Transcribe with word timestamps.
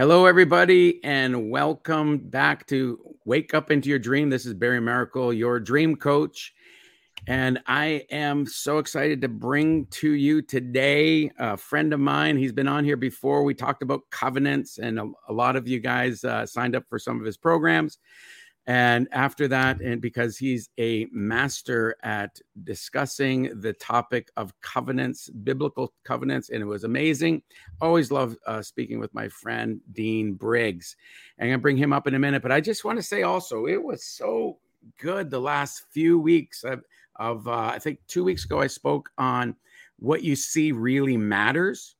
Hello, 0.00 0.24
everybody, 0.24 0.98
and 1.04 1.50
welcome 1.50 2.16
back 2.16 2.66
to 2.68 2.98
Wake 3.26 3.52
Up 3.52 3.70
Into 3.70 3.90
Your 3.90 3.98
Dream. 3.98 4.30
This 4.30 4.46
is 4.46 4.54
Barry 4.54 4.80
Maracle, 4.80 5.36
your 5.36 5.60
dream 5.60 5.94
coach. 5.94 6.54
And 7.26 7.60
I 7.66 8.06
am 8.10 8.46
so 8.46 8.78
excited 8.78 9.20
to 9.20 9.28
bring 9.28 9.84
to 9.90 10.12
you 10.12 10.40
today 10.40 11.30
a 11.38 11.58
friend 11.58 11.92
of 11.92 12.00
mine. 12.00 12.38
He's 12.38 12.50
been 12.50 12.66
on 12.66 12.82
here 12.82 12.96
before. 12.96 13.44
We 13.44 13.52
talked 13.52 13.82
about 13.82 14.08
covenants, 14.08 14.78
and 14.78 14.98
a, 14.98 15.10
a 15.28 15.34
lot 15.34 15.54
of 15.54 15.68
you 15.68 15.80
guys 15.80 16.24
uh, 16.24 16.46
signed 16.46 16.74
up 16.74 16.84
for 16.88 16.98
some 16.98 17.20
of 17.20 17.26
his 17.26 17.36
programs. 17.36 17.98
And 18.70 19.08
after 19.10 19.48
that, 19.48 19.80
and 19.80 20.00
because 20.00 20.38
he's 20.38 20.68
a 20.78 21.08
master 21.10 21.96
at 22.04 22.38
discussing 22.62 23.50
the 23.60 23.72
topic 23.72 24.30
of 24.36 24.54
covenants, 24.60 25.28
biblical 25.28 25.92
covenants, 26.04 26.50
and 26.50 26.62
it 26.62 26.66
was 26.66 26.84
amazing. 26.84 27.42
Always 27.80 28.12
love 28.12 28.36
uh, 28.46 28.62
speaking 28.62 29.00
with 29.00 29.12
my 29.12 29.26
friend 29.26 29.80
Dean 29.90 30.34
Briggs. 30.34 30.94
And 31.36 31.46
I'm 31.46 31.48
going 31.48 31.58
to 31.58 31.62
bring 31.62 31.76
him 31.78 31.92
up 31.92 32.06
in 32.06 32.14
a 32.14 32.18
minute, 32.20 32.42
but 32.42 32.52
I 32.52 32.60
just 32.60 32.84
want 32.84 32.96
to 32.96 33.02
say 33.02 33.24
also, 33.24 33.66
it 33.66 33.82
was 33.82 34.04
so 34.04 34.60
good 35.00 35.30
the 35.30 35.40
last 35.40 35.86
few 35.90 36.20
weeks 36.20 36.62
of, 36.62 36.84
of 37.16 37.48
uh, 37.48 37.72
I 37.74 37.80
think 37.80 37.98
two 38.06 38.22
weeks 38.22 38.44
ago, 38.44 38.60
I 38.60 38.68
spoke 38.68 39.10
on 39.18 39.56
what 39.98 40.22
you 40.22 40.36
see 40.36 40.70
really 40.70 41.16
matters. 41.16 41.96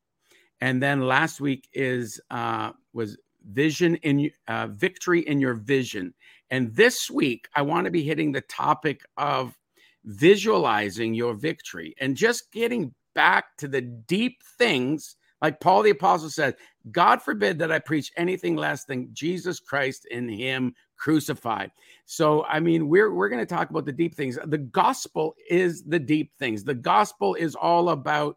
And 0.60 0.80
then 0.80 1.00
last 1.00 1.40
week 1.40 1.68
is 1.72 2.20
uh, 2.30 2.70
was 2.92 3.16
vision 3.50 3.96
in 3.96 4.30
uh, 4.46 4.68
victory 4.68 5.20
in 5.22 5.40
your 5.40 5.54
vision 5.54 6.14
and 6.50 6.74
this 6.74 7.10
week, 7.10 7.48
I 7.54 7.62
want 7.62 7.84
to 7.84 7.90
be 7.90 8.02
hitting 8.02 8.32
the 8.32 8.40
topic 8.42 9.02
of 9.16 9.56
visualizing 10.04 11.14
your 11.14 11.34
victory 11.34 11.94
and 12.00 12.16
just 12.16 12.52
getting 12.52 12.94
back 13.14 13.56
to 13.58 13.68
the 13.68 13.80
deep 13.80 14.42
things. 14.58 15.16
Like 15.42 15.60
Paul 15.60 15.82
the 15.82 15.90
Apostle 15.90 16.30
said, 16.30 16.56
God 16.90 17.22
forbid 17.22 17.58
that 17.58 17.72
I 17.72 17.78
preach 17.78 18.12
anything 18.16 18.56
less 18.56 18.84
than 18.84 19.12
Jesus 19.12 19.60
Christ 19.60 20.06
in 20.10 20.28
Him 20.28 20.74
crucified. 20.96 21.70
So, 22.04 22.44
I 22.44 22.60
mean, 22.60 22.88
we're 22.88 23.14
we're 23.14 23.28
going 23.28 23.44
to 23.44 23.54
talk 23.54 23.70
about 23.70 23.86
the 23.86 23.92
deep 23.92 24.14
things. 24.14 24.38
The 24.44 24.58
gospel 24.58 25.34
is 25.48 25.82
the 25.84 25.98
deep 25.98 26.32
things. 26.38 26.64
The 26.64 26.74
gospel 26.74 27.34
is 27.34 27.54
all 27.54 27.90
about 27.90 28.36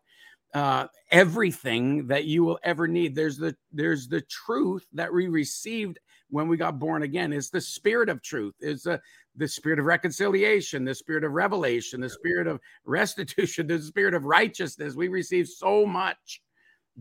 uh, 0.54 0.88
everything 1.12 2.08
that 2.08 2.26
you 2.26 2.44
will 2.44 2.60
ever 2.64 2.88
need. 2.88 3.16
There's 3.16 3.38
the 3.38 3.56
there's 3.72 4.08
the 4.08 4.22
truth 4.22 4.86
that 4.94 5.12
we 5.12 5.28
received 5.28 6.00
when 6.34 6.48
we 6.48 6.58
got 6.58 6.80
born 6.80 7.04
again 7.04 7.32
is 7.32 7.52
the 7.52 7.62
spirit 7.62 8.10
of 8.10 8.20
truth 8.24 8.56
is 8.60 8.84
the, 8.84 9.00
the 9.36 9.48
spirit 9.48 9.78
of 9.78 9.86
reconciliation 9.86 10.84
the 10.84 10.96
spirit 10.96 11.24
of 11.24 11.32
revelation 11.32 12.02
the 12.02 12.10
spirit 12.10 12.48
of 12.48 12.60
restitution 12.86 13.68
the 13.68 13.80
spirit 13.80 14.16
of 14.16 14.26
righteousness. 14.26 14.96
We 14.96 15.10
receive 15.10 15.48
so 15.48 15.86
much 15.86 16.42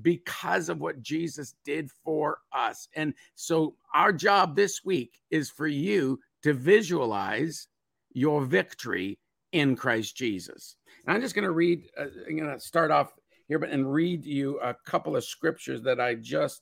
because 0.02 0.68
of 0.68 0.80
what 0.80 1.00
jesus 1.00 1.54
did 1.64 1.90
for 2.04 2.40
us. 2.52 2.88
And 2.94 3.14
so 3.34 3.74
our 3.94 4.12
job 4.12 4.54
this 4.54 4.84
week 4.84 5.18
is 5.30 5.48
for 5.48 5.66
you 5.66 6.20
to 6.42 6.52
visualize 6.52 7.68
your 8.12 8.44
victory 8.44 9.18
in 9.52 9.76
christ 9.76 10.14
jesus. 10.14 10.76
And 11.06 11.16
i'm 11.16 11.22
just 11.22 11.34
going 11.34 11.44
to 11.44 11.52
read 11.52 11.88
uh, 11.98 12.04
i'm 12.28 12.36
going 12.36 12.52
to 12.52 12.60
start 12.60 12.90
off 12.90 13.14
here 13.48 13.58
but 13.58 13.70
and 13.70 13.90
read 13.90 14.26
you 14.26 14.60
a 14.60 14.74
couple 14.84 15.16
of 15.16 15.24
scriptures 15.24 15.82
that 15.84 16.00
i 16.00 16.14
just 16.14 16.60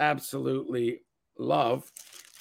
absolutely 0.00 1.02
love, 1.38 1.90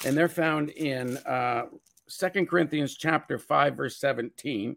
and 0.05 0.17
they're 0.17 0.27
found 0.27 0.69
in 0.71 1.17
uh, 1.17 1.65
Second 2.07 2.47
Corinthians 2.47 2.95
chapter 2.95 3.37
5, 3.37 3.75
verse 3.75 3.97
17. 3.97 4.75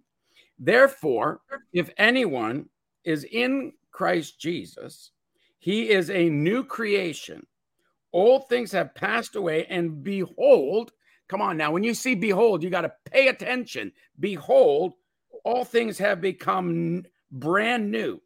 Therefore, 0.58 1.40
if 1.72 1.90
anyone 1.96 2.68
is 3.04 3.24
in 3.24 3.72
Christ 3.90 4.38
Jesus, 4.38 5.10
he 5.58 5.90
is 5.90 6.10
a 6.10 6.28
new 6.28 6.64
creation. 6.64 7.46
Old 8.12 8.48
things 8.48 8.72
have 8.72 8.94
passed 8.94 9.36
away, 9.36 9.66
and 9.66 10.02
behold, 10.02 10.92
come 11.28 11.40
on 11.40 11.56
now, 11.56 11.70
when 11.72 11.82
you 11.82 11.94
see 11.94 12.14
behold, 12.14 12.62
you 12.62 12.70
got 12.70 12.82
to 12.82 12.92
pay 13.06 13.28
attention. 13.28 13.92
Behold, 14.20 14.94
all 15.44 15.64
things 15.64 15.98
have 15.98 16.20
become 16.20 17.04
brand 17.30 17.90
new. 17.90 18.20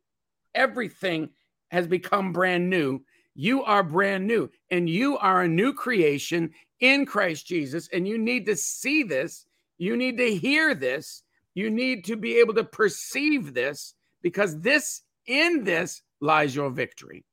Everything 0.54 1.30
has 1.68 1.86
become 1.86 2.32
brand 2.32 2.68
new 2.68 3.00
you 3.36 3.62
are 3.64 3.82
brand 3.82 4.26
new 4.26 4.50
and 4.70 4.88
you 4.88 5.19
are 5.19 5.42
a 5.42 5.48
new 5.48 5.72
creation 5.72 6.50
in 6.80 7.04
Christ 7.04 7.47
Jesus. 7.47 7.88
And 7.92 8.08
you 8.08 8.19
need 8.19 8.47
to 8.47 8.56
see 8.56 9.02
this. 9.02 9.47
You 9.78 9.97
need 9.97 10.16
to 10.19 10.34
hear 10.34 10.74
this. 10.74 11.22
You 11.54 11.70
need 11.70 12.04
to 12.06 12.16
be 12.16 12.38
able 12.38 12.54
to 12.54 12.64
perceive 12.64 13.54
this 13.54 13.94
because 14.22 14.58
this, 14.60 15.02
in 15.26 15.64
this, 15.64 16.02
lies 16.20 16.54
your 16.54 16.70
victory. 16.70 17.24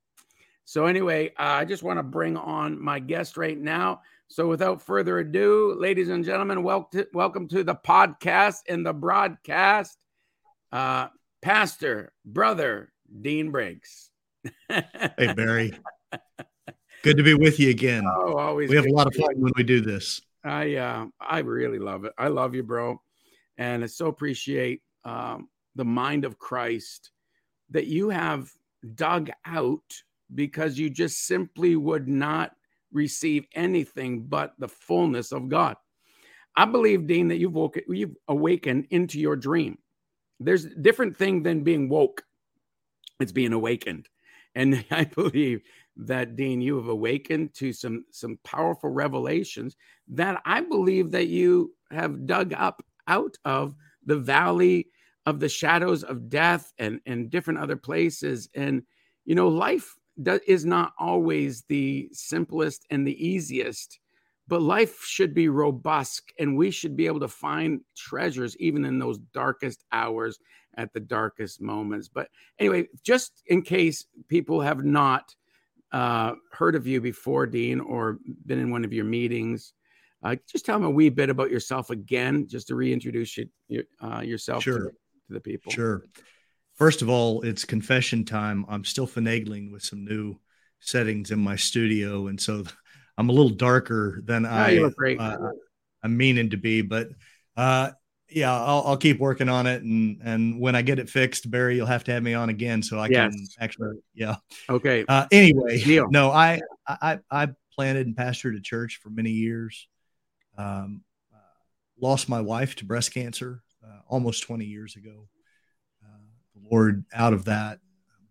So, 0.65 0.85
anyway, 0.85 1.29
uh, 1.39 1.59
I 1.59 1.65
just 1.65 1.83
want 1.83 1.99
to 1.99 2.03
bring 2.03 2.37
on 2.37 2.81
my 2.81 2.99
guest 2.99 3.37
right 3.37 3.57
now. 3.57 4.01
So, 4.27 4.47
without 4.47 4.81
further 4.81 5.19
ado, 5.19 5.75
ladies 5.77 6.09
and 6.09 6.23
gentlemen, 6.23 6.63
welcome 6.63 7.47
to, 7.49 7.63
the 7.63 7.75
podcast 7.75 8.59
and 8.67 8.85
the 8.85 8.93
broadcast. 8.93 9.97
Uh, 10.71 11.07
Pastor, 11.41 12.13
brother, 12.25 12.91
Dean 13.21 13.51
Briggs. 13.51 14.09
Hey, 14.69 15.33
Barry. 15.35 15.73
Good 17.03 17.17
to 17.17 17.23
be 17.23 17.33
with 17.33 17.59
you 17.59 17.69
again. 17.69 18.03
Oh, 18.05 18.37
always. 18.37 18.69
We 18.69 18.75
have 18.75 18.85
a 18.85 18.91
lot 18.91 19.07
of 19.07 19.15
fun 19.15 19.33
when 19.37 19.51
we 19.55 19.63
do 19.63 19.81
this. 19.81 20.21
I 20.43 20.75
uh, 20.75 21.05
I 21.19 21.39
really 21.39 21.79
love 21.79 22.05
it. 22.05 22.13
I 22.17 22.27
love 22.27 22.55
you, 22.55 22.63
bro, 22.63 23.01
and 23.57 23.83
I 23.83 23.87
so 23.87 24.07
appreciate 24.07 24.81
um, 25.05 25.49
the 25.75 25.85
mind 25.85 26.25
of 26.25 26.37
Christ 26.37 27.11
that 27.71 27.87
you 27.87 28.09
have 28.09 28.49
dug 28.95 29.29
out 29.45 29.81
because 30.33 30.77
you 30.77 30.89
just 30.89 31.25
simply 31.25 31.75
would 31.75 32.07
not 32.07 32.51
receive 32.91 33.45
anything 33.53 34.21
but 34.23 34.53
the 34.59 34.67
fullness 34.67 35.31
of 35.31 35.49
God. 35.49 35.75
I 36.55 36.65
believe, 36.65 37.07
Dean, 37.07 37.29
that 37.29 37.37
you've 37.37 37.55
woke, 37.55 37.77
you've 37.87 38.15
awakened 38.27 38.87
into 38.91 39.19
your 39.19 39.35
dream. 39.35 39.77
There's 40.39 40.65
a 40.65 40.75
different 40.75 41.17
thing 41.17 41.43
than 41.43 41.63
being 41.63 41.89
woke. 41.89 42.23
It's 43.19 43.31
being 43.31 43.53
awakened. 43.53 44.07
And 44.55 44.83
I 44.91 45.05
believe 45.05 45.61
that 45.97 46.35
Dean, 46.35 46.61
you 46.61 46.75
have 46.77 46.87
awakened 46.87 47.53
to 47.55 47.71
some 47.73 48.05
some 48.11 48.39
powerful 48.43 48.89
revelations 48.89 49.75
that 50.09 50.41
I 50.45 50.61
believe 50.61 51.11
that 51.11 51.27
you 51.27 51.73
have 51.91 52.25
dug 52.25 52.53
up 52.53 52.83
out 53.07 53.37
of 53.45 53.75
the 54.05 54.17
valley 54.17 54.87
of 55.25 55.39
the 55.39 55.49
shadows 55.49 56.03
of 56.03 56.29
death 56.29 56.73
and 56.77 56.99
and 57.05 57.29
different 57.29 57.59
other 57.59 57.75
places. 57.77 58.49
And 58.55 58.83
you 59.25 59.35
know, 59.35 59.47
life 59.47 59.95
is 60.47 60.65
not 60.65 60.93
always 60.99 61.63
the 61.69 62.09
simplest 62.11 62.85
and 62.89 63.07
the 63.07 63.25
easiest, 63.25 63.99
but 64.47 64.61
life 64.61 65.03
should 65.03 65.33
be 65.33 65.47
robust, 65.49 66.23
and 66.39 66.57
we 66.57 66.71
should 66.71 66.95
be 66.95 67.07
able 67.07 67.19
to 67.21 67.27
find 67.27 67.81
treasures 67.95 68.57
even 68.57 68.85
in 68.85 68.99
those 68.99 69.19
darkest 69.33 69.83
hours 69.91 70.37
at 70.77 70.93
the 70.93 70.99
darkest 70.99 71.61
moments. 71.61 72.09
But 72.09 72.29
anyway, 72.59 72.87
just 73.03 73.43
in 73.47 73.61
case 73.61 74.05
people 74.27 74.61
have 74.61 74.83
not 74.83 75.33
uh, 75.91 76.33
heard 76.51 76.75
of 76.75 76.87
you 76.87 77.01
before, 77.01 77.45
Dean, 77.45 77.79
or 77.79 78.17
been 78.45 78.59
in 78.59 78.71
one 78.71 78.83
of 78.83 78.93
your 78.93 79.05
meetings, 79.05 79.73
uh, 80.23 80.35
just 80.49 80.65
tell 80.65 80.77
them 80.77 80.85
a 80.85 80.89
wee 80.89 81.09
bit 81.09 81.29
about 81.29 81.51
yourself 81.51 81.89
again, 81.89 82.47
just 82.47 82.67
to 82.67 82.75
reintroduce 82.75 83.37
you, 83.67 83.83
uh, 84.01 84.21
yourself 84.21 84.63
sure. 84.63 84.79
to, 84.79 84.89
to, 84.89 85.33
the 85.33 85.39
people. 85.39 85.71
Sure. 85.71 86.03
First 86.75 87.01
of 87.01 87.09
all, 87.09 87.41
it's 87.41 87.65
confession 87.65 88.25
time. 88.25 88.65
I'm 88.67 88.85
still 88.85 89.07
finagling 89.07 89.71
with 89.71 89.83
some 89.83 90.03
new 90.05 90.37
settings 90.79 91.31
in 91.31 91.39
my 91.39 91.55
studio, 91.55 92.27
and 92.27 92.39
so 92.41 92.63
I'm 93.17 93.29
a 93.29 93.33
little 93.33 93.51
darker 93.51 94.21
than 94.23 94.45
oh, 94.45 94.49
I 94.49 94.79
uh, 94.79 95.37
I'm 96.01 96.17
meaning 96.17 96.49
to 96.51 96.57
be. 96.57 96.81
But 96.81 97.09
uh, 97.55 97.91
yeah, 98.33 98.53
I'll, 98.53 98.83
I'll, 98.85 98.97
keep 98.97 99.19
working 99.19 99.49
on 99.49 99.67
it, 99.67 99.83
and 99.83 100.19
and 100.23 100.59
when 100.59 100.75
I 100.75 100.81
get 100.81 100.99
it 100.99 101.09
fixed, 101.09 101.49
Barry, 101.49 101.75
you'll 101.75 101.85
have 101.85 102.03
to 102.05 102.11
have 102.11 102.23
me 102.23 102.33
on 102.33 102.49
again 102.49 102.81
so 102.81 102.99
I 102.99 103.07
yes. 103.07 103.33
can 103.33 103.47
actually, 103.59 103.97
yeah. 104.13 104.35
Okay. 104.69 105.05
Uh, 105.07 105.25
anyway, 105.31 105.81
Deal. 105.81 106.09
no, 106.09 106.31
I 106.31 106.61
I 106.87 107.19
I 107.29 107.49
planted 107.73 108.07
and 108.07 108.15
pastored 108.15 108.57
a 108.57 108.61
church 108.61 108.99
for 109.01 109.09
many 109.09 109.31
years. 109.31 109.87
Um, 110.57 111.03
uh, 111.33 111.37
lost 111.99 112.29
my 112.29 112.41
wife 112.41 112.75
to 112.77 112.85
breast 112.85 113.13
cancer 113.13 113.63
uh, 113.83 113.99
almost 114.07 114.43
20 114.43 114.65
years 114.65 114.95
ago. 114.95 115.27
Uh, 116.03 116.27
the 116.55 116.69
Lord, 116.69 117.05
out 117.13 117.33
of 117.33 117.45
that, 117.45 117.79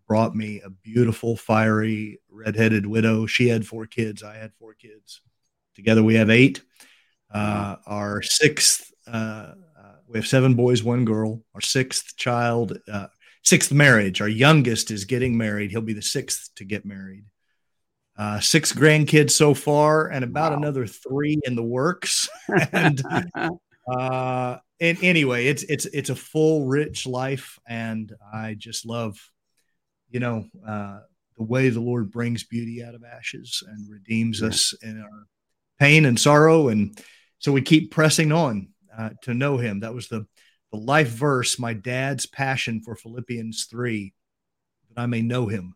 brought 0.07 0.35
me 0.35 0.61
a 0.63 0.69
beautiful, 0.69 1.35
fiery, 1.35 2.19
redheaded 2.29 2.85
widow. 2.85 3.25
She 3.25 3.49
had 3.49 3.65
four 3.65 3.85
kids. 3.85 4.23
I 4.23 4.35
had 4.35 4.53
four 4.53 4.73
kids. 4.73 5.21
Together, 5.75 6.03
we 6.03 6.15
have 6.15 6.29
eight. 6.29 6.61
Uh, 7.31 7.77
our 7.87 8.21
sixth 8.21 8.91
uh, 9.07 9.53
we 10.13 10.19
have 10.19 10.27
seven 10.27 10.53
boys, 10.53 10.83
one 10.83 11.05
girl. 11.05 11.41
Our 11.55 11.61
sixth 11.61 12.15
child, 12.17 12.77
uh, 12.91 13.07
sixth 13.41 13.71
marriage. 13.73 14.21
Our 14.21 14.27
youngest 14.27 14.91
is 14.91 15.05
getting 15.05 15.35
married. 15.35 15.71
He'll 15.71 15.81
be 15.81 15.93
the 15.93 16.03
sixth 16.03 16.51
to 16.57 16.65
get 16.65 16.85
married. 16.85 17.25
Uh, 18.15 18.39
six 18.39 18.71
grandkids 18.71 19.31
so 19.31 19.55
far, 19.55 20.07
and 20.07 20.23
about 20.23 20.51
wow. 20.51 20.59
another 20.59 20.85
three 20.85 21.39
in 21.45 21.55
the 21.55 21.63
works. 21.63 22.29
and 22.71 23.01
uh, 23.87 24.57
and 24.79 25.03
anyway, 25.03 25.47
it's 25.47 25.63
it's 25.63 25.85
it's 25.85 26.11
a 26.11 26.15
full, 26.15 26.67
rich 26.67 27.07
life, 27.07 27.57
and 27.67 28.13
I 28.31 28.53
just 28.53 28.85
love, 28.85 29.17
you 30.11 30.19
know, 30.19 30.45
uh, 30.67 30.99
the 31.37 31.43
way 31.43 31.69
the 31.69 31.81
Lord 31.81 32.11
brings 32.11 32.43
beauty 32.43 32.83
out 32.83 32.93
of 32.93 33.03
ashes 33.03 33.63
and 33.67 33.89
redeems 33.89 34.41
yeah. 34.41 34.49
us 34.49 34.75
in 34.83 35.01
our 35.01 35.25
pain 35.79 36.05
and 36.05 36.19
sorrow, 36.19 36.67
and 36.67 36.95
so 37.39 37.51
we 37.51 37.63
keep 37.63 37.89
pressing 37.89 38.31
on 38.31 38.72
uh, 38.97 39.09
to 39.23 39.33
know 39.33 39.57
Him. 39.57 39.81
That 39.81 39.93
was 39.93 40.07
the 40.07 40.25
the 40.71 40.77
life 40.77 41.09
verse, 41.09 41.59
my 41.59 41.73
dad's 41.73 42.25
passion 42.25 42.81
for 42.81 42.95
Philippians 42.95 43.65
three, 43.65 44.13
that 44.89 45.01
I 45.01 45.05
may 45.05 45.21
know 45.21 45.47
Him. 45.47 45.75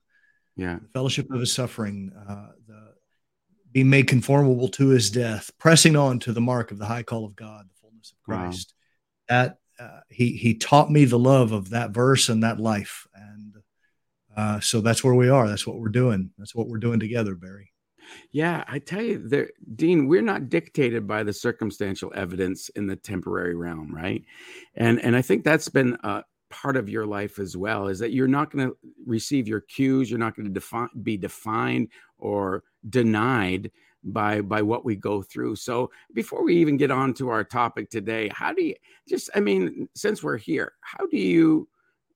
Yeah, 0.55 0.79
the 0.81 0.87
fellowship 0.89 1.31
of 1.31 1.39
His 1.39 1.53
suffering, 1.53 2.11
uh, 2.17 2.51
the 2.67 2.93
be 3.71 3.83
made 3.83 4.07
conformable 4.07 4.69
to 4.69 4.87
His 4.89 5.11
death, 5.11 5.51
pressing 5.59 5.95
on 5.95 6.19
to 6.19 6.33
the 6.33 6.41
mark 6.41 6.71
of 6.71 6.79
the 6.79 6.85
high 6.85 7.03
call 7.03 7.25
of 7.25 7.35
God, 7.35 7.67
the 7.69 7.75
fullness 7.81 8.11
of 8.11 8.23
Christ. 8.23 8.73
Wow. 9.29 9.35
That 9.35 9.57
uh, 9.79 9.99
he 10.09 10.31
he 10.31 10.55
taught 10.55 10.89
me 10.89 11.05
the 11.05 11.19
love 11.19 11.51
of 11.51 11.69
that 11.69 11.91
verse 11.91 12.29
and 12.29 12.43
that 12.43 12.59
life, 12.59 13.07
and 13.13 13.55
uh, 14.35 14.59
so 14.59 14.81
that's 14.81 15.03
where 15.03 15.13
we 15.13 15.29
are. 15.29 15.47
That's 15.47 15.67
what 15.67 15.77
we're 15.77 15.89
doing. 15.89 16.31
That's 16.37 16.55
what 16.55 16.67
we're 16.67 16.77
doing 16.77 16.99
together, 16.99 17.35
Barry. 17.35 17.71
Yeah, 18.31 18.63
I 18.67 18.79
tell 18.79 19.01
you, 19.01 19.17
there, 19.17 19.49
Dean, 19.75 20.07
we're 20.07 20.21
not 20.21 20.49
dictated 20.49 21.07
by 21.07 21.23
the 21.23 21.33
circumstantial 21.33 22.11
evidence 22.15 22.69
in 22.69 22.87
the 22.87 22.95
temporary 22.95 23.55
realm, 23.55 23.93
right? 23.93 24.23
And 24.75 24.99
and 25.01 25.15
I 25.15 25.21
think 25.21 25.43
that's 25.43 25.69
been 25.69 25.97
a 26.03 26.23
part 26.49 26.77
of 26.77 26.89
your 26.89 27.05
life 27.05 27.39
as 27.39 27.57
well. 27.57 27.87
Is 27.87 27.99
that 27.99 28.11
you're 28.11 28.27
not 28.27 28.51
going 28.51 28.69
to 28.69 28.77
receive 29.05 29.47
your 29.47 29.61
cues, 29.61 30.09
you're 30.09 30.19
not 30.19 30.35
going 30.35 30.47
to 30.47 30.53
define, 30.53 30.89
be 31.03 31.17
defined 31.17 31.89
or 32.17 32.63
denied 32.89 33.71
by 34.03 34.41
by 34.41 34.61
what 34.61 34.85
we 34.85 34.95
go 34.95 35.21
through. 35.21 35.55
So 35.55 35.91
before 36.13 36.43
we 36.43 36.55
even 36.57 36.77
get 36.77 36.91
on 36.91 37.13
to 37.15 37.29
our 37.29 37.43
topic 37.43 37.89
today, 37.89 38.29
how 38.29 38.53
do 38.53 38.63
you 38.63 38.75
just? 39.07 39.29
I 39.35 39.39
mean, 39.39 39.89
since 39.95 40.23
we're 40.23 40.37
here, 40.37 40.73
how 40.81 41.05
do 41.07 41.17
you 41.17 41.67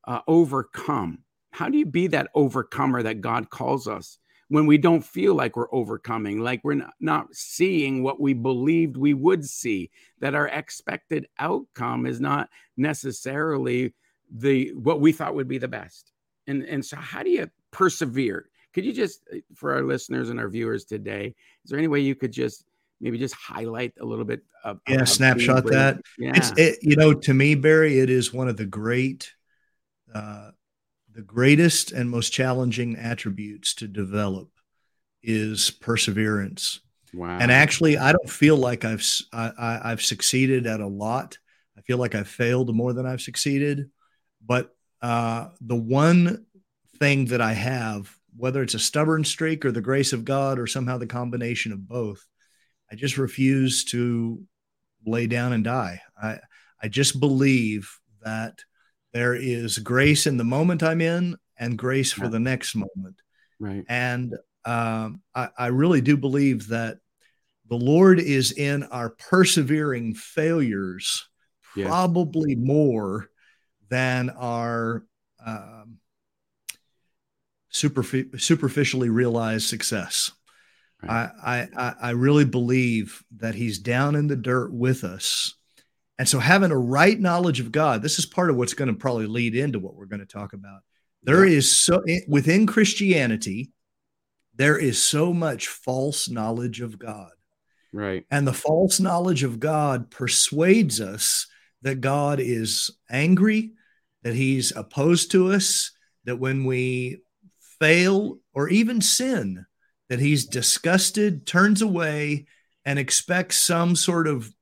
uh, 0.08 0.22
overcome? 0.28 1.24
How 1.52 1.68
do 1.70 1.78
you 1.78 1.86
be 1.86 2.08
that 2.08 2.30
overcomer 2.34 3.04
that 3.04 3.22
God 3.22 3.50
calls 3.50 3.88
us? 3.88 4.18
When 4.51 4.65
we 4.65 4.77
don't 4.77 5.03
feel 5.03 5.33
like 5.33 5.56
we're 5.56 5.74
overcoming, 5.74 6.39
like 6.39 6.59
we're 6.65 6.86
not, 7.00 7.27
seeing 7.31 8.03
what 8.03 8.19
we 8.19 8.33
believed 8.33 8.98
we 8.98 9.13
would 9.13 9.45
see, 9.45 9.89
that 10.19 10.36
our 10.36 10.50
expected 10.50 11.25
outcome 11.39 12.06
is 12.06 12.19
not 12.19 12.50
necessarily 12.75 13.94
the 14.30 14.74
what 14.74 15.00
we 15.00 15.13
thought 15.13 15.36
would 15.36 15.48
be 15.48 15.57
the 15.57 15.69
best. 15.69 16.12
And 16.48 16.63
and 16.63 16.86
so 16.86 16.98
how 16.98 17.24
do 17.24 17.30
you 17.30 17.50
persevere? 17.71 18.50
Could 18.74 18.83
you 18.83 18.92
just 18.92 19.24
uh, 19.33 19.38
for 19.56 19.74
our 19.74 19.83
listeners 19.83 20.30
and 20.30 20.38
our 20.38 20.50
viewers 20.50 20.83
today, 20.83 21.33
is 21.63 21.69
there 21.69 21.80
any 21.80 21.88
way 21.88 22.01
you 22.01 22.15
could 22.15 22.33
just 22.33 22.65
maybe 23.00 23.18
just 23.18 23.36
highlight 23.36 23.94
a 24.01 24.06
little 24.06 24.25
bit 24.25 24.42
of 24.65 24.81
yeah, 24.86 25.01
of 25.01 25.07
snapshot 25.07 25.65
that. 25.68 26.01
Yeah. 26.19 26.33
It's 26.36 26.51
it, 26.57 26.80
you 26.81 26.98
know, 26.98 27.13
to 27.13 27.33
me, 27.33 27.56
Barry, 27.56 28.00
it 28.00 28.09
is 28.09 28.33
one 28.33 28.50
of 28.50 28.57
the 28.57 28.65
great 28.65 29.31
uh 30.13 30.51
the 31.13 31.22
greatest 31.22 31.92
and 31.92 32.10
most 32.10 32.31
challenging 32.31 32.96
attributes 32.96 33.74
to 33.75 33.88
develop 33.88 34.50
is 35.24 35.72
perseverance. 35.72 36.80
Wow. 37.13 37.38
And 37.40 37.52
actually, 37.52 37.98
I 37.98 38.12
don't 38.12 38.30
feel 38.30 38.56
like 38.56 38.86
I've 38.86 39.06
I, 39.34 39.52
I, 39.84 39.90
have 39.90 40.02
succeeded 40.02 40.66
at 40.66 40.80
a 40.80 40.88
lot. 40.88 41.38
I 41.78 41.81
feel 41.81 41.98
like 41.98 42.16
I've 42.16 42.28
failed 42.28 42.74
more 42.74 42.94
than 42.94 43.06
I've 43.06 43.22
succeeded. 43.22 43.90
But 44.46 44.74
uh, 45.02 45.50
the 45.60 45.75
one 45.75 46.46
thing 47.00 47.25
that 47.25 47.42
I 47.42 47.54
have, 47.54 48.16
whether 48.38 48.62
it's 48.62 48.75
a 48.75 48.80
stubborn 48.80 49.25
streak 49.25 49.66
or 49.66 49.72
the 49.72 49.81
grace 49.81 50.13
of 50.13 50.24
God 50.24 50.58
or 50.58 50.68
somehow 50.68 50.98
the 50.98 51.08
combination 51.08 51.74
of 51.74 51.88
both, 51.88 52.25
I 52.90 52.96
just 52.96 53.18
refuse 53.18 53.84
to 53.86 54.42
lay 55.06 55.28
down 55.28 55.52
and 55.52 55.63
die. 55.63 56.02
I 56.22 56.40
I 56.81 56.88
just 56.88 57.19
believe 57.19 57.92
that 58.24 58.63
there 59.13 59.36
is 59.36 59.80
grace 59.80 60.28
in 60.28 60.38
the 60.38 60.44
moment 60.44 60.84
I'm 60.84 61.02
in 61.02 61.38
and 61.58 61.78
grace 61.78 62.12
for 62.12 62.28
the 62.28 62.40
next 62.40 62.75
moment. 62.75 63.22
Right. 63.60 63.84
And 63.88 64.34
um, 64.66 65.22
I, 65.36 65.50
I 65.58 65.68
really 65.68 66.02
do 66.02 66.18
believe 66.18 66.69
that 66.69 66.98
the 67.69 67.78
Lord 67.78 68.19
is 68.19 68.52
in 68.52 68.84
our 68.84 69.12
persevering 69.12 70.16
failures 70.16 71.28
yes. 71.75 71.88
probably 71.88 72.56
more 72.56 73.30
than 73.90 74.30
our 74.30 75.06
um, 75.46 75.98
superf- 77.72 78.40
superficially 78.42 79.10
realized 79.10 79.68
success. 79.68 80.31
Right. 81.04 81.31
I, 81.44 81.68
I, 81.75 81.94
I 82.02 82.10
really 82.12 82.46
believe 82.46 83.24
that 83.38 83.56
He's 83.56 83.80
down 83.80 84.16
in 84.16 84.28
the 84.28 84.36
dirt 84.36 84.72
with 84.72 85.04
us 85.04 85.56
and 86.22 86.30
so, 86.30 86.38
having 86.38 86.70
a 86.70 86.78
right 86.78 87.20
knowledge 87.20 87.60
of 87.60 87.72
God, 87.72 88.04
this 88.04 88.20
is 88.20 88.28
part 88.28 88.52
of 88.52 88.56
what's 88.56 88.76
going 88.76 88.90
to 88.90 88.94
probably 88.94 89.26
lead 89.26 89.56
into 89.56 89.80
what 89.80 89.96
we're 89.96 90.06
going 90.06 90.20
to 90.20 90.26
talk 90.28 90.54
about. 90.54 90.82
There 91.24 91.44
yeah. 91.44 91.58
is 91.58 91.76
so 91.76 92.04
eh, 92.08 92.20
within 92.28 92.68
Christianity, 92.68 93.72
there 94.54 94.78
is 94.78 95.02
so 95.02 95.34
much 95.34 95.68
false 95.68 96.30
knowledge 96.30 96.80
of 96.80 97.00
God. 97.00 97.32
Right. 97.92 98.24
And 98.30 98.48
the 98.48 98.54
false 98.54 99.00
knowledge 99.00 99.42
of 99.42 99.60
God 99.60 100.12
persuades 100.12 101.02
us 101.02 101.48
that 101.82 102.02
God 102.02 102.40
is 102.40 102.92
angry, 103.10 103.72
that 104.22 104.36
he's 104.36 104.72
opposed 104.76 105.32
to 105.32 105.52
us, 105.52 105.90
that 106.26 106.38
when 106.38 106.66
we 106.66 107.24
fail 107.80 108.38
or 108.54 108.70
even 108.70 109.02
sin, 109.02 109.66
that 110.10 110.20
he's 110.20 110.46
disgusted, 110.46 111.48
turns 111.48 111.82
away, 111.82 112.46
and 112.86 113.00
expects 113.00 113.60
some 113.66 113.96
sort 113.96 114.28
of 114.28 114.54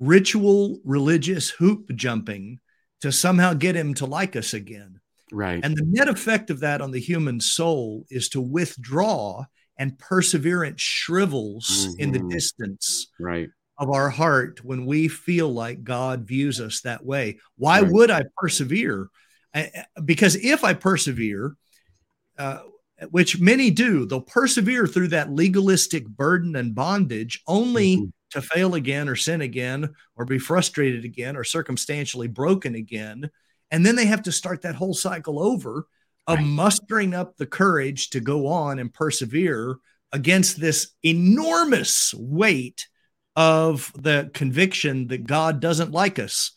ritual 0.00 0.80
religious 0.84 1.50
hoop 1.50 1.90
jumping 1.94 2.58
to 3.02 3.12
somehow 3.12 3.54
get 3.54 3.76
him 3.76 3.94
to 3.94 4.06
like 4.06 4.34
us 4.34 4.54
again. 4.54 5.00
Right. 5.30 5.60
And 5.62 5.76
the 5.76 5.84
net 5.86 6.08
effect 6.08 6.50
of 6.50 6.60
that 6.60 6.80
on 6.80 6.90
the 6.90 7.00
human 7.00 7.38
soul 7.38 8.06
is 8.10 8.28
to 8.30 8.40
withdraw 8.40 9.44
and 9.78 9.98
perseverance 9.98 10.82
shrivels 10.82 11.68
mm-hmm. 11.68 12.00
in 12.00 12.12
the 12.12 12.18
mm-hmm. 12.18 12.28
distance 12.30 13.08
right. 13.20 13.48
of 13.78 13.90
our 13.90 14.10
heart 14.10 14.64
when 14.64 14.86
we 14.86 15.06
feel 15.06 15.48
like 15.48 15.84
God 15.84 16.26
views 16.26 16.60
us 16.60 16.80
that 16.80 17.04
way. 17.04 17.38
Why 17.56 17.80
right. 17.80 17.90
would 17.90 18.10
I 18.10 18.22
persevere? 18.36 19.08
Because 20.04 20.36
if 20.36 20.64
I 20.64 20.74
persevere, 20.74 21.54
uh, 22.38 22.60
which 23.10 23.40
many 23.40 23.70
do, 23.70 24.04
they'll 24.04 24.20
persevere 24.20 24.86
through 24.86 25.08
that 25.08 25.32
legalistic 25.32 26.06
burden 26.06 26.56
and 26.56 26.74
bondage 26.74 27.42
only 27.46 27.96
mm-hmm 27.96 28.08
to 28.30 28.42
fail 28.42 28.74
again 28.74 29.08
or 29.08 29.16
sin 29.16 29.40
again 29.40 29.94
or 30.16 30.24
be 30.24 30.38
frustrated 30.38 31.04
again 31.04 31.36
or 31.36 31.44
circumstantially 31.44 32.28
broken 32.28 32.74
again. 32.74 33.30
And 33.70 33.84
then 33.84 33.96
they 33.96 34.06
have 34.06 34.22
to 34.22 34.32
start 34.32 34.62
that 34.62 34.74
whole 34.74 34.94
cycle 34.94 35.40
over 35.40 35.86
of 36.26 36.38
right. 36.38 36.46
mustering 36.46 37.14
up 37.14 37.36
the 37.36 37.46
courage 37.46 38.10
to 38.10 38.20
go 38.20 38.46
on 38.46 38.78
and 38.78 38.92
persevere 38.92 39.76
against 40.12 40.60
this 40.60 40.92
enormous 41.04 42.14
weight 42.14 42.88
of 43.36 43.92
the 43.96 44.30
conviction 44.34 45.08
that 45.08 45.26
God 45.26 45.60
doesn't 45.60 45.92
like 45.92 46.18
us 46.18 46.52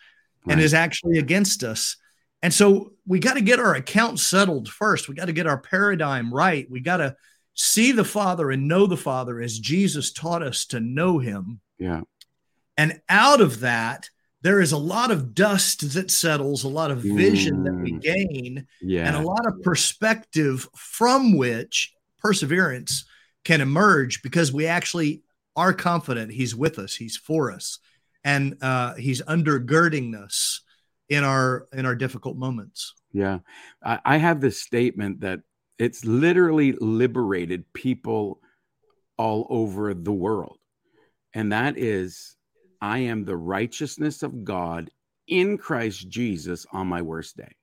right. 0.46 0.54
and 0.54 0.62
is 0.62 0.74
actually 0.74 1.20
against 1.20 1.64
us. 1.64 1.98
And 2.42 2.54
so 2.54 2.94
we 3.06 3.20
got 3.20 3.36
to 3.36 3.42
get 3.42 3.60
our 3.60 3.76
account 3.76 4.20
settled 4.20 4.68
first. 4.68 5.08
We 5.08 5.16
got 5.16 5.26
to 5.26 5.34
get 5.34 5.48
our 5.48 5.60
paradigm 5.60 6.34
right. 6.34 6.70
We 6.70 6.82
got 6.82 6.98
to 6.98 7.16
see 7.54 7.92
the 7.92 8.04
Father 8.04 8.52
and 8.52 8.68
know 8.68 8.86
the 8.86 8.98
Father 8.98 9.40
as 9.40 9.60
Jesus 9.60 10.12
taught 10.12 10.44
us 10.44 10.66
to 10.66 10.80
know 10.80 11.20
him. 11.20 11.62
Yeah. 11.78 12.02
And 12.78 13.02
out 13.10 13.42
of 13.42 13.60
that, 13.62 14.10
there 14.42 14.60
is 14.60 14.74
a 14.74 14.78
lot 14.78 15.10
of 15.10 15.34
dust 15.34 15.94
that 15.94 16.12
settles, 16.12 16.64
a 16.64 16.70
lot 16.70 16.92
of 16.92 17.00
vision 17.00 17.60
mm. 17.60 17.64
that 17.66 17.76
we 17.76 17.94
mm. 17.94 18.02
gain, 18.02 18.68
yeah. 18.82 19.08
and 19.08 19.16
a 19.16 19.22
lot 19.22 19.48
of 19.48 19.62
perspective 19.64 20.68
from 20.76 21.38
which 21.38 21.94
perseverance 22.18 23.06
can 23.46 23.62
emerge 23.62 24.22
because 24.22 24.52
we 24.52 24.66
actually 24.66 25.24
are 25.56 25.74
confident 25.74 26.32
he's 26.32 26.56
with 26.56 26.78
us, 26.78 26.94
he's 26.96 27.16
for 27.16 27.52
us, 27.52 27.80
and 28.24 28.58
uh, 28.62 28.96
he's 28.96 29.22
undergirding 29.22 30.16
us 30.16 30.62
in 31.10 31.24
our 31.24 31.68
in 31.72 31.86
our 31.86 31.96
difficult 31.96 32.36
moments. 32.36 32.94
Yeah, 33.14 33.40
I, 33.84 34.00
I 34.04 34.18
have 34.18 34.42
this 34.42 34.60
statement 34.60 35.22
that 35.22 35.42
it's 35.78 36.04
literally 36.04 36.74
liberated 36.74 37.72
people 37.74 38.42
all 39.18 39.48
over 39.50 39.94
the 39.94 40.12
world. 40.12 40.58
And 41.34 41.52
that 41.52 41.78
is, 41.78 42.36
I 42.82 43.00
am 43.00 43.26
the 43.26 43.38
righteousness 43.38 44.24
of 44.24 44.44
God 44.44 44.90
in 45.28 45.58
Christ 45.58 46.10
Jesus 46.10 46.66
on 46.72 46.88
my 46.88 47.02
worst 47.02 47.38
day. 47.38 47.56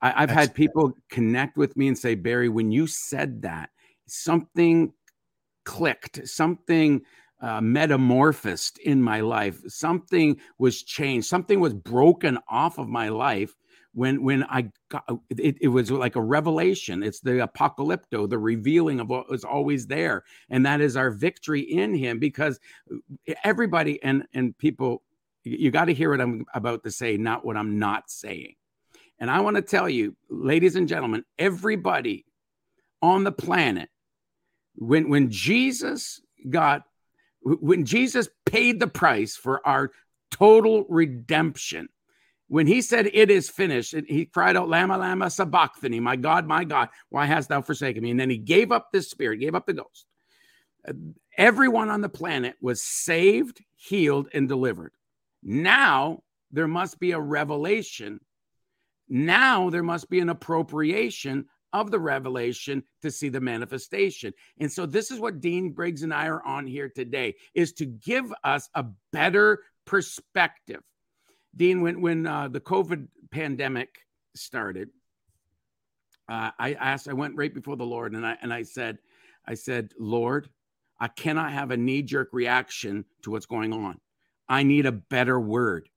I, 0.00 0.20
have 0.20 0.30
had 0.30 0.54
people 0.54 0.92
connect 1.10 1.56
with 1.56 1.76
me 1.76 1.88
and 1.88 1.98
say, 1.98 2.14
Barry, 2.14 2.48
when 2.48 2.70
you 2.70 2.86
said 2.86 3.42
that, 3.42 3.70
something 4.06 4.92
clicked, 5.64 6.28
something 6.28 7.02
uh, 7.40 7.60
metamorphosed 7.60 8.78
in 8.78 9.02
my 9.02 9.20
life. 9.20 9.60
Something 9.66 10.38
was 10.58 10.82
changed. 10.82 11.26
Something 11.26 11.60
was 11.60 11.74
broken 11.74 12.38
off 12.48 12.78
of 12.78 12.88
my 12.88 13.08
life 13.08 13.54
when 13.98 14.22
when 14.22 14.44
I 14.44 14.70
got 14.88 15.04
it, 15.28 15.56
it 15.60 15.68
was 15.68 15.90
like 15.90 16.14
a 16.14 16.22
revelation. 16.22 17.02
It's 17.02 17.18
the 17.18 17.44
apocalypto, 17.44 18.30
the 18.30 18.38
revealing 18.38 19.00
of 19.00 19.08
what 19.08 19.28
was 19.28 19.42
always 19.42 19.88
there, 19.88 20.22
and 20.48 20.64
that 20.64 20.80
is 20.80 20.96
our 20.96 21.10
victory 21.10 21.62
in 21.62 21.94
Him. 21.94 22.20
Because 22.20 22.60
everybody 23.42 24.00
and 24.04 24.24
and 24.32 24.56
people, 24.56 25.02
you 25.42 25.72
got 25.72 25.86
to 25.86 25.94
hear 25.94 26.10
what 26.10 26.20
I'm 26.20 26.46
about 26.54 26.84
to 26.84 26.92
say, 26.92 27.16
not 27.16 27.44
what 27.44 27.56
I'm 27.56 27.80
not 27.80 28.08
saying. 28.08 28.54
And 29.18 29.32
I 29.32 29.40
want 29.40 29.56
to 29.56 29.62
tell 29.62 29.88
you, 29.88 30.14
ladies 30.30 30.76
and 30.76 30.86
gentlemen, 30.86 31.24
everybody 31.36 32.24
on 33.02 33.24
the 33.24 33.32
planet, 33.32 33.88
when 34.76 35.08
when 35.08 35.28
Jesus 35.28 36.20
got 36.48 36.82
when 37.42 37.84
Jesus 37.84 38.28
paid 38.46 38.78
the 38.78 38.86
price 38.86 39.34
for 39.34 39.66
our 39.66 39.90
total 40.30 40.86
redemption, 40.88 41.88
when 42.48 42.66
he 42.66 42.82
said, 42.82 43.10
It 43.12 43.30
is 43.30 43.48
finished, 43.48 43.94
he 44.08 44.26
cried 44.26 44.56
out, 44.56 44.68
Lama, 44.68 44.98
Lama, 44.98 45.30
Sabachthani, 45.30 46.00
my 46.00 46.16
God, 46.16 46.46
my 46.46 46.64
God, 46.64 46.88
why 47.10 47.26
hast 47.26 47.48
thou 47.48 47.62
forsaken 47.62 48.02
me? 48.02 48.10
And 48.10 48.20
then 48.20 48.30
he 48.30 48.38
gave 48.38 48.72
up 48.72 48.88
the 48.92 49.02
spirit, 49.02 49.38
gave 49.38 49.54
up 49.54 49.66
the 49.66 49.74
ghost. 49.74 50.06
Uh, 50.86 50.92
everyone 51.36 51.90
on 51.90 52.00
the 52.00 52.08
planet 52.08 52.56
was 52.60 52.82
saved, 52.82 53.62
healed, 53.76 54.28
and 54.32 54.48
delivered. 54.48 54.92
Now 55.42 56.22
there 56.50 56.68
must 56.68 56.98
be 56.98 57.12
a 57.12 57.20
revelation. 57.20 58.20
Now 59.08 59.70
there 59.70 59.82
must 59.82 60.08
be 60.08 60.20
an 60.20 60.30
appropriation 60.30 61.46
of 61.72 61.90
the 61.90 61.98
revelation 61.98 62.82
to 63.02 63.10
see 63.10 63.28
the 63.28 63.40
manifestation. 63.40 64.32
And 64.58 64.72
so 64.72 64.86
this 64.86 65.10
is 65.10 65.20
what 65.20 65.40
Dean 65.40 65.72
Briggs 65.72 66.02
and 66.02 66.14
I 66.14 66.26
are 66.28 66.42
on 66.44 66.66
here 66.66 66.88
today 66.88 67.34
is 67.54 67.72
to 67.74 67.84
give 67.84 68.32
us 68.42 68.70
a 68.74 68.86
better 69.12 69.60
perspective. 69.84 70.80
Dean, 71.58 71.82
when 71.82 72.00
when 72.00 72.26
uh, 72.26 72.46
the 72.48 72.60
COVID 72.60 73.08
pandemic 73.32 73.90
started, 74.36 74.90
uh, 76.28 76.52
I 76.58 76.74
asked, 76.74 77.08
I 77.08 77.12
went 77.12 77.36
right 77.36 77.52
before 77.52 77.76
the 77.76 77.84
Lord, 77.84 78.14
and 78.14 78.24
I 78.24 78.38
and 78.40 78.54
I 78.54 78.62
said, 78.62 78.98
I 79.46 79.54
said, 79.54 79.92
Lord, 79.98 80.48
I 81.00 81.08
cannot 81.08 81.52
have 81.52 81.72
a 81.72 81.76
knee 81.76 82.02
jerk 82.02 82.28
reaction 82.32 83.04
to 83.22 83.32
what's 83.32 83.44
going 83.46 83.72
on. 83.72 83.98
I 84.48 84.62
need 84.62 84.86
a 84.86 84.92
better 84.92 85.40
word. 85.40 85.88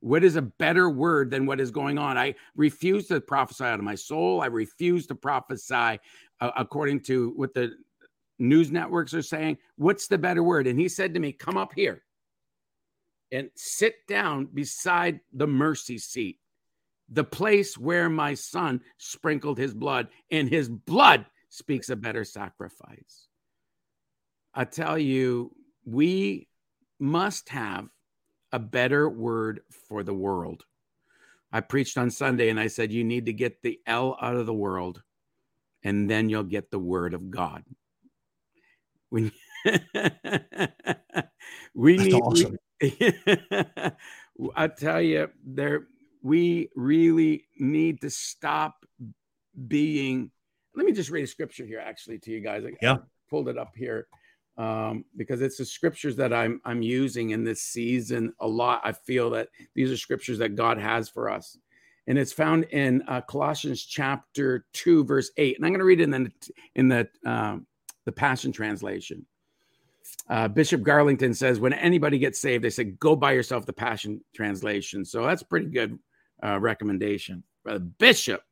What 0.00 0.24
is 0.24 0.36
a 0.36 0.42
better 0.42 0.88
word 0.88 1.30
than 1.30 1.46
what 1.46 1.60
is 1.60 1.70
going 1.70 1.98
on? 1.98 2.16
I 2.16 2.34
refuse 2.56 3.06
to 3.08 3.20
prophesy 3.20 3.64
out 3.64 3.78
of 3.78 3.84
my 3.84 3.94
soul. 3.94 4.40
I 4.40 4.46
refuse 4.46 5.06
to 5.08 5.14
prophesy 5.14 6.00
uh, 6.40 6.50
according 6.56 7.00
to 7.00 7.34
what 7.36 7.52
the 7.52 7.72
news 8.38 8.72
networks 8.72 9.12
are 9.12 9.22
saying. 9.22 9.58
What's 9.76 10.08
the 10.08 10.18
better 10.18 10.42
word? 10.42 10.66
And 10.66 10.80
he 10.80 10.88
said 10.88 11.12
to 11.14 11.20
me, 11.20 11.32
Come 11.32 11.58
up 11.58 11.74
here 11.74 12.02
and 13.32 13.50
sit 13.56 14.06
down 14.06 14.46
beside 14.52 15.20
the 15.32 15.46
mercy 15.46 15.96
seat, 15.96 16.38
the 17.08 17.24
place 17.24 17.78
where 17.78 18.10
my 18.10 18.34
son 18.34 18.82
sprinkled 18.98 19.58
his 19.58 19.72
blood, 19.72 20.08
and 20.30 20.48
his 20.48 20.68
blood 20.68 21.24
speaks 21.48 21.88
a 21.88 21.96
better 21.96 22.24
sacrifice. 22.24 23.26
I 24.54 24.66
tell 24.66 24.98
you, 24.98 25.56
we 25.84 26.46
must 27.00 27.48
have 27.48 27.88
a 28.52 28.58
better 28.58 29.08
word 29.08 29.60
for 29.88 30.02
the 30.02 30.14
world. 30.14 30.64
I 31.50 31.60
preached 31.60 31.96
on 31.96 32.10
Sunday 32.10 32.50
and 32.50 32.60
I 32.60 32.66
said, 32.68 32.92
You 32.92 33.02
need 33.02 33.26
to 33.26 33.32
get 33.32 33.62
the 33.62 33.80
L 33.86 34.16
out 34.20 34.36
of 34.36 34.46
the 34.46 34.54
world, 34.54 35.02
and 35.82 36.08
then 36.08 36.28
you'll 36.28 36.42
get 36.44 36.70
the 36.70 36.78
word 36.78 37.14
of 37.14 37.30
God. 37.30 37.64
When 39.08 39.32
we 41.74 41.96
That's 41.96 42.08
need, 42.08 42.14
awesome. 42.14 42.56
I 44.56 44.68
tell 44.68 45.00
you, 45.00 45.30
there 45.44 45.86
we 46.22 46.70
really 46.74 47.44
need 47.58 48.00
to 48.00 48.10
stop 48.10 48.84
being. 49.68 50.30
Let 50.74 50.86
me 50.86 50.92
just 50.92 51.10
read 51.10 51.24
a 51.24 51.26
scripture 51.26 51.66
here, 51.66 51.80
actually, 51.80 52.18
to 52.20 52.30
you 52.30 52.40
guys. 52.40 52.64
I, 52.64 52.72
yeah, 52.80 52.94
I 52.94 52.98
pulled 53.28 53.48
it 53.48 53.58
up 53.58 53.74
here 53.76 54.06
um, 54.56 55.04
because 55.16 55.42
it's 55.42 55.58
the 55.58 55.64
scriptures 55.64 56.16
that 56.16 56.32
I'm 56.32 56.60
I'm 56.64 56.82
using 56.82 57.30
in 57.30 57.44
this 57.44 57.62
season 57.62 58.32
a 58.40 58.46
lot. 58.46 58.80
I 58.84 58.92
feel 58.92 59.30
that 59.30 59.48
these 59.74 59.90
are 59.90 59.96
scriptures 59.96 60.38
that 60.38 60.56
God 60.56 60.78
has 60.78 61.08
for 61.08 61.30
us, 61.30 61.58
and 62.06 62.18
it's 62.18 62.32
found 62.32 62.64
in 62.64 63.02
uh, 63.08 63.20
Colossians 63.22 63.84
chapter 63.84 64.64
two, 64.72 65.04
verse 65.04 65.30
eight. 65.36 65.56
And 65.56 65.66
I'm 65.66 65.72
going 65.72 65.80
to 65.80 65.84
read 65.84 66.00
it 66.00 66.04
in 66.04 66.10
the 66.10 66.32
in 66.74 66.88
the 66.88 67.08
um, 67.26 67.66
the 68.04 68.12
Passion 68.12 68.52
Translation. 68.52 69.26
Uh, 70.28 70.48
Bishop 70.48 70.82
Garlington 70.82 71.34
says, 71.34 71.60
when 71.60 71.72
anybody 71.72 72.18
gets 72.18 72.40
saved, 72.40 72.64
they 72.64 72.70
say, 72.70 72.84
go 72.84 73.16
buy 73.16 73.32
yourself 73.32 73.66
the 73.66 73.72
Passion 73.72 74.20
Translation. 74.34 75.04
So 75.04 75.24
that's 75.24 75.42
pretty 75.42 75.66
good 75.66 75.98
uh, 76.44 76.58
recommendation. 76.60 77.42
Bishop 77.98 78.42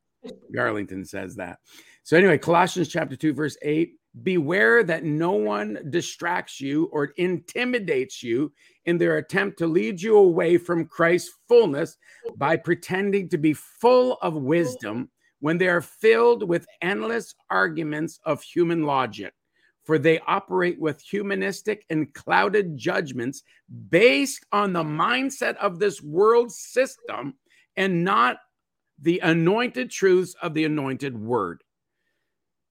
Garlington 0.55 1.07
says 1.07 1.37
that. 1.37 1.59
So 2.03 2.17
anyway, 2.17 2.39
Colossians 2.39 2.89
chapter 2.89 3.17
2, 3.17 3.33
verse 3.33 3.57
8 3.63 3.95
Beware 4.25 4.83
that 4.83 5.05
no 5.05 5.33
one 5.33 5.79
distracts 5.91 6.61
you 6.61 6.87
or 6.87 7.13
intimidates 7.17 8.25
you 8.25 8.53
in 8.85 8.99
their 8.99 9.19
attempt 9.19 9.57
to 9.59 9.69
lead 9.69 10.03
you 10.03 10.17
away 10.17 10.59
from 10.59 10.87
Christ's 10.87 11.33
fullness 11.47 11.97
by 12.37 12.57
pretending 12.57 13.29
to 13.29 13.39
be 13.39 13.53
full 13.53 14.19
of 14.21 14.35
wisdom 14.35 15.11
when 15.39 15.59
they 15.59 15.69
are 15.69 15.81
filled 15.81 16.49
with 16.49 16.67
endless 16.83 17.37
arguments 17.51 18.19
of 18.25 18.43
human 18.43 18.83
logic. 18.83 19.33
For 19.85 19.99
they 19.99 20.21
operate 20.21 20.79
with 20.79 21.01
humanistic 21.01 21.85
and 21.91 22.13
clouded 22.13 22.77
judgments 22.77 23.43
based 23.89 24.45
on 24.53 24.73
the 24.73 24.85
mindset 24.85 25.57
of 25.57 25.79
this 25.79 26.03
world 26.03 26.53
system 26.53 27.35
and 27.77 28.05
not 28.05 28.37
the 29.01 29.21
anointed 29.21 29.91
truths 29.91 30.35
of 30.43 30.55
the 30.55 30.65
anointed 30.65 31.19
word. 31.19 31.63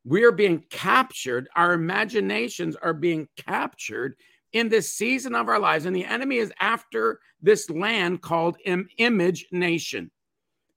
We 0.05 0.23
are 0.23 0.31
being 0.31 0.63
captured. 0.69 1.49
Our 1.55 1.73
imaginations 1.73 2.75
are 2.75 2.93
being 2.93 3.27
captured 3.37 4.15
in 4.53 4.69
this 4.69 4.93
season 4.93 5.35
of 5.35 5.49
our 5.49 5.59
lives. 5.59 5.85
And 5.85 5.95
the 5.95 6.05
enemy 6.05 6.37
is 6.37 6.53
after 6.59 7.19
this 7.41 7.69
land 7.69 8.21
called 8.21 8.57
Im- 8.65 8.89
Image 8.97 9.47
Nation. 9.51 10.11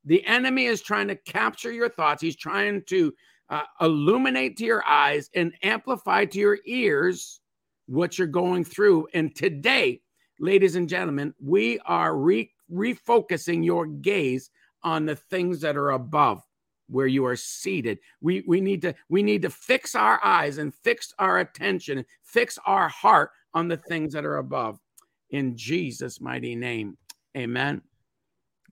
The 0.05 0.25
enemy 0.27 0.67
is 0.67 0.83
trying 0.83 1.09
to 1.09 1.17
capture 1.17 1.73
your 1.73 1.89
thoughts. 1.89 2.23
He's 2.23 2.37
trying 2.37 2.83
to 2.87 3.13
uh, 3.53 3.65
illuminate 3.83 4.57
to 4.57 4.65
your 4.65 4.83
eyes 4.89 5.29
and 5.35 5.53
amplify 5.63 6.25
to 6.25 6.39
your 6.39 6.59
ears 6.65 7.41
what 7.87 8.17
you're 8.17 8.27
going 8.27 8.65
through. 8.65 9.07
And 9.13 9.37
today, 9.37 10.01
ladies 10.41 10.75
and 10.75 10.89
gentlemen, 10.89 11.35
we 11.39 11.79
are 11.81 12.17
re- 12.17 12.51
refocusing 12.73 13.63
your 13.63 13.85
gaze 13.85 14.51
on 14.83 15.05
the 15.05 15.17
things 15.17 15.61
that 15.61 15.77
are 15.77 15.91
above 15.91 16.43
where 16.89 17.07
you 17.07 17.27
are 17.27 17.37
seated. 17.37 17.99
We 18.23 18.43
we 18.47 18.63
need 18.63 18.81
to 18.83 18.95
we 19.11 19.23
need 19.23 19.43
to 19.43 19.51
fix 19.51 19.95
our 19.95 20.19
eyes 20.25 20.57
and 20.57 20.75
fix 20.75 21.13
our 21.19 21.41
attention, 21.41 22.07
fix 22.25 22.59
our 22.67 22.89
heart 22.89 23.33
on 23.53 23.69
the 23.69 23.77
things 23.77 24.15
that 24.15 24.25
are 24.25 24.39
above. 24.39 24.81
In 25.29 25.57
Jesus' 25.57 26.23
mighty 26.23 26.57
name. 26.57 26.97
Amen. 27.37 27.83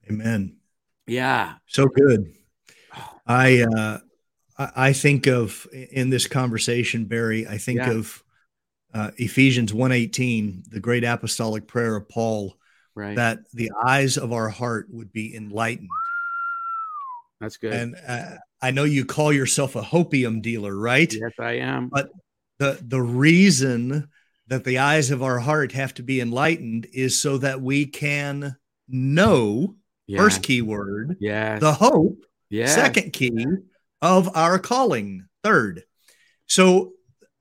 Amen. 0.09 0.57
Yeah. 1.05 1.53
So 1.67 1.87
good. 1.87 2.33
I 3.27 3.61
uh 3.61 3.99
I 4.75 4.93
think 4.93 5.27
of 5.27 5.67
in 5.71 6.09
this 6.09 6.27
conversation, 6.27 7.05
Barry, 7.05 7.47
I 7.47 7.57
think 7.57 7.79
yeah. 7.79 7.91
of 7.91 8.23
uh, 8.93 9.11
Ephesians 9.17 9.71
1:18, 9.73 10.69
the 10.69 10.79
great 10.79 11.03
apostolic 11.03 11.67
prayer 11.67 11.95
of 11.95 12.09
Paul, 12.09 12.57
right. 12.95 13.15
that 13.15 13.39
the 13.53 13.71
eyes 13.83 14.17
of 14.17 14.33
our 14.33 14.49
heart 14.49 14.87
would 14.89 15.11
be 15.11 15.35
enlightened 15.35 15.89
that's 17.41 17.57
good. 17.57 17.73
And 17.73 17.95
uh, 18.07 18.37
I 18.61 18.71
know 18.71 18.83
you 18.83 19.03
call 19.03 19.33
yourself 19.33 19.75
a 19.75 19.81
hopium 19.81 20.41
dealer, 20.41 20.77
right? 20.77 21.11
Yes, 21.11 21.33
I 21.39 21.53
am. 21.53 21.89
But 21.89 22.11
the 22.59 22.79
the 22.81 23.01
reason 23.01 24.07
that 24.47 24.63
the 24.63 24.77
eyes 24.77 25.09
of 25.09 25.23
our 25.23 25.39
heart 25.39 25.71
have 25.71 25.93
to 25.95 26.03
be 26.03 26.21
enlightened 26.21 26.87
is 26.93 27.19
so 27.19 27.39
that 27.39 27.59
we 27.61 27.87
can 27.87 28.55
know 28.87 29.75
yes. 30.05 30.21
first 30.21 30.43
key 30.43 30.61
word, 30.61 31.17
yes. 31.19 31.59
the 31.59 31.73
hope, 31.73 32.23
yes. 32.49 32.75
second 32.75 33.11
key 33.11 33.45
of 34.01 34.35
our 34.35 34.59
calling, 34.59 35.27
third. 35.43 35.83
So 36.47 36.93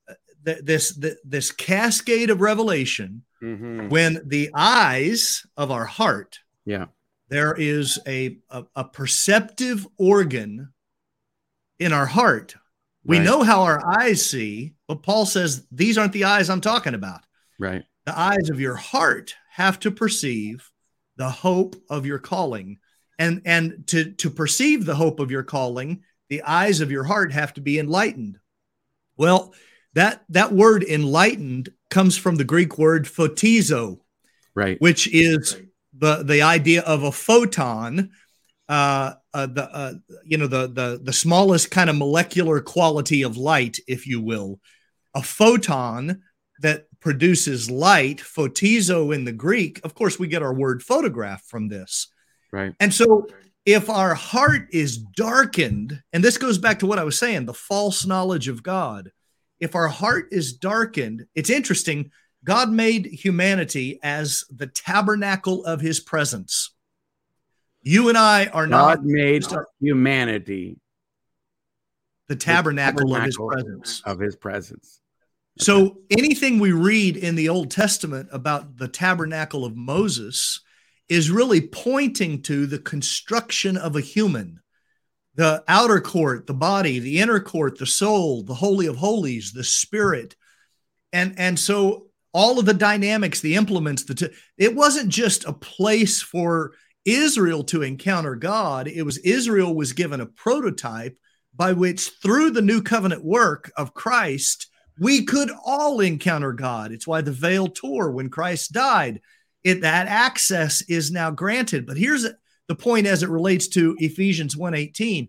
uh, 0.08 0.14
th- 0.44 0.64
this 0.64 0.96
th- 0.96 1.18
this 1.24 1.50
cascade 1.50 2.30
of 2.30 2.40
revelation 2.40 3.24
mm-hmm. 3.42 3.88
when 3.88 4.20
the 4.26 4.50
eyes 4.54 5.44
of 5.56 5.70
our 5.70 5.86
heart 5.86 6.38
yeah 6.64 6.86
there 7.30 7.54
is 7.54 7.98
a, 8.06 8.38
a, 8.50 8.64
a 8.74 8.84
perceptive 8.84 9.86
organ 9.96 10.72
in 11.78 11.92
our 11.92 12.04
heart. 12.04 12.56
We 13.04 13.18
right. 13.18 13.24
know 13.24 13.42
how 13.42 13.62
our 13.62 13.80
eyes 14.00 14.26
see, 14.26 14.74
but 14.88 15.02
Paul 15.02 15.24
says 15.24 15.64
these 15.70 15.96
aren't 15.96 16.12
the 16.12 16.24
eyes 16.24 16.50
I'm 16.50 16.60
talking 16.60 16.94
about. 16.94 17.20
Right. 17.58 17.84
The 18.04 18.18
eyes 18.18 18.50
of 18.50 18.60
your 18.60 18.74
heart 18.74 19.34
have 19.52 19.78
to 19.80 19.90
perceive 19.90 20.68
the 21.16 21.30
hope 21.30 21.76
of 21.88 22.04
your 22.04 22.18
calling. 22.18 22.78
And 23.18 23.42
and 23.44 23.86
to 23.88 24.12
to 24.12 24.30
perceive 24.30 24.84
the 24.84 24.94
hope 24.94 25.20
of 25.20 25.30
your 25.30 25.42
calling, 25.42 26.02
the 26.30 26.42
eyes 26.42 26.80
of 26.80 26.90
your 26.90 27.04
heart 27.04 27.32
have 27.32 27.52
to 27.54 27.60
be 27.60 27.78
enlightened. 27.78 28.38
Well, 29.16 29.52
that 29.92 30.24
that 30.30 30.52
word 30.52 30.82
enlightened 30.84 31.70
comes 31.90 32.16
from 32.16 32.36
the 32.36 32.44
Greek 32.44 32.78
word 32.78 33.04
photizo, 33.04 34.00
right, 34.54 34.80
which 34.80 35.12
is 35.12 35.60
the 35.92 36.22
the 36.22 36.42
idea 36.42 36.80
of 36.82 37.02
a 37.02 37.12
photon. 37.12 38.10
Uh, 38.68 39.14
uh, 39.34 39.46
the 39.46 39.64
uh, 39.64 39.92
you 40.24 40.38
know 40.38 40.46
the 40.46 40.68
the 40.68 41.00
the 41.02 41.12
smallest 41.12 41.70
kind 41.70 41.90
of 41.90 41.96
molecular 41.96 42.60
quality 42.60 43.22
of 43.22 43.36
light, 43.36 43.78
if 43.88 44.06
you 44.06 44.22
will, 44.22 44.60
a 45.14 45.22
photon 45.22 46.22
that 46.60 46.86
produces 47.00 47.70
light, 47.70 48.18
photizo 48.18 49.12
in 49.14 49.24
the 49.24 49.32
Greek. 49.32 49.80
Of 49.82 49.94
course, 49.94 50.18
we 50.18 50.28
get 50.28 50.42
our 50.42 50.54
word 50.54 50.82
photograph 50.82 51.42
from 51.42 51.68
this. 51.68 52.08
Right. 52.52 52.74
And 52.78 52.92
so 52.94 53.26
if 53.64 53.90
our 53.90 54.14
heart 54.14 54.68
is 54.72 54.96
darkened, 54.96 56.02
and 56.12 56.24
this 56.24 56.38
goes 56.38 56.58
back 56.58 56.78
to 56.80 56.86
what 56.86 56.98
I 56.98 57.04
was 57.04 57.18
saying, 57.18 57.46
the 57.46 57.54
false 57.54 58.06
knowledge 58.06 58.48
of 58.48 58.62
God. 58.62 59.10
If 59.58 59.74
our 59.74 59.88
heart 59.88 60.28
is 60.32 60.54
darkened, 60.54 61.26
it's 61.34 61.50
interesting. 61.50 62.10
God 62.42 62.70
made 62.70 63.06
humanity 63.06 64.00
as 64.02 64.44
the 64.50 64.66
tabernacle 64.66 65.64
of 65.64 65.80
his 65.80 66.00
presence. 66.00 66.70
You 67.82 68.08
and 68.08 68.16
I 68.16 68.46
are 68.46 68.66
not 68.66 68.98
God 68.98 69.04
made 69.04 69.44
humanity 69.80 70.78
the 72.28 72.36
tabernacle, 72.36 73.08
the 73.08 73.14
tabernacle, 73.14 73.50
of 73.50 73.56
his 73.56 73.64
presence. 73.64 74.02
Of 74.06 74.18
his 74.20 74.36
presence. 74.36 75.00
Okay. 75.58 75.64
So 75.64 75.98
anything 76.10 76.58
we 76.58 76.72
read 76.72 77.16
in 77.16 77.34
the 77.34 77.48
Old 77.48 77.70
Testament 77.70 78.28
about 78.32 78.76
the 78.78 78.88
tabernacle 78.88 79.64
of 79.64 79.76
Moses 79.76 80.60
is 81.10 81.30
really 81.30 81.60
pointing 81.60 82.40
to 82.40 82.66
the 82.66 82.78
construction 82.78 83.76
of 83.76 83.96
a 83.96 84.00
human. 84.00 84.60
The 85.34 85.62
outer 85.66 86.00
court, 86.00 86.46
the 86.46 86.54
body, 86.54 87.00
the 87.00 87.18
inner 87.18 87.40
court, 87.40 87.78
the 87.78 87.86
soul, 87.86 88.44
the 88.44 88.54
holy 88.54 88.86
of 88.86 88.96
holies, 88.96 89.52
the 89.52 89.64
spirit. 89.64 90.36
And 91.12 91.38
and 91.38 91.58
so 91.58 92.06
all 92.32 92.58
of 92.58 92.66
the 92.66 92.74
dynamics, 92.74 93.40
the 93.40 93.56
implements, 93.56 94.04
the 94.04 94.14
t- 94.14 94.28
it 94.56 94.74
wasn't 94.74 95.08
just 95.08 95.44
a 95.44 95.52
place 95.52 96.22
for 96.22 96.72
Israel 97.04 97.64
to 97.64 97.82
encounter 97.82 98.36
God. 98.36 98.86
It 98.86 99.02
was 99.02 99.18
Israel 99.18 99.74
was 99.74 99.92
given 99.92 100.20
a 100.20 100.26
prototype 100.26 101.18
by 101.54 101.72
which 101.72 102.10
through 102.22 102.52
the 102.52 102.62
new 102.62 102.82
covenant 102.82 103.24
work 103.24 103.72
of 103.76 103.94
Christ, 103.94 104.68
we 105.00 105.24
could 105.24 105.50
all 105.64 106.00
encounter 106.00 106.52
God. 106.52 106.92
It's 106.92 107.06
why 107.06 107.22
the 107.22 107.32
veil 107.32 107.66
tore 107.66 108.12
when 108.12 108.30
Christ 108.30 108.72
died. 108.72 109.20
It 109.64 109.82
that 109.82 110.06
access 110.06 110.82
is 110.82 111.10
now 111.10 111.30
granted. 111.30 111.86
But 111.86 111.96
here's 111.96 112.26
the 112.68 112.74
point 112.74 113.06
as 113.06 113.22
it 113.22 113.28
relates 113.28 113.68
to 113.68 113.96
Ephesians 113.98 114.56
1:18. 114.56 115.28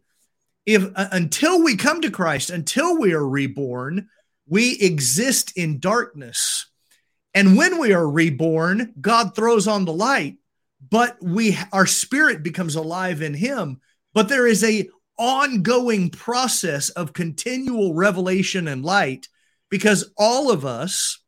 If 0.65 0.83
uh, 0.95 1.07
until 1.11 1.63
we 1.63 1.75
come 1.75 2.01
to 2.01 2.11
Christ, 2.11 2.49
until 2.49 2.97
we 2.97 3.13
are 3.13 3.27
reborn, 3.27 4.09
we 4.47 4.77
exist 4.79 5.57
in 5.57 5.79
darkness. 5.79 6.67
And 7.33 7.57
when 7.57 7.79
we 7.79 7.93
are 7.93 8.07
reborn, 8.09 8.93
God 8.99 9.35
throws 9.35 9.67
on 9.67 9.85
the 9.85 9.93
light, 9.93 10.37
but 10.89 11.17
we 11.21 11.57
our 11.71 11.85
spirit 11.87 12.43
becomes 12.43 12.75
alive 12.75 13.21
in 13.21 13.33
him. 13.33 13.81
But 14.13 14.29
there 14.29 14.45
is 14.45 14.63
a 14.63 14.89
ongoing 15.17 16.09
process 16.09 16.89
of 16.89 17.13
continual 17.13 17.93
revelation 17.93 18.67
and 18.67 18.83
light 18.83 19.27
because 19.69 20.11
all 20.17 20.51
of 20.51 20.65
us, 20.65 21.19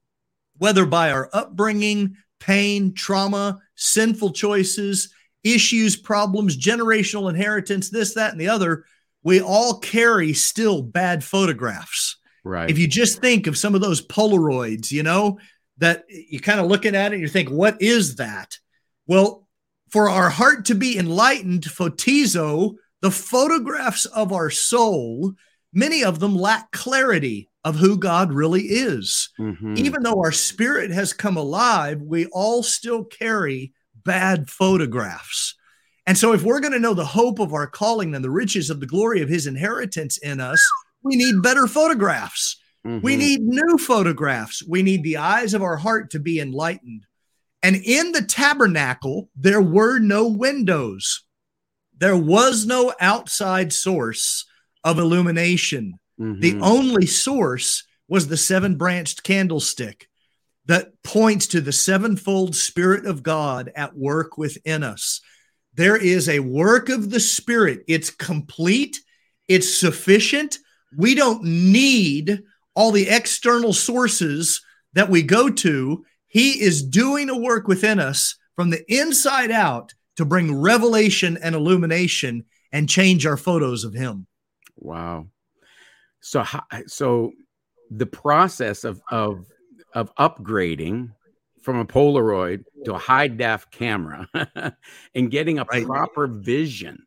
whether 0.57 0.85
by 0.85 1.11
our 1.11 1.29
upbringing, 1.31 2.17
pain, 2.43 2.93
trauma, 2.93 3.57
sinful 3.75 4.33
choices, 4.33 5.13
issues, 5.45 5.95
problems, 5.95 6.57
generational 6.57 7.29
inheritance, 7.29 7.89
this, 7.89 8.13
that, 8.15 8.33
and 8.33 8.41
the 8.41 8.49
other, 8.49 8.83
we 9.23 9.39
all 9.39 9.79
carry 9.79 10.33
still 10.33 10.81
bad 10.81 11.23
photographs. 11.23 12.17
Right. 12.43 12.69
If 12.69 12.77
you 12.77 12.87
just 12.87 13.21
think 13.21 13.47
of 13.47 13.57
some 13.57 13.75
of 13.75 13.81
those 13.81 14.05
Polaroids, 14.05 14.91
you 14.91 15.03
know, 15.03 15.39
that 15.77 16.03
you're 16.09 16.41
kind 16.41 16.59
of 16.59 16.67
looking 16.67 16.95
at 16.95 17.13
it, 17.13 17.15
and 17.15 17.21
you 17.21 17.29
think, 17.29 17.49
what 17.49 17.81
is 17.81 18.17
that? 18.17 18.57
Well, 19.07 19.47
for 19.89 20.09
our 20.09 20.29
heart 20.29 20.65
to 20.65 20.75
be 20.75 20.97
enlightened, 20.97 21.63
photizo, 21.63 22.75
the 23.01 23.11
photographs 23.11 24.05
of 24.05 24.33
our 24.33 24.49
soul, 24.49 25.33
many 25.71 26.03
of 26.03 26.19
them 26.19 26.35
lack 26.35 26.71
clarity 26.71 27.47
of 27.63 27.77
who 27.77 27.97
God 27.97 28.33
really 28.33 28.63
is. 28.63 29.29
Mm-hmm. 29.39 29.75
Even 29.77 30.03
though 30.03 30.19
our 30.19 30.31
spirit 30.31 30.91
has 30.91 31.13
come 31.13 31.37
alive, 31.37 32.01
we 32.01 32.25
all 32.27 32.63
still 32.63 33.03
carry 33.03 33.73
bad 34.03 34.49
photographs. 34.49 35.55
And 36.05 36.17
so, 36.17 36.33
if 36.33 36.43
we're 36.43 36.59
going 36.59 36.73
to 36.73 36.79
know 36.79 36.93
the 36.93 37.05
hope 37.05 37.39
of 37.39 37.53
our 37.53 37.67
calling 37.67 38.13
and 38.13 38.23
the 38.23 38.29
riches 38.29 38.69
of 38.69 38.79
the 38.79 38.85
glory 38.85 39.21
of 39.21 39.29
his 39.29 39.47
inheritance 39.47 40.17
in 40.17 40.41
us, 40.41 40.61
we 41.01 41.15
need 41.15 41.41
better 41.41 41.67
photographs. 41.67 42.57
Mm-hmm. 42.85 43.05
We 43.05 43.15
need 43.15 43.41
new 43.41 43.77
photographs. 43.77 44.61
We 44.67 44.83
need 44.83 45.03
the 45.03 45.17
eyes 45.17 45.53
of 45.53 45.61
our 45.61 45.77
heart 45.77 46.11
to 46.11 46.19
be 46.19 46.39
enlightened. 46.39 47.05
And 47.61 47.77
in 47.77 48.11
the 48.11 48.21
tabernacle, 48.21 49.29
there 49.37 49.61
were 49.61 49.99
no 49.99 50.27
windows, 50.27 51.23
there 51.97 52.17
was 52.17 52.65
no 52.65 52.93
outside 52.99 53.71
source 53.71 54.45
of 54.83 54.99
illumination. 54.99 55.99
Mm-hmm. 56.19 56.39
The 56.39 56.59
only 56.59 57.05
source 57.05 57.85
was 58.07 58.27
the 58.27 58.37
seven 58.37 58.75
branched 58.75 59.23
candlestick 59.23 60.07
that 60.65 60.91
points 61.03 61.47
to 61.47 61.61
the 61.61 61.71
sevenfold 61.71 62.55
Spirit 62.55 63.05
of 63.05 63.23
God 63.23 63.71
at 63.75 63.95
work 63.95 64.37
within 64.37 64.83
us. 64.83 65.21
There 65.73 65.97
is 65.97 66.29
a 66.29 66.39
work 66.39 66.89
of 66.89 67.09
the 67.09 67.19
Spirit, 67.19 67.83
it's 67.87 68.09
complete, 68.09 68.99
it's 69.47 69.75
sufficient. 69.75 70.59
We 70.95 71.15
don't 71.15 71.43
need 71.43 72.43
all 72.75 72.91
the 72.91 73.09
external 73.09 73.73
sources 73.73 74.61
that 74.93 75.09
we 75.09 75.23
go 75.23 75.49
to. 75.49 76.05
He 76.27 76.61
is 76.61 76.83
doing 76.83 77.29
a 77.29 77.37
work 77.37 77.67
within 77.67 77.99
us 77.99 78.35
from 78.55 78.69
the 78.69 78.83
inside 78.87 79.51
out 79.51 79.93
to 80.17 80.25
bring 80.25 80.61
revelation 80.61 81.37
and 81.41 81.55
illumination 81.55 82.45
and 82.71 82.87
change 82.87 83.25
our 83.25 83.37
photos 83.37 83.83
of 83.83 83.93
Him. 83.93 84.27
Wow. 84.75 85.27
So 86.23 86.45
so 86.87 87.33
the 87.91 88.05
process 88.05 88.85
of 88.85 89.01
of 89.11 89.45
of 89.93 90.15
upgrading 90.15 91.11
from 91.61 91.77
a 91.77 91.85
Polaroid 91.85 92.63
to 92.85 92.93
a 92.93 92.97
high 92.97 93.27
def 93.27 93.69
camera 93.71 94.27
and 95.15 95.29
getting 95.29 95.59
a 95.59 95.65
right. 95.65 95.85
proper 95.85 96.27
vision. 96.27 97.05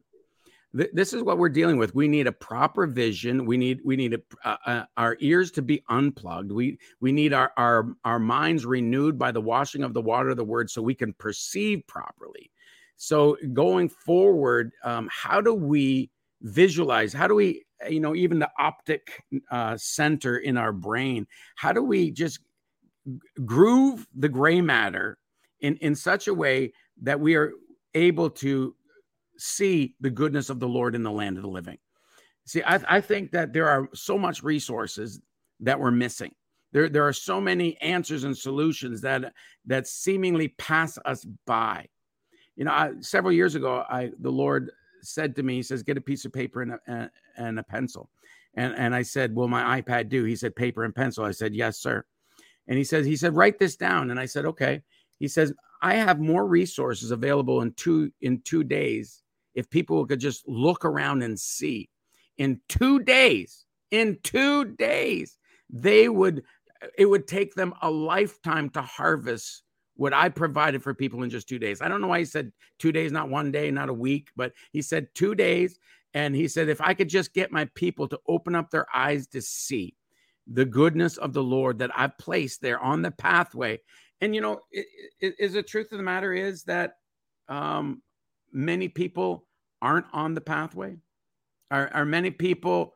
Th- 0.76 0.90
this 0.92 1.14
is 1.14 1.22
what 1.22 1.38
we're 1.38 1.48
dealing 1.48 1.78
with. 1.78 1.94
We 1.94 2.08
need 2.08 2.26
a 2.26 2.32
proper 2.32 2.86
vision. 2.86 3.46
We 3.46 3.56
need 3.56 3.80
we 3.84 3.96
need 3.96 4.14
a, 4.14 4.20
uh, 4.44 4.56
uh, 4.66 4.84
our 4.98 5.16
ears 5.20 5.50
to 5.52 5.62
be 5.62 5.82
unplugged. 5.88 6.52
We 6.52 6.78
we 7.00 7.10
need 7.10 7.32
our 7.32 7.52
our 7.56 7.96
our 8.04 8.18
minds 8.18 8.66
renewed 8.66 9.18
by 9.18 9.32
the 9.32 9.40
washing 9.40 9.82
of 9.82 9.94
the 9.94 10.02
water 10.02 10.28
of 10.28 10.36
the 10.36 10.44
word, 10.44 10.70
so 10.70 10.82
we 10.82 10.94
can 10.94 11.14
perceive 11.14 11.86
properly. 11.86 12.50
So 12.96 13.38
going 13.54 13.88
forward, 13.88 14.72
um, 14.84 15.08
how 15.10 15.40
do 15.40 15.54
we 15.54 16.10
visualize? 16.42 17.12
How 17.12 17.26
do 17.26 17.34
we 17.34 17.66
you 17.88 18.00
know 18.00 18.14
even 18.14 18.38
the 18.38 18.50
optic 18.58 19.22
uh, 19.50 19.76
center 19.76 20.38
in 20.38 20.56
our 20.56 20.72
brain 20.72 21.26
how 21.56 21.72
do 21.72 21.82
we 21.82 22.10
just 22.10 22.40
groove 23.44 24.06
the 24.16 24.28
gray 24.28 24.60
matter 24.60 25.18
in 25.60 25.76
in 25.76 25.94
such 25.94 26.28
a 26.28 26.34
way 26.34 26.72
that 27.02 27.20
we 27.20 27.34
are 27.34 27.52
able 27.94 28.30
to 28.30 28.74
see 29.38 29.94
the 30.00 30.10
goodness 30.10 30.50
of 30.50 30.58
the 30.60 30.68
lord 30.68 30.94
in 30.94 31.02
the 31.02 31.10
land 31.10 31.36
of 31.36 31.42
the 31.42 31.48
living 31.48 31.78
see 32.44 32.62
i, 32.64 32.80
I 32.88 33.00
think 33.00 33.30
that 33.32 33.52
there 33.52 33.68
are 33.68 33.88
so 33.94 34.18
much 34.18 34.42
resources 34.42 35.20
that 35.60 35.78
we're 35.78 35.90
missing 35.90 36.32
there, 36.72 36.88
there 36.88 37.06
are 37.06 37.12
so 37.12 37.40
many 37.40 37.80
answers 37.80 38.24
and 38.24 38.36
solutions 38.36 39.00
that 39.02 39.32
that 39.66 39.86
seemingly 39.86 40.48
pass 40.48 40.98
us 41.04 41.24
by 41.46 41.86
you 42.56 42.64
know 42.64 42.72
I, 42.72 42.92
several 43.00 43.32
years 43.32 43.54
ago 43.54 43.84
i 43.88 44.10
the 44.18 44.32
lord 44.32 44.70
said 45.06 45.36
to 45.36 45.42
me, 45.42 45.56
he 45.56 45.62
says, 45.62 45.82
get 45.82 45.96
a 45.96 46.00
piece 46.00 46.24
of 46.24 46.32
paper 46.32 46.62
and 46.62 46.72
a, 46.72 47.10
and 47.36 47.58
a 47.58 47.62
pencil. 47.62 48.10
And, 48.54 48.74
and 48.76 48.94
I 48.94 49.02
said, 49.02 49.34
will 49.34 49.48
my 49.48 49.80
iPad 49.80 50.08
do? 50.08 50.24
He 50.24 50.36
said, 50.36 50.56
paper 50.56 50.84
and 50.84 50.94
pencil. 50.94 51.24
I 51.24 51.30
said, 51.30 51.54
yes, 51.54 51.78
sir. 51.78 52.04
And 52.68 52.78
he 52.78 52.84
says, 52.84 53.06
he 53.06 53.16
said, 53.16 53.36
write 53.36 53.58
this 53.58 53.76
down. 53.76 54.10
And 54.10 54.18
I 54.18 54.26
said, 54.26 54.46
okay. 54.46 54.82
He 55.18 55.28
says, 55.28 55.52
I 55.82 55.94
have 55.94 56.18
more 56.20 56.46
resources 56.46 57.10
available 57.10 57.60
in 57.60 57.72
two, 57.72 58.10
in 58.22 58.40
two 58.40 58.64
days. 58.64 59.22
If 59.54 59.70
people 59.70 60.04
could 60.06 60.20
just 60.20 60.46
look 60.48 60.84
around 60.84 61.22
and 61.22 61.38
see 61.38 61.90
in 62.38 62.60
two 62.68 63.00
days, 63.00 63.66
in 63.90 64.18
two 64.22 64.64
days, 64.76 65.38
they 65.70 66.08
would, 66.08 66.42
it 66.98 67.06
would 67.06 67.26
take 67.26 67.54
them 67.54 67.72
a 67.82 67.90
lifetime 67.90 68.70
to 68.70 68.82
harvest 68.82 69.62
what 69.96 70.12
I 70.12 70.28
provided 70.28 70.82
for 70.82 70.94
people 70.94 71.22
in 71.22 71.30
just 71.30 71.48
two 71.48 71.58
days. 71.58 71.80
I 71.80 71.88
don't 71.88 72.00
know 72.00 72.06
why 72.06 72.20
he 72.20 72.24
said 72.24 72.52
two 72.78 72.92
days, 72.92 73.12
not 73.12 73.28
one 73.28 73.50
day, 73.50 73.70
not 73.70 73.88
a 73.88 73.94
week, 73.94 74.30
but 74.36 74.52
he 74.72 74.82
said 74.82 75.08
two 75.14 75.34
days. 75.34 75.78
And 76.14 76.34
he 76.34 76.48
said, 76.48 76.68
if 76.68 76.80
I 76.80 76.94
could 76.94 77.08
just 77.08 77.34
get 77.34 77.52
my 77.52 77.68
people 77.74 78.08
to 78.08 78.20
open 78.28 78.54
up 78.54 78.70
their 78.70 78.86
eyes 78.94 79.26
to 79.28 79.42
see 79.42 79.94
the 80.46 80.64
goodness 80.64 81.16
of 81.16 81.32
the 81.32 81.42
Lord 81.42 81.78
that 81.80 81.90
I've 81.94 82.16
placed 82.18 82.62
there 82.62 82.78
on 82.78 83.02
the 83.02 83.10
pathway. 83.10 83.80
And, 84.20 84.34
you 84.34 84.40
know, 84.40 84.60
it, 84.70 84.86
it, 85.20 85.34
is 85.38 85.54
the 85.54 85.62
truth 85.62 85.92
of 85.92 85.98
the 85.98 86.04
matter 86.04 86.32
is 86.32 86.62
that 86.64 86.94
um, 87.48 88.02
many 88.52 88.88
people 88.88 89.46
aren't 89.82 90.06
on 90.12 90.34
the 90.34 90.40
pathway? 90.40 90.96
Are, 91.70 91.90
are 91.92 92.04
many 92.04 92.30
people 92.30 92.94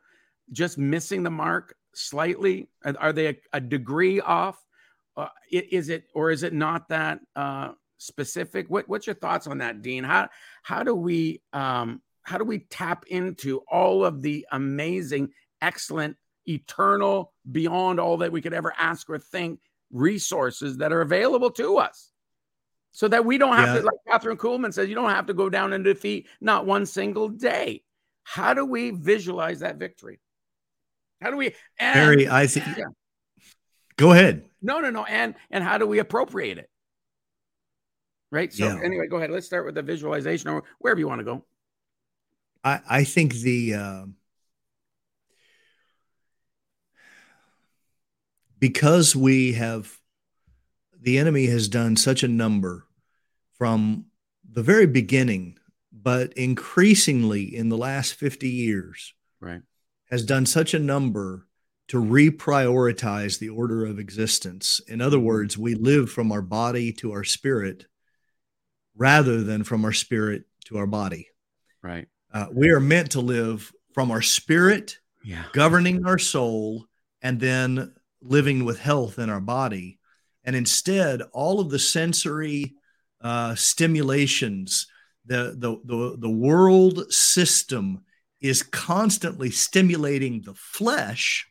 just 0.52 0.78
missing 0.78 1.22
the 1.22 1.30
mark 1.30 1.74
slightly? 1.94 2.68
Are, 2.84 2.94
are 2.98 3.12
they 3.12 3.28
a, 3.28 3.36
a 3.52 3.60
degree 3.60 4.20
off? 4.20 4.64
Uh, 5.16 5.28
is 5.50 5.88
it 5.88 6.04
or 6.14 6.30
is 6.30 6.42
it 6.42 6.52
not 6.52 6.88
that 6.88 7.20
uh, 7.36 7.72
specific? 7.98 8.68
What, 8.68 8.88
what's 8.88 9.06
your 9.06 9.14
thoughts 9.14 9.46
on 9.46 9.58
that, 9.58 9.82
Dean? 9.82 10.04
How 10.04 10.28
how 10.62 10.82
do 10.82 10.94
we 10.94 11.42
um, 11.52 12.00
how 12.22 12.38
do 12.38 12.44
we 12.44 12.60
tap 12.60 13.04
into 13.08 13.62
all 13.70 14.04
of 14.04 14.22
the 14.22 14.46
amazing, 14.52 15.30
excellent, 15.60 16.16
eternal, 16.46 17.32
beyond 17.50 17.98
all 17.98 18.18
that 18.18 18.32
we 18.32 18.40
could 18.40 18.54
ever 18.54 18.72
ask 18.78 19.10
or 19.10 19.18
think 19.18 19.60
resources 19.92 20.78
that 20.78 20.92
are 20.92 21.00
available 21.00 21.50
to 21.52 21.78
us? 21.78 22.12
So 22.92 23.06
that 23.08 23.24
we 23.24 23.38
don't 23.38 23.56
have 23.56 23.68
yeah. 23.74 23.82
to, 23.82 23.86
like 23.86 24.22
Kathryn 24.22 24.36
Kuhlman 24.36 24.74
says, 24.74 24.88
you 24.88 24.96
don't 24.96 25.10
have 25.10 25.26
to 25.26 25.34
go 25.34 25.48
down 25.48 25.72
and 25.72 25.84
defeat 25.84 26.26
not 26.40 26.66
one 26.66 26.86
single 26.86 27.28
day. 27.28 27.84
How 28.24 28.52
do 28.52 28.64
we 28.64 28.90
visualize 28.90 29.60
that 29.60 29.76
victory? 29.76 30.20
How 31.22 31.30
do 31.30 31.36
we? 31.36 31.54
And, 31.78 31.98
Harry, 31.98 32.28
I 32.28 32.46
think. 32.46 32.66
Yeah. 32.76 32.84
Go 33.96 34.12
ahead. 34.12 34.49
No, 34.62 34.80
no, 34.80 34.90
no. 34.90 35.04
And 35.04 35.34
and 35.50 35.64
how 35.64 35.78
do 35.78 35.86
we 35.86 35.98
appropriate 35.98 36.58
it? 36.58 36.70
Right. 38.30 38.52
So 38.52 38.66
yeah. 38.66 38.80
anyway, 38.82 39.06
go 39.08 39.16
ahead. 39.16 39.30
Let's 39.30 39.46
start 39.46 39.66
with 39.66 39.74
the 39.74 39.82
visualization 39.82 40.50
or 40.50 40.62
wherever 40.78 41.00
you 41.00 41.08
want 41.08 41.20
to 41.20 41.24
go. 41.24 41.44
I 42.62 42.80
I 42.88 43.04
think 43.04 43.34
the 43.34 43.74
uh, 43.74 44.04
because 48.58 49.16
we 49.16 49.54
have 49.54 49.98
the 51.00 51.18
enemy 51.18 51.46
has 51.46 51.68
done 51.68 51.96
such 51.96 52.22
a 52.22 52.28
number 52.28 52.86
from 53.52 54.06
the 54.48 54.62
very 54.62 54.86
beginning, 54.86 55.58
but 55.92 56.32
increasingly 56.34 57.54
in 57.54 57.68
the 57.68 57.78
last 57.78 58.14
50 58.14 58.48
years, 58.48 59.14
right, 59.40 59.62
has 60.10 60.24
done 60.24 60.46
such 60.46 60.74
a 60.74 60.78
number 60.78 61.46
to 61.90 61.96
reprioritize 61.96 63.40
the 63.40 63.48
order 63.48 63.84
of 63.84 63.98
existence. 63.98 64.80
In 64.86 65.00
other 65.00 65.18
words, 65.18 65.58
we 65.58 65.74
live 65.74 66.08
from 66.08 66.30
our 66.30 66.40
body 66.40 66.92
to 66.92 67.10
our 67.10 67.24
spirit 67.24 67.84
rather 68.96 69.42
than 69.42 69.64
from 69.64 69.84
our 69.84 69.92
spirit 69.92 70.44
to 70.66 70.78
our 70.78 70.86
body. 70.86 71.26
Right. 71.82 72.06
Uh, 72.32 72.46
we 72.52 72.70
are 72.70 72.78
meant 72.78 73.10
to 73.12 73.20
live 73.20 73.72
from 73.92 74.12
our 74.12 74.22
spirit, 74.22 74.98
yeah. 75.24 75.46
governing 75.52 76.06
our 76.06 76.16
soul, 76.16 76.86
and 77.22 77.40
then 77.40 77.92
living 78.22 78.64
with 78.64 78.78
health 78.78 79.18
in 79.18 79.28
our 79.28 79.40
body. 79.40 79.98
And 80.44 80.54
instead, 80.54 81.22
all 81.32 81.58
of 81.58 81.70
the 81.70 81.80
sensory 81.80 82.76
uh, 83.20 83.56
stimulations, 83.56 84.86
the, 85.26 85.56
the, 85.58 85.76
the, 85.84 86.16
the 86.20 86.30
world 86.30 87.12
system 87.12 88.04
is 88.40 88.62
constantly 88.62 89.50
stimulating 89.50 90.42
the 90.42 90.54
flesh 90.54 91.49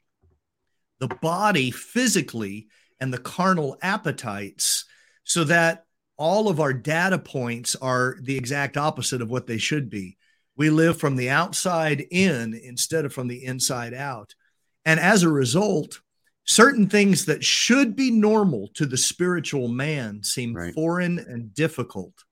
the 1.00 1.08
body 1.08 1.72
physically 1.72 2.68
and 3.00 3.14
the 3.14 3.18
carnal 3.18 3.78
appetites 3.82 4.86
so 5.24 5.44
that 5.46 5.86
all 6.18 6.50
of 6.50 6.60
our 6.60 6.74
data 6.74 7.18
points 7.18 7.76
are 7.76 8.18
the 8.22 8.36
exact 8.36 8.78
opposite 8.78 9.22
of 9.22 9.30
what 9.30 9.48
they 9.48 9.58
should 9.58 9.90
be. 9.90 10.18
We 10.58 10.70
live 10.70 10.98
from 10.98 11.16
the 11.16 11.30
outside 11.30 12.06
in 12.12 12.54
instead 12.54 13.06
of 13.06 13.14
from 13.14 13.30
the 13.30 13.46
inside 13.46 13.94
out. 13.94 14.36
And 14.84 15.00
as 15.00 15.24
a 15.24 15.30
result, 15.30 16.02
certain 16.44 16.90
things 16.90 17.26
that 17.26 17.44
should 17.44 17.96
be 17.96 18.12
normal 18.12 18.68
to 18.74 18.86
the 18.86 18.98
spiritual 18.98 19.70
man 19.70 20.24
seem 20.24 20.54
right. 20.54 20.74
foreign 20.74 21.20
and 21.20 21.54
difficult. 21.54 22.26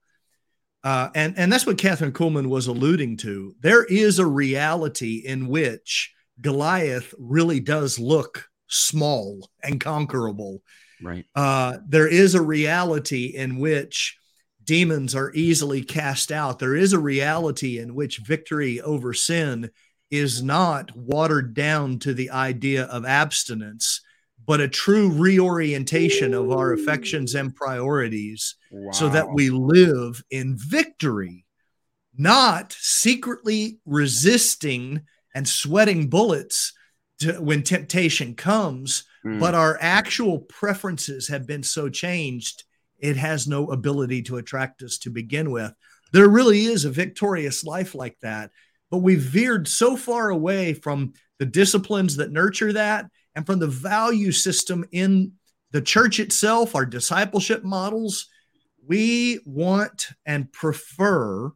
Uh, 0.84 1.10
and, 1.16 1.38
and 1.38 1.52
that's 1.52 1.66
what 1.66 1.78
Kathryn 1.78 2.12
Kuhlman 2.12 2.48
was 2.48 2.68
alluding 2.68 3.18
to. 3.18 3.56
There 3.62 3.86
is 3.86 4.20
a 4.20 4.26
reality 4.26 5.24
in 5.26 5.48
which 5.48 6.14
Goliath 6.42 7.14
really 7.18 7.60
does 7.60 7.98
look 7.98 8.50
small 8.68 9.50
and 9.64 9.80
conquerable. 9.80 10.62
Right. 11.02 11.26
Uh, 11.36 11.78
there 11.88 12.08
is 12.08 12.36
a 12.36 12.42
reality 12.42 13.26
in 13.26 13.58
which 13.60 14.18
demons 14.64 15.16
are 15.16 15.32
easily 15.34 15.84
cast 15.84 16.32
out. 16.32 16.60
There 16.60 16.76
is 16.76 16.94
a 16.94 17.00
reality 17.00 17.80
in 17.80 17.96
which 17.96 18.20
victory 18.20 18.82
over 18.82 19.14
sin 19.14 19.72
is 20.12 20.42
not 20.42 20.96
watered 20.96 21.54
down 21.54 22.00
to 22.00 22.14
the 22.14 22.30
idea 22.30 22.84
of 22.86 23.06
abstinence, 23.06 24.02
but 24.46 24.62
a 24.62 24.68
true 24.68 25.10
reorientation 25.10 26.34
of 26.34 26.52
our 26.52 26.74
affections 26.74 27.36
and 27.36 27.56
priorities 27.56 28.56
wow. 28.72 28.92
so 28.92 29.10
that 29.10 29.30
we 29.34 29.50
live 29.50 30.24
in 30.32 30.56
victory, 30.58 31.46
not 32.18 32.74
secretly 32.80 33.80
resisting 33.86 35.02
and 35.36 35.48
sweating 35.48 36.10
bullets 36.10 36.74
to, 37.20 37.34
when 37.34 37.64
temptation 37.64 38.36
comes, 38.36 39.04
mm. 39.26 39.40
but 39.40 39.56
our 39.56 39.78
actual 39.82 40.40
preferences 40.40 41.28
have 41.28 41.48
been 41.48 41.64
so 41.64 41.90
changed, 41.90 42.64
it 43.00 43.18
has 43.18 43.48
no 43.48 43.72
ability 43.72 44.24
to 44.24 44.38
attract 44.38 44.82
us 44.84 44.98
to 45.00 45.10
begin 45.10 45.52
with. 45.52 45.74
There 46.14 46.30
really 46.30 46.66
is 46.66 46.86
a 46.86 46.90
victorious 46.90 47.64
life 47.64 47.94
like 47.94 48.18
that, 48.22 48.52
but 48.90 49.00
we've 49.00 49.22
veered 49.22 49.68
so 49.68 49.98
far 49.98 50.30
away 50.30 50.74
from 50.74 51.14
the 51.40 51.46
disciplines 51.46 52.16
that 52.16 52.32
nurture 52.32 52.74
that 52.74 53.06
and 53.36 53.46
from 53.46 53.60
the 53.60 53.68
value 53.68 54.32
system 54.32 54.86
in 54.92 55.34
the 55.72 55.82
church 55.82 56.20
itself, 56.20 56.76
our 56.76 56.86
discipleship 56.86 57.64
models. 57.64 58.28
We 58.88 59.40
want 59.46 60.08
and 60.26 60.52
prefer 60.52 61.52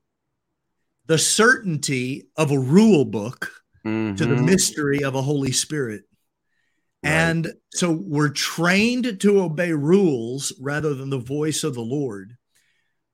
the 1.06 1.18
certainty 1.18 2.28
of 2.36 2.52
a 2.52 2.60
rule 2.60 3.06
book 3.06 3.52
mm-hmm. 3.86 4.16
to 4.16 4.26
the 4.26 4.36
mm-hmm. 4.36 4.46
mystery 4.46 5.04
of 5.04 5.16
a 5.16 5.22
Holy 5.22 5.52
Spirit. 5.52 6.04
Right. 7.04 7.12
And 7.12 7.54
so 7.72 7.92
we're 7.92 8.30
trained 8.30 9.20
to 9.22 9.42
obey 9.42 9.74
rules 9.74 10.54
rather 10.60 10.94
than 10.94 11.10
the 11.10 11.18
voice 11.18 11.64
of 11.64 11.74
the 11.74 11.82
Lord. 11.82 12.38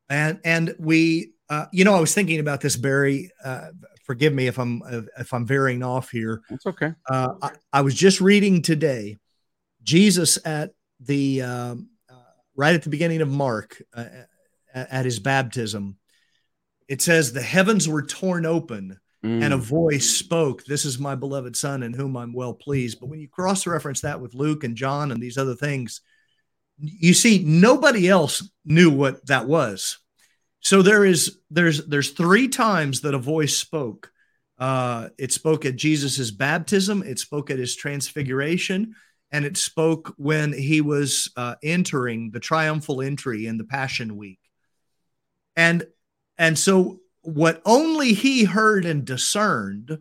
And 0.09 0.39
and 0.43 0.75
we, 0.79 1.33
uh, 1.49 1.65
you 1.71 1.83
know, 1.83 1.93
I 1.93 1.99
was 1.99 2.13
thinking 2.13 2.39
about 2.39 2.61
this, 2.61 2.75
Barry. 2.75 3.31
Uh, 3.43 3.67
forgive 4.03 4.33
me 4.33 4.47
if 4.47 4.57
I'm 4.57 4.81
if 5.17 5.33
I'm 5.33 5.45
veering 5.45 5.83
off 5.83 6.09
here. 6.09 6.41
That's 6.49 6.65
okay. 6.65 6.93
Uh, 7.09 7.33
I, 7.41 7.51
I, 7.73 7.81
was 7.81 7.93
just 7.93 8.21
reading 8.21 8.61
today, 8.61 9.17
Jesus 9.83 10.37
at 10.45 10.71
the 10.99 11.41
um, 11.41 11.89
uh, 12.09 12.15
right 12.55 12.73
at 12.73 12.83
the 12.83 12.89
beginning 12.89 13.21
of 13.21 13.29
Mark 13.29 13.81
uh, 13.93 14.05
at 14.73 15.05
his 15.05 15.19
baptism. 15.19 15.97
It 16.87 17.01
says 17.01 17.33
the 17.33 17.41
heavens 17.41 17.87
were 17.87 18.01
torn 18.01 18.45
open 18.45 18.97
Mm. 19.25 19.43
And 19.43 19.53
a 19.53 19.57
mm. 19.57 19.61
voice 19.61 20.09
spoke, 20.09 20.63
This 20.65 20.85
is 20.85 20.99
my 20.99 21.15
beloved 21.15 21.55
son 21.55 21.83
in 21.83 21.93
whom 21.93 22.15
I'm 22.15 22.33
well 22.33 22.53
pleased. 22.53 22.99
But 22.99 23.09
when 23.09 23.19
you 23.19 23.27
cross 23.27 23.65
reference 23.65 24.01
that 24.01 24.21
with 24.21 24.35
Luke 24.35 24.63
and 24.63 24.75
John 24.75 25.11
and 25.11 25.21
these 25.21 25.37
other 25.37 25.55
things, 25.55 26.01
you 26.77 27.13
see 27.13 27.43
nobody 27.43 28.07
else 28.07 28.47
knew 28.63 28.91
what 28.91 29.25
that 29.27 29.47
was. 29.47 29.97
So 30.59 30.81
there 30.81 31.05
is 31.05 31.39
there's 31.49 31.85
there's 31.85 32.11
three 32.11 32.47
times 32.47 33.01
that 33.01 33.13
a 33.13 33.19
voice 33.19 33.57
spoke. 33.57 34.11
Uh, 34.59 35.09
it 35.17 35.31
spoke 35.31 35.65
at 35.65 35.75
Jesus's 35.75 36.31
baptism, 36.31 37.03
it 37.03 37.19
spoke 37.19 37.51
at 37.51 37.59
his 37.59 37.75
transfiguration, 37.75 38.95
and 39.31 39.45
it 39.45 39.55
spoke 39.55 40.13
when 40.17 40.51
he 40.51 40.81
was 40.81 41.31
uh, 41.37 41.55
entering 41.61 42.31
the 42.31 42.39
triumphal 42.39 43.01
entry 43.01 43.45
in 43.45 43.57
the 43.57 43.63
Passion 43.63 44.17
Week. 44.17 44.39
And 45.55 45.85
and 46.37 46.57
so 46.57 46.99
what 47.27 47.61
only 47.65 48.13
he 48.13 48.45
heard 48.45 48.85
and 48.85 49.03
discerned, 49.03 49.99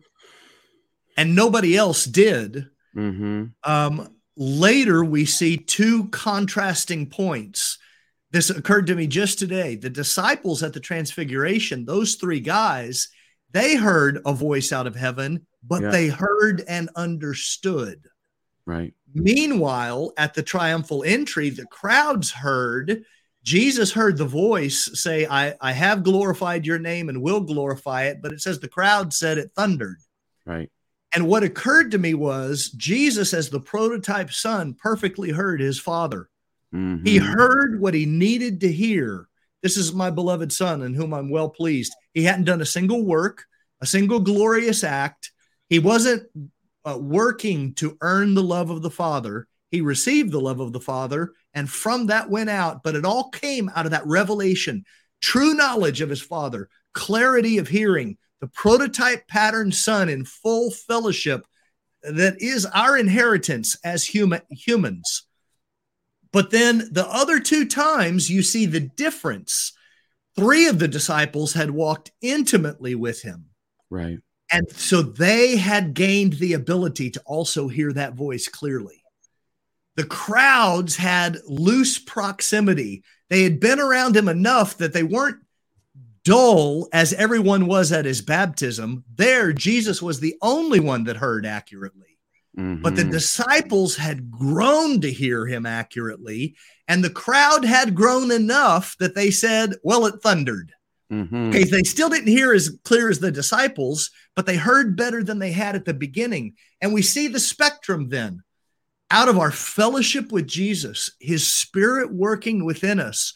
and 1.17 1.35
nobody 1.35 1.75
else 1.75 2.05
did. 2.05 2.67
Mm-hmm. 2.95 3.47
Um, 3.69 4.15
later, 4.37 5.03
we 5.03 5.25
see 5.25 5.57
two 5.57 6.07
contrasting 6.07 7.09
points. 7.09 7.79
This 8.31 8.49
occurred 8.49 8.87
to 8.87 8.95
me 8.95 9.07
just 9.07 9.39
today. 9.39 9.75
The 9.75 9.89
disciples 9.89 10.63
at 10.63 10.71
the 10.71 10.79
Transfiguration, 10.79 11.83
those 11.83 12.15
three 12.15 12.39
guys, 12.39 13.09
they 13.51 13.75
heard 13.75 14.21
a 14.25 14.31
voice 14.31 14.71
out 14.71 14.87
of 14.87 14.95
heaven, 14.95 15.45
but 15.61 15.81
yeah. 15.81 15.89
they 15.89 16.07
heard 16.07 16.63
and 16.65 16.89
understood. 16.95 18.07
Right. 18.65 18.93
Meanwhile, 19.13 20.13
at 20.17 20.33
the 20.33 20.43
triumphal 20.43 21.03
entry, 21.03 21.49
the 21.49 21.65
crowds 21.65 22.31
heard 22.31 23.03
Jesus 23.47 23.93
heard 23.93 24.17
the 24.17 24.25
voice 24.25 24.89
say, 25.01 25.25
I, 25.25 25.55
I 25.61 25.71
have 25.71 26.03
glorified 26.03 26.65
your 26.65 26.79
name 26.79 27.07
and 27.07 27.21
will 27.21 27.39
glorify 27.39 28.03
it, 28.03 28.21
but 28.21 28.33
it 28.33 28.41
says 28.41 28.59
the 28.59 28.67
crowd 28.67 29.13
said 29.13 29.37
it 29.37 29.51
thundered. 29.55 29.99
Right. 30.45 30.69
And 31.15 31.29
what 31.29 31.43
occurred 31.43 31.91
to 31.91 31.97
me 31.97 32.13
was 32.13 32.71
Jesus, 32.71 33.33
as 33.33 33.49
the 33.49 33.61
prototype 33.61 34.33
son, 34.33 34.73
perfectly 34.73 35.29
heard 35.29 35.61
his 35.61 35.79
father. 35.79 36.29
Mm-hmm. 36.75 37.05
He 37.05 37.19
heard 37.19 37.79
what 37.79 37.93
he 37.93 38.05
needed 38.05 38.59
to 38.59 38.69
hear. 38.69 39.29
This 39.63 39.77
is 39.77 39.93
my 39.93 40.09
beloved 40.09 40.51
son 40.51 40.81
in 40.81 40.93
whom 40.93 41.13
I'm 41.13 41.29
well 41.29 41.49
pleased. 41.49 41.93
He 42.13 42.25
hadn't 42.25 42.43
done 42.43 42.59
a 42.59 42.65
single 42.65 43.05
work, 43.05 43.45
a 43.79 43.85
single 43.85 44.19
glorious 44.19 44.83
act. 44.83 45.31
He 45.69 45.79
wasn't 45.79 46.23
uh, 46.83 46.97
working 46.99 47.75
to 47.75 47.97
earn 48.01 48.33
the 48.33 48.43
love 48.43 48.71
of 48.71 48.81
the 48.81 48.91
father. 48.91 49.47
He 49.69 49.81
received 49.81 50.31
the 50.31 50.41
love 50.41 50.59
of 50.59 50.73
the 50.73 50.79
father 50.79 51.33
and 51.53 51.69
from 51.69 52.07
that 52.07 52.29
went 52.29 52.49
out. 52.49 52.83
But 52.83 52.95
it 52.95 53.05
all 53.05 53.29
came 53.29 53.69
out 53.75 53.85
of 53.85 53.91
that 53.91 54.05
revelation, 54.05 54.85
true 55.21 55.53
knowledge 55.53 56.01
of 56.01 56.09
his 56.09 56.21
father, 56.21 56.69
clarity 56.93 57.57
of 57.57 57.67
hearing, 57.67 58.17
the 58.39 58.47
prototype 58.47 59.27
pattern 59.27 59.71
son 59.71 60.09
in 60.09 60.23
full 60.25 60.71
fellowship 60.71 61.45
that 62.03 62.41
is 62.41 62.65
our 62.67 62.97
inheritance 62.97 63.77
as 63.83 64.03
human 64.05 64.41
humans. 64.49 65.23
But 66.31 66.51
then 66.51 66.89
the 66.91 67.07
other 67.07 67.39
two 67.39 67.65
times 67.65 68.29
you 68.29 68.43
see 68.43 68.65
the 68.65 68.79
difference. 68.79 69.73
Three 70.35 70.67
of 70.67 70.77
the 70.77 70.87
disciples 70.87 71.53
had 71.53 71.71
walked 71.71 72.11
intimately 72.21 72.93
with 72.93 73.23
him. 73.23 73.45
Right. 73.89 74.19
And 74.51 74.69
so 74.71 75.01
they 75.01 75.57
had 75.57 75.93
gained 75.93 76.33
the 76.33 76.53
ability 76.53 77.09
to 77.11 77.21
also 77.25 77.67
hear 77.67 77.91
that 77.93 78.13
voice 78.13 78.47
clearly. 78.47 79.03
The 79.97 80.05
crowds 80.05 80.95
had 80.95 81.39
loose 81.45 81.97
proximity. 81.97 83.03
They 83.29 83.43
had 83.43 83.59
been 83.59 83.79
around 83.79 84.15
him 84.15 84.29
enough 84.29 84.77
that 84.77 84.93
they 84.93 85.03
weren't 85.03 85.39
dull 86.23 86.87
as 86.93 87.13
everyone 87.13 87.65
was 87.65 87.91
at 87.91 88.05
his 88.05 88.21
baptism. 88.21 89.03
There, 89.15 89.51
Jesus 89.53 90.01
was 90.01 90.19
the 90.19 90.35
only 90.41 90.79
one 90.79 91.05
that 91.05 91.17
heard 91.17 91.47
accurately. 91.47 92.19
Mm-hmm. 92.55 92.83
But 92.83 92.95
the 92.95 93.01
mm-hmm. 93.01 93.11
disciples 93.11 93.95
had 93.95 94.29
grown 94.29 95.01
to 95.01 95.11
hear 95.11 95.47
him 95.47 95.65
accurately, 95.65 96.55
and 96.87 97.03
the 97.03 97.09
crowd 97.09 97.65
had 97.65 97.95
grown 97.95 98.31
enough 98.31 98.95
that 98.99 99.15
they 99.15 99.31
said, 99.31 99.75
Well, 99.83 100.05
it 100.05 100.21
thundered. 100.21 100.73
Mm-hmm. 101.11 101.49
Okay, 101.49 101.63
they 101.63 101.83
still 101.83 102.09
didn't 102.09 102.27
hear 102.27 102.53
as 102.53 102.77
clear 102.83 103.09
as 103.09 103.19
the 103.19 103.31
disciples, 103.31 104.11
but 104.35 104.45
they 104.45 104.57
heard 104.57 104.95
better 104.95 105.23
than 105.23 105.39
they 105.39 105.51
had 105.51 105.75
at 105.75 105.85
the 105.85 105.93
beginning. 105.93 106.55
And 106.81 106.93
we 106.93 107.01
see 107.01 107.27
the 107.27 107.39
spectrum 107.39 108.09
then 108.09 108.43
out 109.09 109.29
of 109.29 109.37
our 109.37 109.51
fellowship 109.51 110.31
with 110.31 110.47
Jesus, 110.47 111.11
his 111.19 111.51
spirit 111.51 112.13
working 112.13 112.65
within 112.65 112.99
us, 112.99 113.33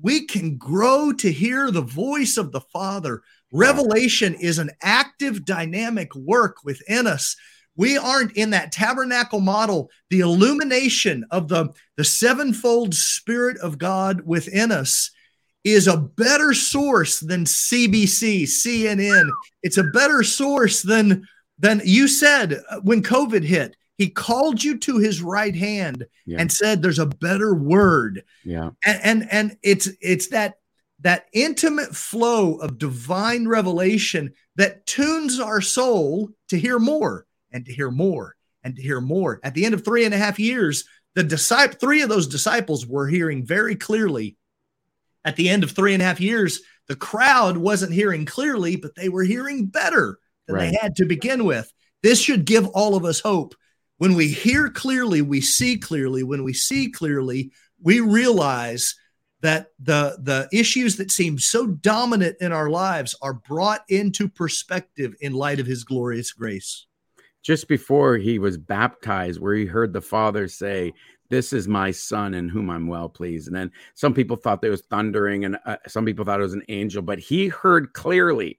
we 0.00 0.26
can 0.26 0.56
grow 0.56 1.12
to 1.12 1.32
hear 1.32 1.70
the 1.70 1.80
voice 1.80 2.36
of 2.36 2.52
the 2.52 2.60
Father. 2.60 3.22
Revelation 3.52 4.34
is 4.34 4.58
an 4.58 4.70
active, 4.82 5.44
dynamic 5.44 6.14
work 6.14 6.58
within 6.64 7.06
us. 7.06 7.36
We 7.76 7.96
aren't 7.96 8.36
in 8.36 8.50
that 8.50 8.72
tabernacle 8.72 9.40
model, 9.40 9.90
the 10.10 10.20
illumination 10.20 11.24
of 11.30 11.48
the, 11.48 11.70
the 11.96 12.04
sevenfold 12.04 12.94
Spirit 12.94 13.58
of 13.58 13.78
God 13.78 14.22
within 14.24 14.70
us 14.70 15.10
is 15.64 15.88
a 15.88 15.96
better 15.96 16.52
source 16.52 17.20
than 17.20 17.44
CBC, 17.44 18.42
CNN. 18.42 19.28
It's 19.62 19.78
a 19.78 19.84
better 19.84 20.22
source 20.22 20.82
than 20.82 21.26
than 21.58 21.80
you 21.84 22.08
said 22.08 22.60
when 22.82 23.02
COVID 23.02 23.44
hit. 23.44 23.76
He 23.96 24.10
called 24.10 24.62
you 24.62 24.78
to 24.78 24.98
his 24.98 25.22
right 25.22 25.54
hand 25.54 26.06
yeah. 26.26 26.38
and 26.40 26.50
said, 26.50 26.82
"There's 26.82 26.98
a 26.98 27.06
better 27.06 27.54
word." 27.54 28.24
Yeah, 28.44 28.70
and, 28.84 29.00
and 29.02 29.32
and 29.32 29.56
it's 29.62 29.88
it's 30.00 30.28
that 30.28 30.54
that 31.00 31.26
intimate 31.32 31.94
flow 31.94 32.56
of 32.56 32.78
divine 32.78 33.46
revelation 33.46 34.32
that 34.56 34.86
tunes 34.86 35.38
our 35.38 35.60
soul 35.60 36.30
to 36.48 36.58
hear 36.58 36.78
more 36.78 37.26
and 37.52 37.66
to 37.66 37.72
hear 37.72 37.90
more 37.90 38.36
and 38.62 38.76
to 38.76 38.82
hear 38.82 39.00
more. 39.00 39.40
At 39.42 39.54
the 39.54 39.64
end 39.64 39.74
of 39.74 39.84
three 39.84 40.04
and 40.04 40.14
a 40.14 40.18
half 40.18 40.38
years, 40.38 40.84
the 41.14 41.22
disciple, 41.22 41.76
three 41.78 42.02
of 42.02 42.08
those 42.08 42.26
disciples 42.26 42.86
were 42.86 43.06
hearing 43.06 43.44
very 43.44 43.76
clearly 43.76 44.36
at 45.24 45.36
the 45.36 45.48
end 45.48 45.64
of 45.64 45.70
three 45.70 45.94
and 45.94 46.02
a 46.02 46.06
half 46.06 46.20
years, 46.20 46.60
the 46.86 46.96
crowd 46.96 47.56
wasn't 47.56 47.92
hearing 47.92 48.26
clearly, 48.26 48.76
but 48.76 48.94
they 48.94 49.08
were 49.08 49.22
hearing 49.22 49.66
better 49.66 50.18
than 50.46 50.56
right. 50.56 50.70
they 50.70 50.78
had 50.80 50.96
to 50.96 51.06
begin 51.06 51.44
with. 51.44 51.72
This 52.02 52.20
should 52.20 52.44
give 52.44 52.66
all 52.68 52.94
of 52.94 53.04
us 53.04 53.20
hope. 53.20 53.54
When 53.98 54.14
we 54.14 54.28
hear 54.28 54.68
clearly, 54.68 55.22
we 55.22 55.40
see 55.40 55.78
clearly. 55.78 56.22
When 56.22 56.44
we 56.44 56.52
see 56.52 56.90
clearly, 56.90 57.52
we 57.82 58.00
realize 58.00 58.94
that 59.40 59.68
the 59.78 60.18
the 60.22 60.48
issues 60.52 60.96
that 60.96 61.10
seem 61.10 61.38
so 61.38 61.66
dominant 61.66 62.36
in 62.40 62.52
our 62.52 62.70
lives 62.70 63.14
are 63.22 63.34
brought 63.34 63.82
into 63.88 64.28
perspective 64.28 65.14
in 65.20 65.32
light 65.34 65.60
of 65.60 65.66
his 65.66 65.84
glorious 65.84 66.32
grace 66.32 66.86
just 67.44 67.68
before 67.68 68.16
he 68.16 68.38
was 68.38 68.56
baptized 68.56 69.38
where 69.38 69.54
he 69.54 69.66
heard 69.66 69.92
the 69.92 70.00
father 70.00 70.48
say 70.48 70.92
this 71.30 71.52
is 71.52 71.68
my 71.68 71.90
son 71.90 72.34
in 72.34 72.48
whom 72.48 72.70
I'm 72.70 72.86
well 72.86 73.08
pleased. 73.08 73.48
And 73.48 73.56
then 73.56 73.70
some 73.94 74.14
people 74.14 74.36
thought 74.36 74.60
there 74.60 74.70
was 74.70 74.82
thundering, 74.82 75.44
and 75.44 75.58
uh, 75.64 75.76
some 75.86 76.04
people 76.04 76.24
thought 76.24 76.40
it 76.40 76.44
was 76.44 76.54
an 76.54 76.64
angel, 76.68 77.02
but 77.02 77.18
he 77.18 77.48
heard 77.48 77.92
clearly. 77.92 78.58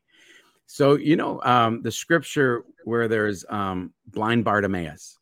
So, 0.68 0.96
you 0.96 1.16
know, 1.16 1.42
um, 1.44 1.82
the 1.84 1.92
scripture 1.92 2.64
where 2.84 3.08
there's 3.08 3.46
um, 3.50 3.94
blind 4.08 4.46
Bartimaeus, 4.46 5.20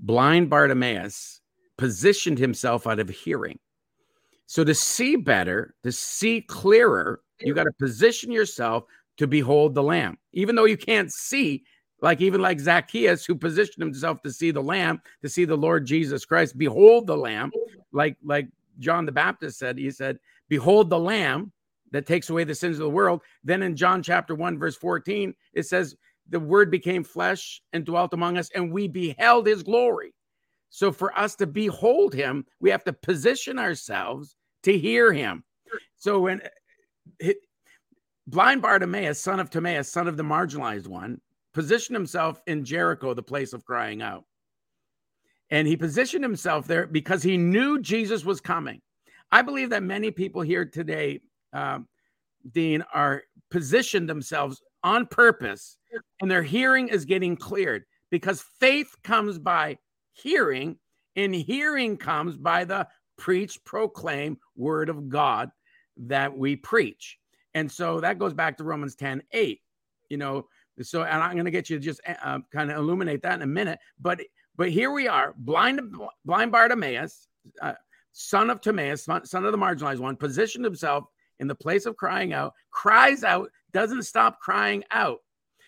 blind 0.00 0.50
Bartimaeus 0.50 1.40
positioned 1.78 2.38
himself 2.38 2.86
out 2.86 3.00
of 3.00 3.08
hearing. 3.08 3.58
So, 4.46 4.64
to 4.64 4.74
see 4.74 5.16
better, 5.16 5.74
to 5.82 5.90
see 5.90 6.40
clearer, 6.40 7.20
you 7.40 7.52
got 7.54 7.64
to 7.64 7.72
position 7.72 8.30
yourself 8.30 8.84
to 9.16 9.26
behold 9.26 9.74
the 9.74 9.82
Lamb. 9.82 10.18
Even 10.32 10.54
though 10.54 10.66
you 10.66 10.76
can't 10.76 11.12
see, 11.12 11.64
like 12.00 12.20
even 12.20 12.40
like 12.40 12.60
Zacchaeus, 12.60 13.24
who 13.24 13.34
positioned 13.34 13.82
himself 13.82 14.22
to 14.22 14.30
see 14.30 14.50
the 14.50 14.62
Lamb, 14.62 15.00
to 15.22 15.28
see 15.28 15.44
the 15.44 15.56
Lord 15.56 15.86
Jesus 15.86 16.24
Christ. 16.24 16.56
Behold 16.56 17.06
the 17.06 17.16
Lamb, 17.16 17.50
like 17.92 18.16
like 18.22 18.48
John 18.78 19.06
the 19.06 19.12
Baptist 19.12 19.58
said. 19.58 19.78
He 19.78 19.90
said, 19.90 20.18
"Behold 20.48 20.90
the 20.90 20.98
Lamb 20.98 21.52
that 21.92 22.06
takes 22.06 22.30
away 22.30 22.44
the 22.44 22.54
sins 22.54 22.76
of 22.78 22.84
the 22.84 22.90
world." 22.90 23.22
Then 23.42 23.62
in 23.62 23.74
John 23.76 24.02
chapter 24.02 24.34
one 24.34 24.58
verse 24.58 24.76
fourteen, 24.76 25.34
it 25.54 25.66
says, 25.66 25.96
"The 26.28 26.40
Word 26.40 26.70
became 26.70 27.04
flesh 27.04 27.62
and 27.72 27.84
dwelt 27.84 28.12
among 28.12 28.38
us, 28.38 28.50
and 28.54 28.72
we 28.72 28.88
beheld 28.88 29.46
His 29.46 29.62
glory." 29.62 30.12
So 30.70 30.92
for 30.92 31.16
us 31.18 31.36
to 31.36 31.46
behold 31.46 32.14
Him, 32.14 32.44
we 32.60 32.70
have 32.70 32.84
to 32.84 32.92
position 32.92 33.58
ourselves 33.58 34.36
to 34.62 34.76
hear 34.76 35.12
Him. 35.12 35.44
So 35.96 36.20
when 36.20 36.42
blind 38.26 38.62
Bartimaeus, 38.62 39.20
son 39.20 39.40
of 39.40 39.50
Timaeus, 39.50 39.88
son 39.88 40.08
of 40.08 40.16
the 40.16 40.22
marginalized 40.22 40.88
one, 40.88 41.20
positioned 41.54 41.96
himself 41.96 42.42
in 42.46 42.64
Jericho, 42.64 43.14
the 43.14 43.22
place 43.22 43.52
of 43.52 43.64
crying 43.64 44.02
out. 44.02 44.24
And 45.50 45.66
he 45.66 45.76
positioned 45.76 46.24
himself 46.24 46.66
there 46.66 46.86
because 46.86 47.22
he 47.22 47.36
knew 47.36 47.80
Jesus 47.80 48.24
was 48.24 48.40
coming. 48.40 48.82
I 49.30 49.42
believe 49.42 49.70
that 49.70 49.82
many 49.82 50.10
people 50.10 50.42
here 50.42 50.64
today, 50.64 51.20
uh, 51.52 51.78
Dean, 52.52 52.84
are 52.92 53.22
positioned 53.50 54.08
themselves 54.08 54.60
on 54.86 55.04
purpose 55.04 55.78
and 56.20 56.30
their 56.30 56.44
hearing 56.44 56.86
is 56.88 57.04
getting 57.04 57.36
cleared 57.36 57.84
because 58.12 58.44
faith 58.60 58.94
comes 59.02 59.36
by 59.36 59.76
hearing, 60.12 60.78
and 61.16 61.34
hearing 61.34 61.96
comes 61.96 62.36
by 62.36 62.62
the 62.64 62.86
preach, 63.18 63.62
proclaim 63.64 64.38
word 64.54 64.88
of 64.88 65.08
God 65.08 65.50
that 65.96 66.38
we 66.38 66.54
preach. 66.54 67.18
And 67.54 67.70
so 67.70 68.00
that 68.00 68.20
goes 68.20 68.32
back 68.32 68.58
to 68.58 68.64
Romans 68.64 68.94
10 68.94 69.22
8. 69.32 69.60
You 70.08 70.18
know, 70.18 70.46
so, 70.80 71.02
and 71.02 71.20
I'm 71.20 71.32
going 71.32 71.46
to 71.46 71.50
get 71.50 71.68
you 71.68 71.78
to 71.78 71.84
just 71.84 72.00
uh, 72.06 72.14
uh 72.22 72.38
kind 72.52 72.70
of 72.70 72.76
illuminate 72.76 73.22
that 73.22 73.34
in 73.34 73.42
a 73.42 73.46
minute. 73.46 73.80
But 74.00 74.20
but 74.56 74.70
here 74.70 74.92
we 74.92 75.08
are, 75.08 75.34
blind 75.36 75.80
blind 76.24 76.52
Bartimaeus, 76.52 77.26
uh, 77.60 77.74
son 78.12 78.50
of 78.50 78.60
Timaeus, 78.60 79.04
son 79.04 79.44
of 79.44 79.52
the 79.52 79.58
marginalized 79.58 79.98
one, 79.98 80.14
positioned 80.16 80.64
himself 80.64 81.06
in 81.40 81.48
the 81.48 81.54
place 81.54 81.86
of 81.86 81.96
crying 81.96 82.32
out, 82.32 82.52
cries 82.70 83.24
out, 83.24 83.50
doesn't 83.76 84.04
stop 84.04 84.40
crying 84.40 84.84
out. 84.90 85.18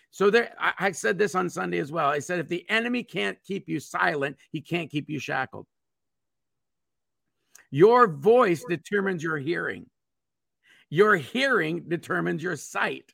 So 0.09 0.31
there, 0.31 0.51
I, 0.59 0.73
I 0.79 0.91
said 0.93 1.19
this 1.19 1.35
on 1.35 1.47
Sunday 1.47 1.77
as 1.77 1.91
well. 1.91 2.09
I 2.09 2.17
said 2.17 2.39
if 2.39 2.47
the 2.47 2.67
enemy 2.67 3.03
can't 3.03 3.37
keep 3.45 3.69
you 3.69 3.79
silent, 3.79 4.37
he 4.51 4.61
can't 4.61 4.89
keep 4.89 5.11
you 5.11 5.19
shackled. 5.19 5.67
Your 7.69 8.07
voice 8.07 8.65
determines 8.67 9.21
your 9.21 9.37
hearing. 9.37 9.85
Your 10.89 11.17
hearing 11.17 11.83
determines 11.87 12.41
your 12.41 12.55
sight. 12.55 13.13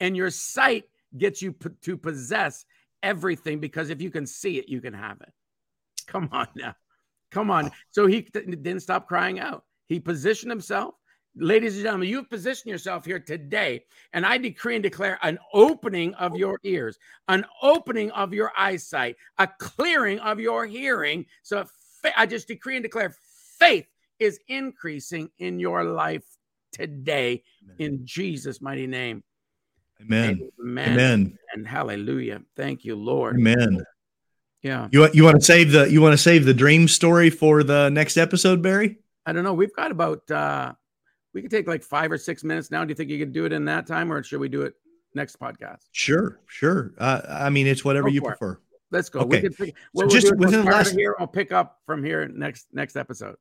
And 0.00 0.16
your 0.16 0.30
sight 0.30 0.86
gets 1.16 1.40
you 1.40 1.52
p- 1.52 1.70
to 1.82 1.96
possess 1.96 2.64
everything 3.00 3.60
because 3.60 3.90
if 3.90 4.02
you 4.02 4.10
can 4.10 4.26
see 4.26 4.58
it, 4.58 4.68
you 4.68 4.80
can 4.80 4.94
have 4.94 5.20
it. 5.20 5.32
Come 6.08 6.30
on 6.32 6.48
now. 6.56 6.74
Come 7.30 7.48
on. 7.52 7.70
So 7.92 8.08
he 8.08 8.22
didn't 8.22 8.80
stop 8.80 9.06
crying 9.06 9.38
out. 9.38 9.62
He 9.88 10.00
positioned 10.00 10.50
himself. 10.50 10.94
Ladies 11.34 11.76
and 11.76 11.84
gentlemen, 11.84 12.08
you've 12.08 12.28
positioned 12.28 12.70
yourself 12.70 13.06
here 13.06 13.18
today, 13.18 13.84
and 14.12 14.26
I 14.26 14.36
decree 14.36 14.76
and 14.76 14.82
declare 14.82 15.18
an 15.22 15.38
opening 15.54 16.12
of 16.14 16.36
your 16.36 16.58
ears, 16.62 16.98
an 17.28 17.46
opening 17.62 18.10
of 18.10 18.34
your 18.34 18.52
eyesight, 18.56 19.16
a 19.38 19.48
clearing 19.58 20.18
of 20.18 20.38
your 20.38 20.66
hearing. 20.66 21.24
So 21.42 21.64
I 22.16 22.26
just 22.26 22.48
decree 22.48 22.76
and 22.76 22.82
declare 22.82 23.14
faith 23.58 23.86
is 24.18 24.40
increasing 24.48 25.30
in 25.38 25.58
your 25.58 25.84
life 25.84 26.24
today 26.70 27.44
in 27.78 28.00
Jesus' 28.04 28.60
mighty 28.60 28.86
name. 28.86 29.22
Amen. 30.02 30.50
Amen. 30.60 30.92
Amen. 30.92 31.38
And 31.54 31.66
hallelujah. 31.66 32.42
Thank 32.56 32.84
you, 32.84 32.96
Lord. 32.96 33.36
Amen. 33.36 33.82
Yeah. 34.62 34.88
You 34.90 35.08
you 35.12 35.24
want 35.24 35.40
to 35.40 35.44
save 35.44 35.72
the 35.72 35.90
you 35.90 36.00
want 36.02 36.12
to 36.12 36.18
save 36.18 36.44
the 36.44 36.54
dream 36.54 36.88
story 36.88 37.30
for 37.30 37.62
the 37.62 37.88
next 37.88 38.16
episode, 38.16 38.62
Barry? 38.62 38.98
I 39.24 39.32
don't 39.32 39.44
know. 39.44 39.54
We've 39.54 39.74
got 39.74 39.90
about 39.90 40.30
uh 40.30 40.74
we 41.34 41.42
could 41.42 41.50
take 41.50 41.66
like 41.66 41.82
five 41.82 42.12
or 42.12 42.18
six 42.18 42.44
minutes 42.44 42.70
now. 42.70 42.84
Do 42.84 42.90
you 42.90 42.94
think 42.94 43.10
you 43.10 43.18
could 43.18 43.32
do 43.32 43.44
it 43.44 43.52
in 43.52 43.64
that 43.66 43.86
time, 43.86 44.12
or 44.12 44.22
should 44.22 44.40
we 44.40 44.48
do 44.48 44.62
it 44.62 44.74
next 45.14 45.38
podcast? 45.38 45.84
Sure, 45.92 46.40
sure. 46.46 46.92
Uh, 46.98 47.22
I 47.28 47.50
mean, 47.50 47.66
it's 47.66 47.84
whatever 47.84 48.08
you 48.08 48.22
prefer. 48.22 48.52
It. 48.52 48.58
Let's 48.90 49.08
go. 49.08 49.20
Okay. 49.20 49.42
We 49.42 49.48
pick, 49.48 49.76
so 49.96 50.06
just 50.06 50.36
within 50.36 50.64
the 50.64 50.70
last 50.70 50.94
here, 50.94 51.16
I'll 51.18 51.26
pick 51.26 51.52
up 51.52 51.80
from 51.86 52.04
here 52.04 52.28
next 52.28 52.66
next 52.72 52.96
episode. 52.96 53.36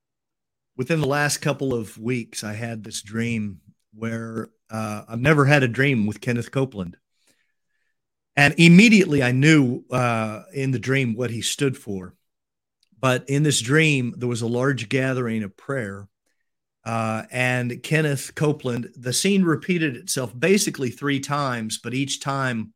Within 0.78 1.02
the 1.02 1.08
last 1.08 1.40
couple 1.40 1.74
of 1.74 1.98
weeks, 1.98 2.44
I 2.44 2.54
had 2.54 2.84
this 2.84 3.02
dream 3.02 3.60
where 3.94 4.50
uh, 4.70 5.04
I've 5.08 5.20
never 5.20 5.46
had 5.46 5.64
a 5.64 5.68
dream 5.68 6.06
with 6.06 6.22
Kenneth 6.22 6.52
Copeland. 6.52 6.98
And 8.38 8.56
immediately 8.58 9.22
I 9.22 9.34
knew 9.34 9.84
uh, 9.92 10.44
in 10.54 10.72
the 10.72 10.80
dream 10.80 11.16
what 11.16 11.30
he 11.30 11.42
stood 11.42 11.78
for. 11.78 12.16
But 12.98 13.30
in 13.30 13.44
this 13.44 13.60
dream, 13.60 14.14
there 14.18 14.30
was 14.30 14.42
a 14.42 14.48
large 14.48 14.88
gathering 14.88 15.44
of 15.44 15.58
prayer. 15.58 16.08
Uh, 16.84 17.24
and 17.32 17.82
Kenneth 17.84 18.34
Copeland, 18.36 18.92
the 18.96 19.14
scene 19.14 19.44
repeated 19.44 19.96
itself 19.96 20.38
basically 20.38 20.90
three 20.90 21.20
times, 21.20 21.80
but 21.82 21.94
each 21.94 22.22
time, 22.22 22.74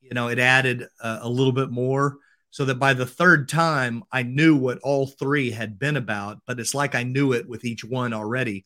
you 0.00 0.10
know, 0.14 0.28
it 0.28 0.38
added 0.38 0.84
a, 1.00 1.18
a 1.22 1.28
little 1.28 1.52
bit 1.52 1.70
more 1.70 2.18
so 2.50 2.64
that 2.64 2.78
by 2.78 2.94
the 2.94 3.06
third 3.06 3.48
time, 3.48 4.04
I 4.12 4.22
knew 4.22 4.56
what 4.56 4.78
all 4.78 5.06
three 5.06 5.50
had 5.50 5.78
been 5.78 5.96
about, 5.96 6.38
but 6.46 6.60
it's 6.60 6.74
like 6.74 6.94
I 6.94 7.02
knew 7.02 7.32
it 7.32 7.48
with 7.48 7.64
each 7.64 7.84
one 7.84 8.12
already. 8.12 8.64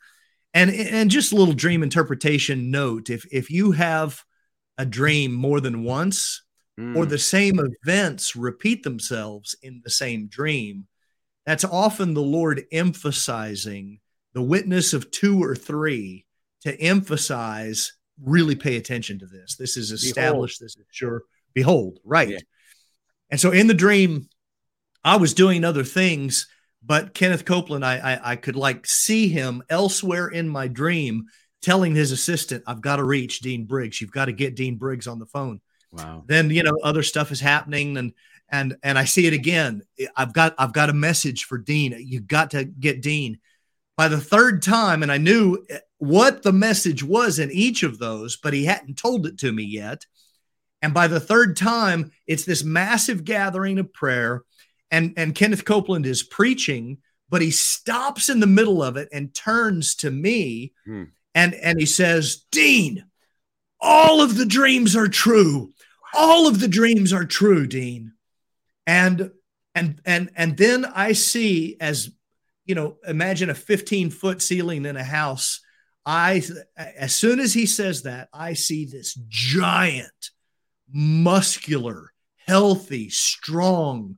And, 0.55 0.71
and 0.71 1.11
just 1.11 1.33
a 1.33 1.37
little 1.37 1.55
dream 1.55 1.83
interpretation 1.83 2.71
note 2.71 3.09
if, 3.09 3.27
if 3.33 3.51
you 3.51 3.73
have 3.73 4.23
a 4.77 4.85
dream 4.85 5.33
more 5.33 5.61
than 5.61 5.85
once, 5.85 6.43
mm. 6.79 6.97
or 6.97 7.07
the 7.07 7.19
same 7.19 7.59
events 7.59 8.37
repeat 8.37 8.83
themselves 8.83 9.57
in 9.63 9.81
the 9.85 9.91
same 9.91 10.27
dream, 10.27 10.87
that's 11.47 11.65
often 11.65 12.15
the 12.15 12.23
Lord 12.23 12.65
emphasizing 12.71 14.01
the 14.35 14.43
witness 14.43 14.93
of 14.93 15.11
two 15.11 15.43
or 15.43 15.55
three 15.55 16.27
to 16.63 16.81
emphasize 16.81 17.93
really 18.23 18.55
pay 18.55 18.77
attention 18.77 19.19
to 19.19 19.27
this. 19.27 19.57
This 19.57 19.77
is 19.77 19.91
established, 19.91 20.61
Behold. 20.61 20.69
this 20.69 20.77
is 20.77 20.87
sure. 20.91 21.23
Behold, 21.55 21.99
right. 22.05 22.29
Yeah. 22.29 22.39
And 23.31 23.41
so 23.41 23.51
in 23.51 23.67
the 23.67 23.75
dream, 23.75 24.29
I 25.05 25.17
was 25.17 25.35
doing 25.35 25.65
other 25.65 25.85
things, 25.85 26.47
but 26.85 27.15
Kenneth 27.15 27.45
Copeland, 27.45 27.85
I, 27.85 27.97
I, 27.97 28.33
I 28.33 28.37
could 28.37 28.57
like 28.57 28.87
see 28.87 29.29
him 29.29 29.63
elsewhere 29.69 30.29
in 30.29 30.49
my 30.49 30.69
dream 30.69 31.27
telling 31.63 31.95
his 31.95 32.13
assistant, 32.13 32.65
I've 32.67 32.81
got 32.81 32.97
to 32.97 33.05
reach 33.05 33.41
Dean 33.41 33.65
Briggs. 33.65 34.01
You've 34.01 34.13
got 34.13 34.27
to 34.27 34.33
get 34.33 34.57
Dean 34.57 34.77
Briggs 34.77 35.07
on 35.07 35.19
the 35.19 35.27
phone. 35.27 35.61
Wow. 35.93 36.25
Then, 36.27 36.51
you 36.51 36.63
know, 36.63 36.79
other 36.83 37.03
stuff 37.03 37.33
is 37.33 37.41
happening 37.41 37.97
and 37.97 38.13
and 38.51 38.77
and 38.83 38.99
I 38.99 39.05
see 39.05 39.27
it 39.27 39.33
again. 39.33 39.83
I've 40.15 40.35
got 40.35 40.55
I've 40.59 40.75
got 40.75 40.91
a 40.91 40.95
message 40.95 41.45
for 41.45 41.59
Dean. 41.59 41.97
You've 41.99 42.27
got 42.27 42.51
to 42.51 42.65
get 42.65 43.01
Dean. 43.01 43.39
By 43.97 44.09
the 44.09 44.21
third 44.21 44.63
time, 44.63 45.03
and 45.03 45.13
I 45.13 45.19
knew 45.19 45.65
what 45.99 46.43
the 46.43 46.53
message 46.53 47.05
was 47.05 47.39
in 47.39 47.51
each 47.53 47.83
of 47.83 47.99
those, 47.99 48.37
but 48.37 48.55
he 48.55 48.65
hadn't 48.65 48.99
told 48.99 49.27
it 49.27 49.39
to 49.39 49.53
me 49.53 49.63
yet. 49.63 50.07
And 50.83 50.93
by 50.93 51.07
the 51.07 51.21
third 51.21 51.57
time, 51.57 52.11
it's 52.27 52.45
this 52.45 52.65
massive 52.65 53.25
gathering 53.25 53.79
of 53.79 53.93
prayer, 53.93 54.43
and 54.91 55.15
and 55.17 55.35
Kenneth 55.35 55.65
Copeland 55.65 56.07
is 56.07 56.23
preaching, 56.23 56.99
but 57.29 57.41
he 57.41 57.53
stops 57.53 58.29
in 58.29 58.41
the 58.41 58.47
middle 58.47 58.83
of 58.83 58.97
it 58.97 59.09
and 59.13 59.33
turns 59.33 59.95
to 59.97 60.11
me, 60.11 60.73
hmm. 60.85 61.05
and 61.35 61.55
and 61.55 61.79
he 61.79 61.87
says, 61.87 62.45
"Dean, 62.51 63.05
all 63.81 64.21
of 64.21 64.37
the 64.37 64.47
dreams 64.47 64.97
are 64.97 65.09
true. 65.09 65.73
All 66.15 66.49
of 66.49 66.59
the 66.59 66.69
dreams 66.69 67.13
are 67.13 67.25
true, 67.25 67.67
Dean." 67.67 68.13
And 68.87 69.31
and 69.75 70.01
and 70.05 70.31
and 70.35 70.57
then 70.57 70.85
I 70.85 71.13
see 71.13 71.77
as 71.79 72.11
you 72.65 72.75
know, 72.75 72.97
imagine 73.07 73.51
a 73.51 73.55
15 73.55 74.11
foot 74.11 74.43
ceiling 74.43 74.87
in 74.87 74.97
a 74.97 75.05
house. 75.05 75.61
I 76.05 76.43
as 76.77 77.15
soon 77.15 77.41
as 77.41 77.55
he 77.55 77.67
says 77.67 78.03
that, 78.03 78.29
I 78.33 78.55
see 78.55 78.85
this 78.85 79.15
giant, 79.29 80.31
muscular, 80.93 82.13
healthy, 82.47 83.09
strong, 83.09 84.17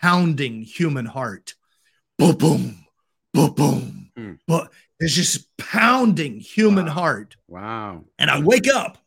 pounding 0.00 0.62
human 0.62 1.06
heart. 1.06 1.54
Boom, 2.18 2.36
boom, 2.36 2.84
boom, 3.32 3.54
boom. 3.54 4.10
Mm. 4.16 4.38
But 4.46 4.70
it's 5.00 5.14
just 5.14 5.56
pounding 5.56 6.38
human 6.38 6.86
wow. 6.86 6.92
heart. 6.92 7.36
Wow. 7.48 8.04
And 8.18 8.30
I 8.30 8.40
wake 8.40 8.68
up 8.72 8.98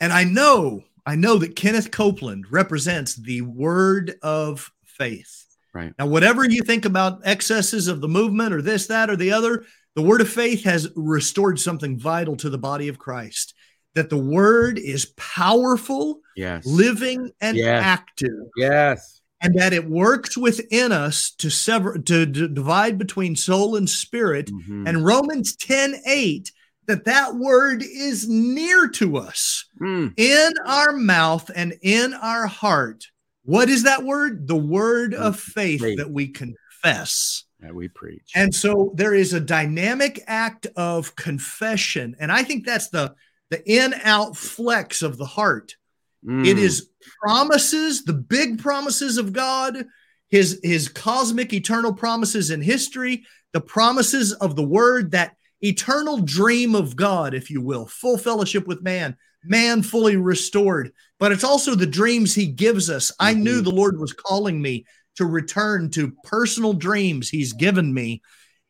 and 0.00 0.12
I 0.12 0.24
know 0.24 0.82
I 1.04 1.16
know 1.16 1.38
that 1.38 1.56
Kenneth 1.56 1.90
Copeland 1.90 2.50
represents 2.50 3.16
the 3.16 3.42
word 3.42 4.14
of 4.22 4.70
faith. 4.84 5.51
Right. 5.74 5.92
Now, 5.98 6.06
whatever 6.06 6.48
you 6.48 6.62
think 6.62 6.84
about 6.84 7.20
excesses 7.24 7.88
of 7.88 8.00
the 8.00 8.08
movement 8.08 8.52
or 8.52 8.60
this, 8.60 8.86
that, 8.88 9.08
or 9.08 9.16
the 9.16 9.32
other, 9.32 9.64
the 9.94 10.02
word 10.02 10.20
of 10.20 10.28
faith 10.28 10.64
has 10.64 10.90
restored 10.96 11.58
something 11.58 11.98
vital 11.98 12.36
to 12.36 12.50
the 12.50 12.58
body 12.58 12.88
of 12.88 12.98
Christ. 12.98 13.54
That 13.94 14.10
the 14.10 14.18
word 14.18 14.78
is 14.78 15.12
powerful, 15.16 16.20
yes. 16.36 16.64
living, 16.66 17.30
and 17.40 17.56
yes. 17.56 17.82
active. 17.82 18.30
Yes. 18.56 19.20
And 19.40 19.58
that 19.58 19.72
it 19.72 19.88
works 19.88 20.36
within 20.36 20.92
us 20.92 21.30
to 21.38 21.50
sever 21.50 21.98
to, 21.98 22.26
to 22.26 22.48
divide 22.48 22.96
between 22.96 23.34
soul 23.34 23.76
and 23.76 23.88
spirit. 23.88 24.50
Mm-hmm. 24.50 24.86
And 24.86 25.04
Romans 25.04 25.56
10 25.56 25.96
8 26.06 26.52
that 26.86 27.04
that 27.04 27.36
word 27.36 27.82
is 27.82 28.28
near 28.28 28.88
to 28.88 29.16
us 29.16 29.66
mm. 29.80 30.12
in 30.16 30.52
our 30.66 30.92
mouth 30.92 31.50
and 31.54 31.74
in 31.82 32.14
our 32.14 32.46
heart. 32.46 33.06
What 33.44 33.68
is 33.68 33.84
that 33.84 34.04
word? 34.04 34.46
The 34.46 34.56
word 34.56 35.14
of 35.14 35.38
faith, 35.38 35.80
faith. 35.80 35.98
that 35.98 36.10
we 36.10 36.28
confess. 36.28 37.44
That 37.60 37.74
we 37.74 37.88
preach. 37.88 38.32
And 38.34 38.54
so 38.54 38.92
there 38.94 39.14
is 39.14 39.32
a 39.32 39.40
dynamic 39.40 40.22
act 40.26 40.66
of 40.76 41.14
confession. 41.16 42.16
And 42.18 42.30
I 42.30 42.42
think 42.42 42.66
that's 42.66 42.88
the, 42.88 43.14
the 43.50 43.62
in 43.70 43.94
out 44.02 44.36
flex 44.36 45.02
of 45.02 45.16
the 45.16 45.26
heart. 45.26 45.76
Mm. 46.24 46.46
It 46.46 46.58
is 46.58 46.88
promises, 47.20 48.04
the 48.04 48.12
big 48.12 48.60
promises 48.60 49.18
of 49.18 49.32
God, 49.32 49.86
his, 50.28 50.60
his 50.62 50.88
cosmic 50.88 51.52
eternal 51.52 51.92
promises 51.92 52.50
in 52.50 52.62
history, 52.62 53.24
the 53.52 53.60
promises 53.60 54.32
of 54.32 54.56
the 54.56 54.62
word 54.62 55.10
that 55.12 55.36
eternal 55.60 56.18
dream 56.18 56.74
of 56.74 56.96
God, 56.96 57.34
if 57.34 57.50
you 57.50 57.60
will, 57.60 57.86
full 57.86 58.18
fellowship 58.18 58.66
with 58.66 58.82
man, 58.82 59.16
man 59.44 59.82
fully 59.82 60.16
restored. 60.16 60.92
But 61.18 61.32
it's 61.32 61.44
also 61.44 61.74
the 61.74 61.86
dreams 61.86 62.34
he 62.34 62.46
gives 62.46 62.90
us. 62.90 63.10
Mm-hmm. 63.10 63.26
I 63.26 63.34
knew 63.34 63.60
the 63.60 63.70
Lord 63.70 63.98
was 63.98 64.12
calling 64.12 64.60
me 64.60 64.86
to 65.16 65.26
return 65.26 65.90
to 65.90 66.12
personal 66.24 66.72
dreams 66.72 67.28
he's 67.28 67.52
given 67.52 67.92
me. 67.92 68.22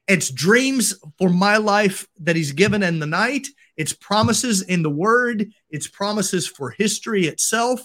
It's 0.09 0.31
dreams 0.31 0.95
for 1.19 1.29
my 1.29 1.59
life 1.59 2.07
that 2.21 2.37
he's 2.37 2.53
given 2.53 2.83
in 2.83 2.99
the 2.99 3.07
night. 3.07 3.47
It's 3.77 3.93
promises 3.93 4.63
in 4.63 4.83
the 4.83 4.91
word. 4.91 5.53
It's 5.71 5.89
promises 5.89 6.47
for 6.47 6.71
history 6.71 7.27
itself. 7.27 7.81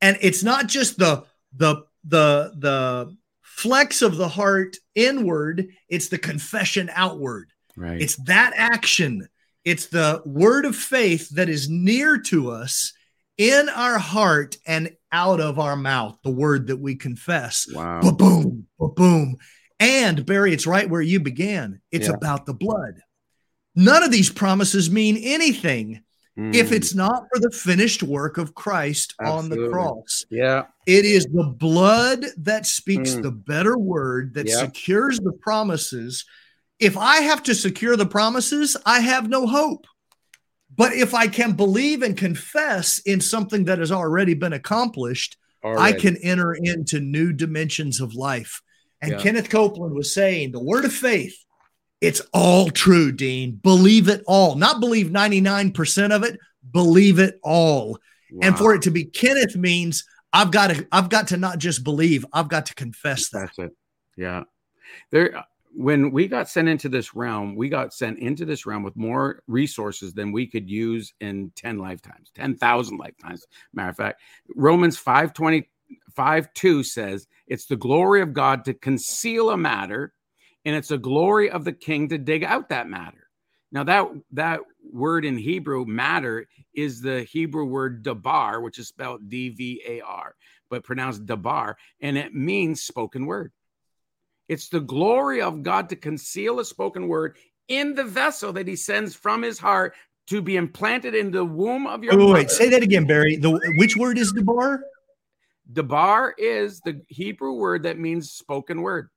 And 0.00 0.18
it's 0.20 0.42
not 0.42 0.66
just 0.66 0.98
the 0.98 1.24
the 1.54 1.84
the 2.04 2.52
the 2.58 3.16
flex 3.42 4.02
of 4.02 4.16
the 4.16 4.28
heart 4.28 4.76
inward, 4.94 5.68
it's 5.88 6.08
the 6.08 6.18
confession 6.18 6.90
outward. 6.94 7.50
Right. 7.76 8.00
It's 8.00 8.16
that 8.24 8.52
action. 8.56 9.28
It's 9.64 9.86
the 9.86 10.22
word 10.24 10.64
of 10.64 10.74
faith 10.74 11.28
that 11.30 11.48
is 11.48 11.68
near 11.68 12.18
to 12.18 12.50
us 12.50 12.92
in 13.38 13.68
our 13.68 13.98
heart 13.98 14.56
and 14.66 14.94
out 15.10 15.40
of 15.40 15.58
our 15.58 15.76
mouth, 15.76 16.18
the 16.22 16.30
word 16.30 16.68
that 16.68 16.78
we 16.78 16.94
confess. 16.96 17.66
Wow. 17.72 18.00
Boom, 18.00 18.66
boom. 18.78 19.36
And 19.78 20.24
Barry, 20.24 20.52
it's 20.52 20.66
right 20.66 20.88
where 20.88 21.00
you 21.00 21.20
began. 21.20 21.80
It's 21.90 22.08
yeah. 22.08 22.14
about 22.14 22.46
the 22.46 22.54
blood. 22.54 23.00
None 23.74 24.02
of 24.02 24.10
these 24.10 24.30
promises 24.30 24.90
mean 24.90 25.16
anything 25.16 26.02
mm. 26.38 26.54
if 26.54 26.72
it's 26.72 26.94
not 26.94 27.24
for 27.32 27.40
the 27.40 27.50
finished 27.50 28.02
work 28.02 28.38
of 28.38 28.54
Christ 28.54 29.14
Absolutely. 29.20 29.58
on 29.58 29.64
the 29.64 29.70
cross. 29.70 30.24
Yeah. 30.30 30.64
It 30.86 31.04
is 31.04 31.24
the 31.24 31.54
blood 31.56 32.24
that 32.38 32.66
speaks 32.66 33.12
mm. 33.14 33.22
the 33.22 33.32
better 33.32 33.78
word 33.78 34.34
that 34.34 34.48
secures 34.48 35.18
the 35.18 35.32
promises 35.32 36.24
if 36.82 36.98
I 36.98 37.20
have 37.20 37.44
to 37.44 37.54
secure 37.54 37.96
the 37.96 38.06
promises, 38.06 38.76
I 38.84 39.00
have 39.00 39.28
no 39.28 39.46
hope. 39.46 39.86
But 40.74 40.92
if 40.92 41.14
I 41.14 41.28
can 41.28 41.52
believe 41.52 42.02
and 42.02 42.16
confess 42.16 42.98
in 42.98 43.20
something 43.20 43.66
that 43.66 43.78
has 43.78 43.92
already 43.92 44.34
been 44.34 44.52
accomplished, 44.52 45.36
already. 45.62 45.80
I 45.80 45.92
can 45.96 46.16
enter 46.16 46.54
into 46.54 46.98
new 46.98 47.32
dimensions 47.32 48.00
of 48.00 48.14
life. 48.14 48.62
And 49.00 49.12
yeah. 49.12 49.18
Kenneth 49.18 49.48
Copeland 49.48 49.94
was 49.94 50.12
saying 50.12 50.50
the 50.50 50.62
word 50.62 50.84
of 50.84 50.92
faith, 50.92 51.36
it's 52.00 52.20
all 52.32 52.68
true, 52.68 53.12
Dean. 53.12 53.52
Believe 53.62 54.08
it 54.08 54.24
all. 54.26 54.56
Not 54.56 54.80
believe 54.80 55.06
99% 55.06 56.10
of 56.10 56.24
it, 56.24 56.36
believe 56.68 57.20
it 57.20 57.38
all. 57.44 57.98
Wow. 58.32 58.40
And 58.42 58.58
for 58.58 58.74
it 58.74 58.82
to 58.82 58.90
be 58.90 59.04
Kenneth 59.04 59.54
means 59.54 60.04
I've 60.32 60.50
got 60.50 60.70
to 60.70 60.88
I've 60.90 61.10
got 61.10 61.28
to 61.28 61.36
not 61.36 61.58
just 61.58 61.84
believe, 61.84 62.26
I've 62.32 62.48
got 62.48 62.66
to 62.66 62.74
confess 62.74 63.28
that. 63.30 63.50
That's 63.56 63.70
it. 63.70 63.76
Yeah. 64.16 64.44
There 65.12 65.44
when 65.74 66.10
we 66.10 66.28
got 66.28 66.48
sent 66.48 66.68
into 66.68 66.88
this 66.88 67.14
realm, 67.14 67.56
we 67.56 67.68
got 67.68 67.94
sent 67.94 68.18
into 68.18 68.44
this 68.44 68.66
realm 68.66 68.82
with 68.82 68.96
more 68.96 69.42
resources 69.46 70.12
than 70.12 70.32
we 70.32 70.46
could 70.46 70.68
use 70.68 71.14
in 71.20 71.50
10 71.56 71.78
lifetimes, 71.78 72.30
10,000 72.34 72.98
lifetimes. 72.98 73.46
Matter 73.72 73.90
of 73.90 73.96
fact, 73.96 74.20
Romans 74.54 74.98
5 74.98 75.32
5 76.14 76.54
2 76.54 76.82
says, 76.82 77.26
It's 77.46 77.66
the 77.66 77.76
glory 77.76 78.20
of 78.20 78.32
God 78.32 78.64
to 78.66 78.74
conceal 78.74 79.50
a 79.50 79.56
matter, 79.56 80.12
and 80.64 80.76
it's 80.76 80.88
the 80.88 80.98
glory 80.98 81.50
of 81.50 81.64
the 81.64 81.72
king 81.72 82.08
to 82.10 82.18
dig 82.18 82.44
out 82.44 82.68
that 82.68 82.88
matter. 82.88 83.28
Now, 83.70 83.84
that, 83.84 84.06
that 84.32 84.60
word 84.92 85.24
in 85.24 85.38
Hebrew, 85.38 85.86
matter, 85.86 86.46
is 86.74 87.00
the 87.00 87.22
Hebrew 87.22 87.64
word 87.64 88.02
dabar, 88.02 88.60
which 88.60 88.78
is 88.78 88.88
spelled 88.88 89.28
D 89.30 89.48
V 89.48 89.82
A 89.86 90.00
R, 90.02 90.34
but 90.68 90.84
pronounced 90.84 91.24
dabar, 91.24 91.76
and 92.00 92.18
it 92.18 92.34
means 92.34 92.82
spoken 92.82 93.24
word. 93.24 93.52
It's 94.52 94.68
the 94.68 94.80
glory 94.80 95.40
of 95.40 95.62
God 95.62 95.88
to 95.88 95.96
conceal 95.96 96.60
a 96.60 96.64
spoken 96.66 97.08
word 97.08 97.38
in 97.68 97.94
the 97.94 98.04
vessel 98.04 98.52
that 98.52 98.68
he 98.68 98.76
sends 98.76 99.14
from 99.14 99.40
his 99.40 99.58
heart 99.58 99.94
to 100.26 100.42
be 100.42 100.56
implanted 100.56 101.14
in 101.14 101.30
the 101.30 101.42
womb 101.42 101.86
of 101.86 102.04
your 102.04 102.18
wait, 102.18 102.26
wait, 102.26 102.34
wait. 102.34 102.50
say 102.50 102.68
that 102.68 102.82
again, 102.82 103.06
Barry. 103.06 103.36
The 103.36 103.58
which 103.78 103.96
word 103.96 104.18
is 104.18 104.30
debar? 104.30 104.84
Debar 105.72 106.34
is 106.36 106.80
the 106.80 107.00
Hebrew 107.08 107.54
word 107.54 107.84
that 107.84 107.98
means 107.98 108.30
spoken 108.30 108.82
word. 108.82 109.08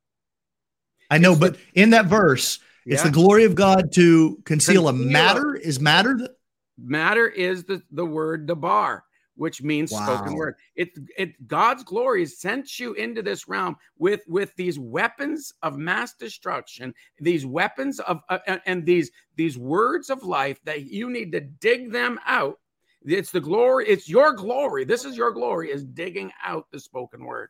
I 1.11 1.17
know, 1.17 1.35
but 1.35 1.57
in 1.73 1.89
that 1.89 2.05
verse, 2.05 2.59
it's 2.85 3.03
the 3.03 3.09
glory 3.09 3.43
of 3.43 3.55
God 3.55 3.91
to 3.95 4.41
conceal, 4.45 4.83
conceal 4.83 4.87
a 4.87 4.93
matter. 4.93 5.55
Is 5.55 5.81
matter? 5.81 6.15
The- 6.15 6.33
matter 6.77 7.27
is 7.27 7.65
the, 7.65 7.81
the 7.91 8.05
word 8.05 8.45
debar, 8.45 9.03
which 9.35 9.61
means 9.61 9.91
wow. 9.91 10.05
spoken 10.05 10.35
word. 10.35 10.55
It 10.75 10.97
it 11.17 11.47
God's 11.47 11.83
glory 11.83 12.25
sent 12.25 12.79
you 12.79 12.93
into 12.93 13.21
this 13.21 13.47
realm 13.47 13.75
with 13.97 14.21
with 14.27 14.55
these 14.55 14.79
weapons 14.79 15.53
of 15.61 15.77
mass 15.77 16.13
destruction, 16.13 16.93
these 17.19 17.45
weapons 17.45 17.99
of 17.99 18.21
uh, 18.29 18.39
and 18.65 18.85
these 18.85 19.11
these 19.35 19.57
words 19.57 20.09
of 20.09 20.23
life 20.23 20.59
that 20.63 20.83
you 20.83 21.09
need 21.09 21.31
to 21.33 21.41
dig 21.41 21.91
them 21.91 22.19
out. 22.25 22.59
It's 23.03 23.31
the 23.31 23.41
glory. 23.41 23.87
It's 23.87 24.09
your 24.09 24.33
glory. 24.33 24.85
This 24.85 25.05
is 25.05 25.15
your 25.15 25.31
glory. 25.31 25.71
Is 25.71 25.83
digging 25.83 26.31
out 26.43 26.67
the 26.71 26.79
spoken 26.79 27.23
word. 27.23 27.49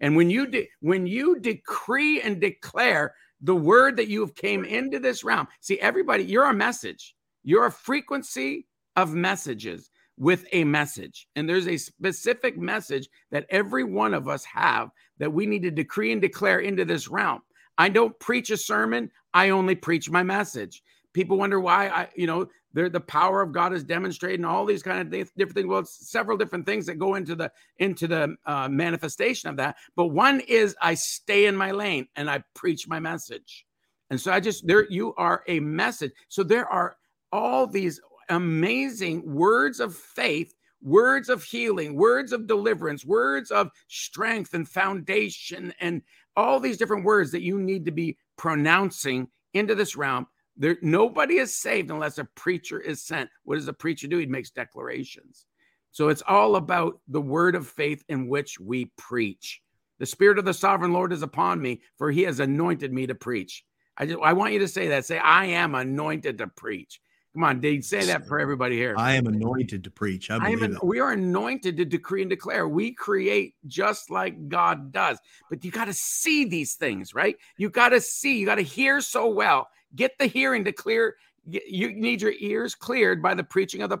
And 0.00 0.16
when 0.16 0.30
you 0.30 0.46
de- 0.46 0.68
when 0.80 1.06
you 1.06 1.38
decree 1.38 2.22
and 2.22 2.40
declare 2.40 3.14
the 3.42 3.56
word 3.56 3.96
that 3.96 4.08
you 4.08 4.20
have 4.20 4.34
came 4.34 4.64
into 4.64 4.98
this 4.98 5.24
realm, 5.24 5.48
see 5.60 5.78
everybody, 5.80 6.24
you're 6.24 6.50
a 6.50 6.54
message. 6.54 7.14
You're 7.42 7.66
a 7.66 7.72
frequency 7.72 8.66
of 8.96 9.14
messages 9.14 9.90
with 10.20 10.44
a 10.52 10.64
message. 10.64 11.26
And 11.34 11.48
there's 11.48 11.66
a 11.66 11.78
specific 11.78 12.58
message 12.58 13.08
that 13.30 13.46
every 13.48 13.84
one 13.84 14.12
of 14.12 14.28
us 14.28 14.44
have 14.44 14.90
that 15.18 15.32
we 15.32 15.46
need 15.46 15.62
to 15.62 15.70
decree 15.70 16.12
and 16.12 16.20
declare 16.20 16.60
into 16.60 16.84
this 16.84 17.08
realm. 17.08 17.40
I 17.78 17.88
don't 17.88 18.16
preach 18.20 18.50
a 18.50 18.56
sermon, 18.58 19.10
I 19.32 19.48
only 19.48 19.74
preach 19.74 20.10
my 20.10 20.22
message. 20.22 20.82
People 21.14 21.38
wonder 21.38 21.58
why 21.58 21.88
I, 21.88 22.08
you 22.14 22.26
know, 22.26 22.46
the 22.74 23.00
power 23.00 23.40
of 23.40 23.52
God 23.52 23.72
is 23.72 23.82
demonstrated 23.82 24.40
and 24.40 24.46
all 24.46 24.66
these 24.66 24.82
kind 24.82 25.00
of 25.00 25.10
th- 25.10 25.28
different 25.36 25.54
things. 25.56 25.66
Well, 25.66 25.80
it's 25.80 26.10
several 26.10 26.36
different 26.36 26.66
things 26.66 26.86
that 26.86 26.98
go 26.98 27.14
into 27.14 27.34
the 27.34 27.50
into 27.78 28.06
the 28.06 28.36
uh, 28.44 28.68
manifestation 28.68 29.48
of 29.48 29.56
that. 29.56 29.76
But 29.96 30.08
one 30.08 30.40
is 30.40 30.76
I 30.80 30.94
stay 30.94 31.46
in 31.46 31.56
my 31.56 31.72
lane 31.72 32.06
and 32.14 32.30
I 32.30 32.44
preach 32.54 32.86
my 32.86 33.00
message. 33.00 33.66
And 34.10 34.20
so 34.20 34.32
I 34.32 34.38
just 34.38 34.66
there 34.66 34.86
you 34.88 35.14
are 35.16 35.42
a 35.48 35.58
message. 35.60 36.12
So 36.28 36.44
there 36.44 36.68
are 36.68 36.96
all 37.32 37.66
these 37.66 38.00
amazing 38.30 39.22
words 39.30 39.80
of 39.80 39.94
faith, 39.94 40.54
words 40.82 41.28
of 41.28 41.44
healing, 41.44 41.94
words 41.94 42.32
of 42.32 42.46
deliverance, 42.46 43.04
words 43.04 43.50
of 43.50 43.70
strength 43.88 44.54
and 44.54 44.68
foundation, 44.68 45.74
and 45.80 46.02
all 46.36 46.58
these 46.58 46.78
different 46.78 47.04
words 47.04 47.30
that 47.32 47.42
you 47.42 47.60
need 47.60 47.84
to 47.84 47.90
be 47.90 48.16
pronouncing 48.36 49.28
into 49.52 49.74
this 49.74 49.96
realm. 49.96 50.26
There, 50.56 50.78
nobody 50.82 51.36
is 51.38 51.58
saved 51.58 51.90
unless 51.90 52.18
a 52.18 52.24
preacher 52.24 52.80
is 52.80 53.02
sent. 53.02 53.30
What 53.44 53.56
does 53.56 53.68
a 53.68 53.72
preacher 53.72 54.08
do? 54.08 54.18
He 54.18 54.26
makes 54.26 54.50
declarations. 54.50 55.46
So 55.90 56.08
it's 56.08 56.22
all 56.26 56.56
about 56.56 57.00
the 57.08 57.20
word 57.20 57.54
of 57.54 57.66
faith 57.66 58.04
in 58.08 58.28
which 58.28 58.60
we 58.60 58.92
preach. 58.96 59.60
The 59.98 60.06
spirit 60.06 60.38
of 60.38 60.44
the 60.44 60.54
sovereign 60.54 60.92
Lord 60.92 61.12
is 61.12 61.22
upon 61.22 61.60
me, 61.60 61.82
for 61.98 62.10
he 62.10 62.22
has 62.22 62.40
anointed 62.40 62.92
me 62.92 63.06
to 63.06 63.14
preach. 63.14 63.64
I 63.96 64.06
just 64.06 64.18
I 64.22 64.32
want 64.32 64.52
you 64.52 64.60
to 64.60 64.68
say 64.68 64.88
that. 64.88 65.04
Say, 65.04 65.18
I 65.18 65.46
am 65.46 65.74
anointed 65.74 66.38
to 66.38 66.46
preach. 66.46 67.00
Come 67.34 67.44
on, 67.44 67.60
Dave, 67.60 67.84
say 67.84 68.04
that 68.06 68.26
for 68.26 68.40
everybody 68.40 68.76
here. 68.76 68.96
I 68.98 69.14
am 69.14 69.28
anointed 69.28 69.84
to 69.84 69.90
preach. 69.90 70.32
I, 70.32 70.38
I 70.38 70.48
am 70.50 70.62
an, 70.64 70.78
we 70.82 70.98
are 70.98 71.12
anointed 71.12 71.76
to 71.76 71.84
decree 71.84 72.22
and 72.22 72.30
declare. 72.30 72.68
We 72.68 72.92
create 72.92 73.54
just 73.68 74.10
like 74.10 74.48
God 74.48 74.90
does. 74.90 75.18
But 75.48 75.64
you 75.64 75.70
got 75.70 75.84
to 75.84 75.92
see 75.92 76.44
these 76.44 76.74
things, 76.74 77.14
right? 77.14 77.36
You 77.56 77.70
got 77.70 77.90
to 77.90 78.00
see, 78.00 78.38
you 78.38 78.46
got 78.46 78.56
to 78.56 78.62
hear 78.62 79.00
so 79.00 79.28
well. 79.28 79.68
Get 79.94 80.18
the 80.18 80.26
hearing 80.26 80.64
to 80.64 80.72
clear. 80.72 81.16
You 81.46 81.92
need 81.92 82.20
your 82.20 82.34
ears 82.40 82.74
cleared 82.74 83.22
by 83.22 83.34
the 83.34 83.44
preaching 83.44 83.82
of 83.82 83.90
the 83.90 83.98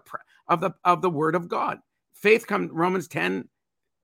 of 0.48 0.60
the 0.60 0.72
of 0.84 1.00
the 1.00 1.10
word 1.10 1.36
of 1.36 1.48
God. 1.48 1.78
Faith 2.12 2.46
comes 2.46 2.70
Romans 2.72 3.06
10 3.08 3.48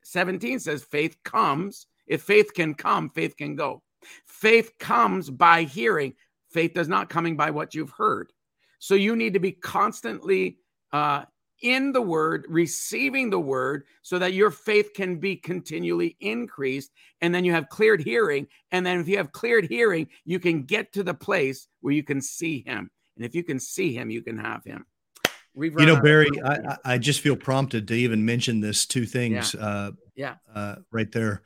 17 0.05 0.61
says 0.61 0.85
faith 0.85 1.17
comes. 1.25 1.87
If 2.07 2.23
faith 2.23 2.55
can 2.55 2.75
come, 2.75 3.11
faith 3.11 3.37
can 3.37 3.57
go. 3.57 3.83
Faith 4.25 4.73
comes 4.79 5.31
by 5.31 5.65
hearing. 5.65 6.15
Faith 6.49 6.75
does 6.75 6.89
not 6.89 7.09
coming 7.09 7.37
by 7.37 7.51
what 7.51 7.75
you've 7.75 7.91
heard. 7.91 8.33
So 8.79 8.95
you 8.95 9.17
need 9.17 9.35
to 9.35 9.41
be 9.41 9.53
constantly 9.53 10.59
uh, 10.93 11.25
in 11.63 11.93
the 11.93 12.03
word, 12.03 12.47
receiving 12.49 13.31
the 13.31 13.41
word, 13.41 13.85
so 14.03 14.19
that 14.19 14.35
your 14.35 14.51
faith 14.51 14.93
can 14.95 15.19
be 15.19 15.37
continually 15.37 16.17
increased. 16.21 16.93
And 17.21 17.35
then 17.35 17.45
you 17.45 17.53
have 17.53 17.69
cleared 17.69 18.03
hearing. 18.03 18.47
And 18.71 18.85
then 18.85 19.01
if 19.01 19.09
you 19.09 19.17
have 19.17 19.33
cleared 19.33 19.67
hearing, 19.67 20.09
you 20.25 20.39
can 20.39 20.63
get 20.63 20.93
to 20.93 21.03
the 21.03 21.15
place 21.15 21.69
where 21.81 21.95
you 21.95 22.03
can 22.03 22.21
see 22.21 22.63
him. 22.67 22.91
And 23.17 23.25
if 23.25 23.35
you 23.35 23.43
can 23.43 23.59
see 23.59 23.95
him, 23.95 24.11
you 24.11 24.23
can 24.23 24.39
have 24.39 24.65
him. 24.65 24.85
We've 25.55 25.73
you 25.79 25.87
know, 25.87 26.01
Barry, 26.03 26.29
I, 26.45 26.77
I, 26.85 26.99
just 26.99 27.23
feel 27.23 27.35
prompted 27.35 27.89
to 27.89 27.95
even 27.95 28.27
mention 28.27 28.61
this 28.61 28.85
two 28.85 29.07
things. 29.07 29.55
Yeah. 29.55 29.67
Uh, 29.67 29.91
yeah. 30.15 30.35
Uh, 30.55 30.75
right 30.93 31.11
there. 31.11 31.41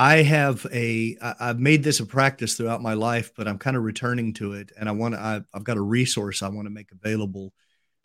I 0.00 0.22
have 0.22 0.66
a 0.72 1.14
I've 1.20 1.60
made 1.60 1.82
this 1.82 2.00
a 2.00 2.06
practice 2.06 2.54
throughout 2.54 2.80
my 2.80 2.94
life, 2.94 3.32
but 3.36 3.46
I'm 3.46 3.58
kind 3.58 3.76
of 3.76 3.82
returning 3.82 4.32
to 4.34 4.54
it, 4.54 4.72
and 4.80 4.88
I 4.88 4.92
want 4.92 5.12
to. 5.12 5.44
I've 5.52 5.64
got 5.64 5.76
a 5.76 5.82
resource 5.82 6.42
I 6.42 6.48
want 6.48 6.64
to 6.64 6.70
make 6.70 6.90
available 6.90 7.52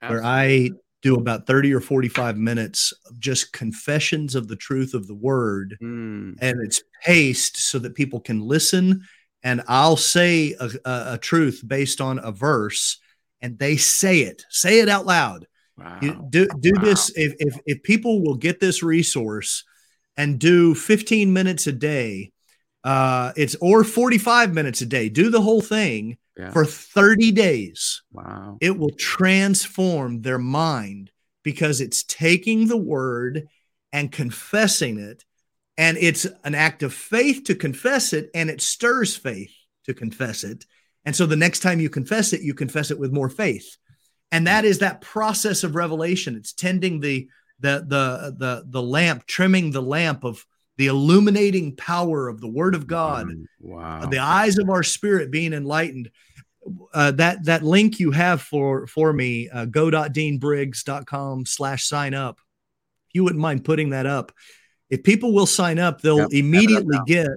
Absolutely. 0.01 0.21
where 0.21 0.29
I 0.29 0.69
do 1.01 1.15
about 1.15 1.47
30 1.47 1.73
or 1.73 1.79
45 1.79 2.35
minutes 2.35 2.93
of 3.09 3.17
just 3.17 3.53
confessions 3.53 4.35
of 4.35 4.49
the 4.49 4.57
truth 4.57 4.93
of 4.93 5.07
the 5.07 5.15
word, 5.15 5.77
mm. 5.81 6.35
and 6.41 6.59
it's 6.65 6.83
paced 7.01 7.55
so 7.55 7.79
that 7.79 7.95
people 7.95 8.19
can 8.19 8.41
listen. 8.41 9.05
And 9.41 9.61
I'll 9.69 9.95
say 9.95 10.53
a, 10.59 10.69
a, 10.83 11.13
a 11.13 11.17
truth 11.17 11.63
based 11.65 12.01
on 12.01 12.19
a 12.19 12.31
verse, 12.33 12.99
and 13.39 13.57
they 13.57 13.77
say 13.77 14.19
it, 14.19 14.43
say 14.49 14.81
it 14.81 14.89
out 14.89 15.05
loud. 15.05 15.47
Wow. 15.77 15.99
You 16.01 16.27
do 16.29 16.47
do 16.59 16.73
wow. 16.75 16.83
this 16.83 17.09
if, 17.15 17.35
if 17.39 17.57
if 17.65 17.83
people 17.83 18.21
will 18.21 18.35
get 18.35 18.59
this 18.59 18.83
resource 18.83 19.63
and 20.17 20.39
do 20.39 20.75
15 20.75 21.31
minutes 21.33 21.67
a 21.67 21.71
day. 21.71 22.31
Uh, 22.83 23.33
it's 23.35 23.55
or 23.61 23.83
45 23.83 24.53
minutes 24.53 24.81
a 24.81 24.85
day. 24.85 25.09
Do 25.09 25.29
the 25.29 25.41
whole 25.41 25.61
thing 25.61 26.17
yeah. 26.37 26.51
for 26.51 26.65
30 26.65 27.31
days. 27.31 28.03
Wow. 28.11 28.57
It 28.61 28.77
will 28.77 28.91
transform 28.91 30.21
their 30.21 30.37
mind 30.37 31.11
because 31.43 31.81
it's 31.81 32.03
taking 32.03 32.67
the 32.67 32.77
word 32.77 33.47
and 33.91 34.11
confessing 34.11 34.99
it. 34.99 35.23
And 35.77 35.97
it's 35.97 36.25
an 36.43 36.55
act 36.55 36.83
of 36.83 36.93
faith 36.93 37.43
to 37.45 37.55
confess 37.55 38.13
it, 38.13 38.29
and 38.33 38.49
it 38.49 38.61
stirs 38.61 39.17
faith 39.17 39.51
to 39.85 39.93
confess 39.93 40.43
it. 40.43 40.65
And 41.03 41.15
so 41.15 41.25
the 41.25 41.35
next 41.35 41.59
time 41.59 41.79
you 41.79 41.89
confess 41.89 42.33
it, 42.33 42.41
you 42.41 42.53
confess 42.53 42.91
it 42.91 42.99
with 42.99 43.11
more 43.11 43.29
faith. 43.29 43.77
And 44.31 44.47
that 44.47 44.65
is 44.65 44.79
that 44.79 45.01
process 45.01 45.63
of 45.63 45.75
revelation. 45.75 46.35
It's 46.35 46.53
tending 46.53 46.99
the 46.99 47.27
the 47.59 47.85
the 47.87 48.35
the 48.37 48.63
the 48.67 48.81
lamp, 48.81 49.25
trimming 49.25 49.71
the 49.71 49.81
lamp 49.81 50.23
of 50.23 50.45
the 50.77 50.87
illuminating 50.87 51.75
power 51.75 52.27
of 52.27 52.41
the 52.41 52.47
Word 52.47 52.75
of 52.75 52.87
God. 52.87 53.27
Mm, 53.27 53.45
wow! 53.59 54.05
The 54.05 54.19
eyes 54.19 54.57
of 54.57 54.69
our 54.69 54.83
spirit 54.83 55.31
being 55.31 55.53
enlightened. 55.53 56.11
Uh, 56.95 57.11
that 57.11 57.45
that 57.45 57.61
link 57.63 57.99
you 57.99 58.09
have 58.09 58.41
for 58.41 58.87
for 58.87 59.13
me, 59.13 59.47
uh, 59.49 59.65
go.deanbriggs.com 59.65 61.45
slash 61.45 61.85
sign 61.85 62.15
up. 62.15 62.39
If 63.07 63.15
you 63.15 63.23
wouldn't 63.23 63.41
mind 63.41 63.63
putting 63.63 63.91
that 63.91 64.07
up, 64.07 64.31
if 64.89 65.03
people 65.03 65.31
will 65.31 65.45
sign 65.45 65.77
up, 65.77 66.01
they'll 66.01 66.17
yep, 66.17 66.29
immediately 66.31 66.97
get 67.05 67.27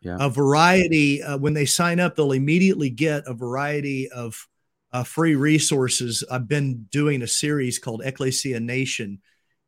yeah. 0.00 0.16
a 0.20 0.30
variety. 0.30 1.22
Uh, 1.22 1.38
when 1.38 1.54
they 1.54 1.66
sign 1.66 1.98
up, 1.98 2.14
they'll 2.14 2.30
immediately 2.30 2.88
get 2.88 3.26
a 3.26 3.34
variety 3.34 4.08
of 4.10 4.46
uh, 4.92 5.02
free 5.02 5.34
resources. 5.34 6.24
I've 6.30 6.48
been 6.48 6.86
doing 6.90 7.22
a 7.22 7.26
series 7.26 7.80
called 7.80 8.02
Ecclesia 8.04 8.60
Nation 8.60 9.20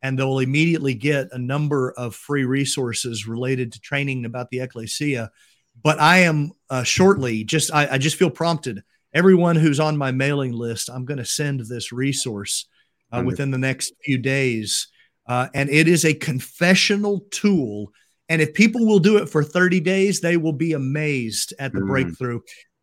and 0.03 0.18
they'll 0.18 0.38
immediately 0.38 0.94
get 0.94 1.28
a 1.32 1.38
number 1.38 1.92
of 1.92 2.14
free 2.14 2.44
resources 2.44 3.26
related 3.26 3.72
to 3.72 3.80
training 3.80 4.24
about 4.24 4.51
the 4.51 4.61
ecclesia. 4.61 5.30
But 5.82 6.01
i 6.01 6.18
am 6.18 6.53
uh, 6.68 6.82
shortly 6.82 7.44
just 7.44 7.72
I, 7.72 7.92
I, 7.92 7.98
just 7.98 8.16
feel 8.16 8.30
prompted. 8.30 8.82
Everyone 9.12 9.57
who's 9.57 9.80
on 9.80 9.96
my 9.96 10.11
mailing 10.11 10.53
list 10.53 10.90
i'm 10.90 11.05
going 11.05 11.18
to 11.18 11.24
send 11.24 11.61
this 11.61 11.92
resource 11.92 12.66
uh, 13.12 13.22
within 13.24 13.51
the 13.51 13.59
next 13.59 13.92
few 14.05 14.18
days. 14.18 14.88
Uh, 15.26 15.48
and 15.55 15.68
it 15.70 15.88
is 15.88 16.05
a 16.05 16.14
confessional 16.14 17.20
tool. 17.30 17.92
And 18.28 18.40
if 18.40 18.55
people 18.55 18.86
will 18.86 18.98
do 18.98 19.18
it 19.18 19.28
for 19.28 19.42
30 19.42 19.80
days 19.80 20.20
they 20.20 20.36
will 20.36 20.53
be 20.53 20.72
amazed 20.72 21.55
at 21.59 21.72
the 21.72 21.80
mm. 21.80 21.88
breakthrough. 21.88 22.40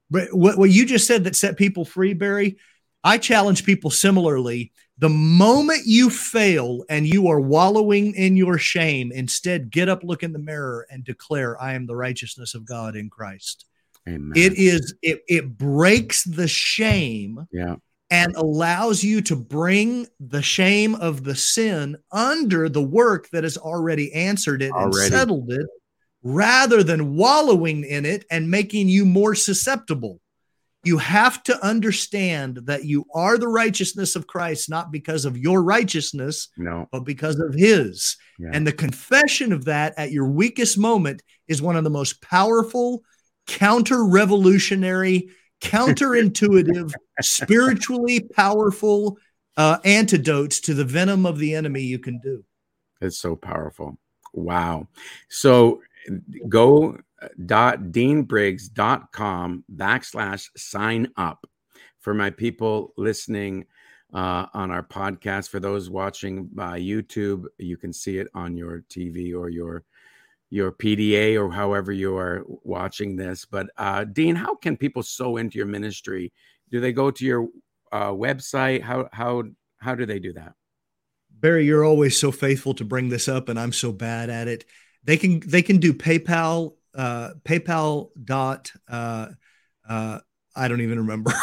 But 0.10 0.34
what, 0.34 0.58
what 0.58 0.70
you 0.70 0.86
just 0.86 1.08
said 1.08 1.26
that 1.26 1.36
set 1.36 1.58
people 1.58 1.86
free 1.86 2.14
barry 2.14 2.58
i 3.04 3.18
challenge 3.18 3.64
people 3.64 3.92
similarly 3.92 4.72
the 5.00 5.10
moment 5.10 5.82
you 5.86 6.10
fail 6.10 6.84
and 6.90 7.06
you 7.06 7.28
are 7.28 7.40
wallowing 7.40 8.16
in 8.16 8.36
your 8.36 8.58
shame, 8.58 9.12
instead 9.12 9.70
get 9.70 9.90
up, 9.90 10.04
look 10.04 10.24
in 10.24 10.34
the 10.34 10.40
mirror, 10.40 10.88
and 10.90 11.04
declare, 11.04 11.62
I 11.62 11.74
am 11.74 11.86
the 11.86 11.96
righteousness 11.96 12.56
of 12.56 12.66
God 12.66 12.96
in 12.96 13.10
Christ. 13.10 13.66
Amen. 14.08 14.32
It 14.36 14.54
is, 14.58 14.96
it, 15.02 15.22
it 15.28 15.58
breaks 15.58 16.24
the 16.24 16.48
shame 16.48 17.46
yeah. 17.52 17.76
and 18.10 18.36
allows 18.36 19.04
you 19.04 19.22
to 19.24 19.36
bring 19.36 20.08
the 20.20 20.42
shame 20.42 20.96
of 20.96 21.24
the 21.24 21.36
sin 21.36 21.98
under 22.12 22.68
the 22.68 22.82
work 22.82 23.30
that 23.32 23.44
has 23.44 23.58
already 23.58 24.12
answered 24.14 24.62
it 24.62 24.72
already. 24.72 25.06
and 25.06 25.14
settled 25.14 25.52
it 25.52 25.68
rather 26.24 26.84
than 26.84 27.16
wallowing 27.16 27.84
in 27.84 28.06
it 28.06 28.26
and 28.32 28.50
making 28.50 28.90
you 28.90 29.06
more 29.06 29.36
susceptible. 29.36 30.20
You 30.84 30.98
have 31.00 31.44
to 31.44 31.66
understand 31.66 32.58
that 32.66 32.86
you 32.86 33.06
are 33.14 33.38
the 33.38 33.48
righteousness 33.48 34.16
of 34.16 34.28
Christ, 34.28 34.70
not 34.70 34.92
because 34.92 35.26
of 35.26 35.38
your 35.38 35.64
righteousness, 35.64 36.50
no, 36.58 36.88
but 36.92 37.04
because 37.04 37.40
of 37.40 37.54
His. 37.54 38.16
Yeah. 38.40 38.52
And 38.54 38.66
the 38.66 38.72
confession 38.72 39.52
of 39.52 39.66
that 39.66 39.94
at 39.98 40.12
your 40.12 40.28
weakest 40.28 40.78
moment 40.78 41.24
is 41.48 41.62
one 41.62 41.76
of 41.76 41.84
the 41.84 41.90
most 41.90 42.22
powerful, 42.22 43.04
counter 43.48 44.06
revolutionary, 44.06 45.30
counterintuitive, 45.62 46.94
spiritually 47.22 48.22
powerful 48.36 49.18
uh, 49.58 49.80
antidotes 49.84 50.60
to 50.62 50.74
the 50.74 50.86
venom 50.86 51.26
of 51.26 51.40
the 51.40 51.56
enemy 51.56 51.82
you 51.82 52.00
can 52.00 52.20
do. 52.20 52.44
It's 53.02 53.18
so 53.18 53.36
powerful. 53.36 53.98
Wow. 54.34 54.88
So 55.30 55.82
go 56.48 56.98
dot 57.46 57.80
deanbriggs.com 57.80 59.64
backslash 59.76 60.50
sign 60.56 61.12
up 61.18 61.48
for 62.00 62.14
my 62.14 62.30
people 62.30 62.94
listening 62.98 63.66
uh, 64.14 64.46
on 64.54 64.72
our 64.72 64.84
podcast. 64.84 65.50
For 65.50 65.60
those 65.60 65.90
watching 65.90 66.46
by 66.48 66.80
YouTube, 66.80 67.46
you 67.58 67.78
can 67.78 67.92
see 67.92 68.18
it 68.18 68.28
on 68.34 68.56
your 68.56 68.84
TV 68.90 69.36
or 69.36 69.50
your 69.50 69.84
your 70.50 70.72
PDA 70.72 71.38
or 71.38 71.52
however 71.52 71.92
you 71.92 72.16
are 72.16 72.46
watching 72.48 73.18
this. 73.18 73.46
But 73.46 73.68
uh, 73.78 74.06
Dean, 74.06 74.36
how 74.36 74.56
can 74.56 74.78
people 74.78 75.04
sow 75.04 75.38
into 75.38 75.58
your 75.58 75.68
ministry? 75.68 76.32
Do 76.72 76.80
they 76.80 76.94
go 76.94 77.12
to 77.12 77.26
your 77.26 77.48
uh, 77.92 78.12
website? 78.12 78.82
How 78.82 79.10
how 79.12 79.44
how 79.78 79.96
do 79.96 80.06
they 80.06 80.20
do 80.20 80.34
that? 80.34 80.54
Barry, 81.30 81.66
you're 81.66 81.84
always 81.84 82.18
so 82.18 82.32
faithful 82.32 82.74
to 82.76 82.86
bring 82.86 83.10
this 83.10 83.28
up, 83.28 83.50
and 83.50 83.60
I'm 83.60 83.74
so 83.74 83.92
bad 83.92 84.30
at 84.30 84.48
it. 84.48 84.66
They 85.04 85.18
can 85.18 85.42
they 85.46 85.62
can 85.62 85.78
do 85.78 85.94
PayPal 85.94 86.77
uh, 86.98 87.30
PayPal 87.46 88.10
dot 88.24 88.72
uh, 88.90 89.28
uh, 89.88 90.20
I 90.56 90.68
don't 90.68 90.82
even 90.82 90.98
remember. 91.00 91.32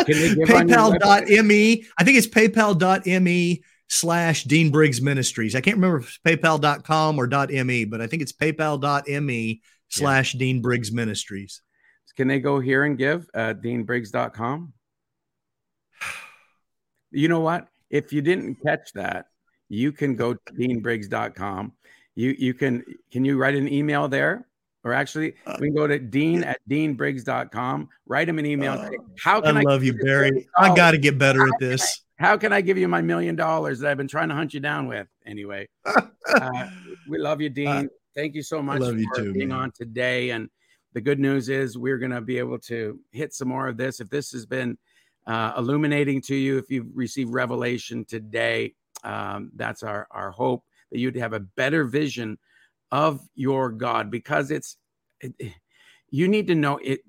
PayPal 0.00 0.98
dot 0.98 1.28
me. 1.28 1.86
I 1.96 2.04
think 2.04 2.18
it's 2.18 2.26
PayPal 2.26 2.76
dot 2.76 3.06
me 3.06 3.62
slash 3.88 4.44
Dean 4.44 4.70
Briggs 4.70 5.00
Ministries. 5.00 5.54
I 5.54 5.60
can't 5.60 5.76
remember 5.76 5.98
if 5.98 6.08
it's 6.08 6.18
PayPal.com 6.18 7.18
or 7.18 7.26
.me, 7.64 7.84
but 7.84 8.00
I 8.00 8.06
think 8.06 8.22
it's 8.22 8.32
PayPal.me 8.32 9.62
slash. 9.88 10.32
Dean 10.32 10.60
Briggs 10.60 10.92
Ministries. 10.92 11.62
Can 12.16 12.26
they 12.26 12.40
go 12.40 12.58
here 12.58 12.82
and 12.82 12.98
give 12.98 13.30
at 13.32 13.62
DeanBriggs.com? 13.62 14.72
You 17.12 17.28
know 17.28 17.40
what? 17.40 17.68
If 17.90 18.12
you 18.12 18.22
didn't 18.22 18.56
catch 18.56 18.92
that, 18.94 19.26
you 19.68 19.92
can 19.92 20.16
go 20.16 20.34
to 20.34 20.52
DeanBriggs.com. 20.52 21.72
You 22.18 22.34
you 22.38 22.54
can 22.54 22.84
can 23.12 23.24
you 23.24 23.38
write 23.38 23.54
an 23.54 23.72
email 23.72 24.08
there? 24.08 24.46
Or 24.84 24.92
actually, 24.92 25.34
uh, 25.46 25.56
we 25.60 25.68
can 25.68 25.76
go 25.76 25.86
to 25.86 25.98
dean 25.98 26.44
at 26.44 26.58
deanbriggs.com, 26.70 27.88
write 28.06 28.28
him 28.28 28.38
an 28.38 28.46
email. 28.46 28.74
Uh, 28.74 28.90
How 29.20 29.40
can 29.40 29.56
I, 29.56 29.60
I 29.60 29.62
love 29.64 29.82
you, 29.82 29.92
Barry? 29.92 30.48
I 30.56 30.74
got 30.74 30.92
to 30.92 30.98
get 30.98 31.18
better 31.18 31.42
at 31.42 31.54
this 31.58 32.02
how 32.18 32.36
can 32.36 32.52
I 32.52 32.60
give 32.60 32.76
you 32.76 32.88
my 32.88 33.00
million 33.00 33.36
dollars 33.36 33.78
that 33.80 33.90
I've 33.90 33.96
been 33.96 34.08
trying 34.08 34.28
to 34.28 34.34
hunt 34.34 34.52
you 34.52 34.60
down 34.60 34.88
with? 34.88 35.06
Anyway, 35.24 35.68
uh, 35.84 36.68
we 37.08 37.18
love 37.18 37.40
you, 37.40 37.48
Dean. 37.48 37.68
Uh, 37.68 37.84
Thank 38.14 38.34
you 38.34 38.42
so 38.42 38.60
much 38.60 38.80
for 38.80 38.96
too, 39.16 39.32
being 39.32 39.50
man. 39.50 39.58
on 39.58 39.70
today. 39.70 40.30
And 40.30 40.50
the 40.92 41.00
good 41.00 41.20
news 41.20 41.48
is 41.48 41.78
we're 41.78 41.98
going 41.98 42.10
to 42.10 42.20
be 42.20 42.38
able 42.38 42.58
to 42.60 42.98
hit 43.12 43.32
some 43.32 43.48
more 43.48 43.68
of 43.68 43.76
this. 43.76 44.00
If 44.00 44.10
this 44.10 44.32
has 44.32 44.44
been 44.44 44.76
uh, 45.28 45.52
illuminating 45.56 46.20
to 46.22 46.34
you, 46.34 46.58
if 46.58 46.68
you've 46.68 46.88
received 46.92 47.32
revelation 47.32 48.04
today, 48.04 48.74
um, 49.04 49.52
that's 49.54 49.84
our, 49.84 50.08
our 50.10 50.32
hope 50.32 50.64
that 50.90 50.98
you'd 50.98 51.16
have 51.16 51.32
a 51.32 51.40
better 51.40 51.84
vision 51.84 52.38
of 52.90 53.20
your 53.34 53.70
God 53.70 54.10
because 54.10 54.50
it's, 54.50 54.76
it, 55.20 55.52
you 56.10 56.28
need 56.28 56.46
to 56.48 56.54
know 56.54 56.78
it. 56.78 57.00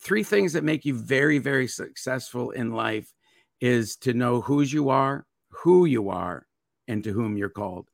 Three 0.00 0.22
things 0.22 0.52
that 0.52 0.64
make 0.64 0.84
you 0.84 0.94
very, 0.94 1.38
very 1.38 1.66
successful 1.66 2.50
in 2.50 2.72
life 2.72 3.12
is 3.60 3.96
to 3.96 4.12
know 4.12 4.40
whose 4.40 4.72
you 4.72 4.90
are, 4.90 5.26
who 5.50 5.86
you 5.86 6.10
are, 6.10 6.46
and 6.86 7.02
to 7.04 7.12
whom 7.12 7.36
you're 7.36 7.48
called. 7.48 7.88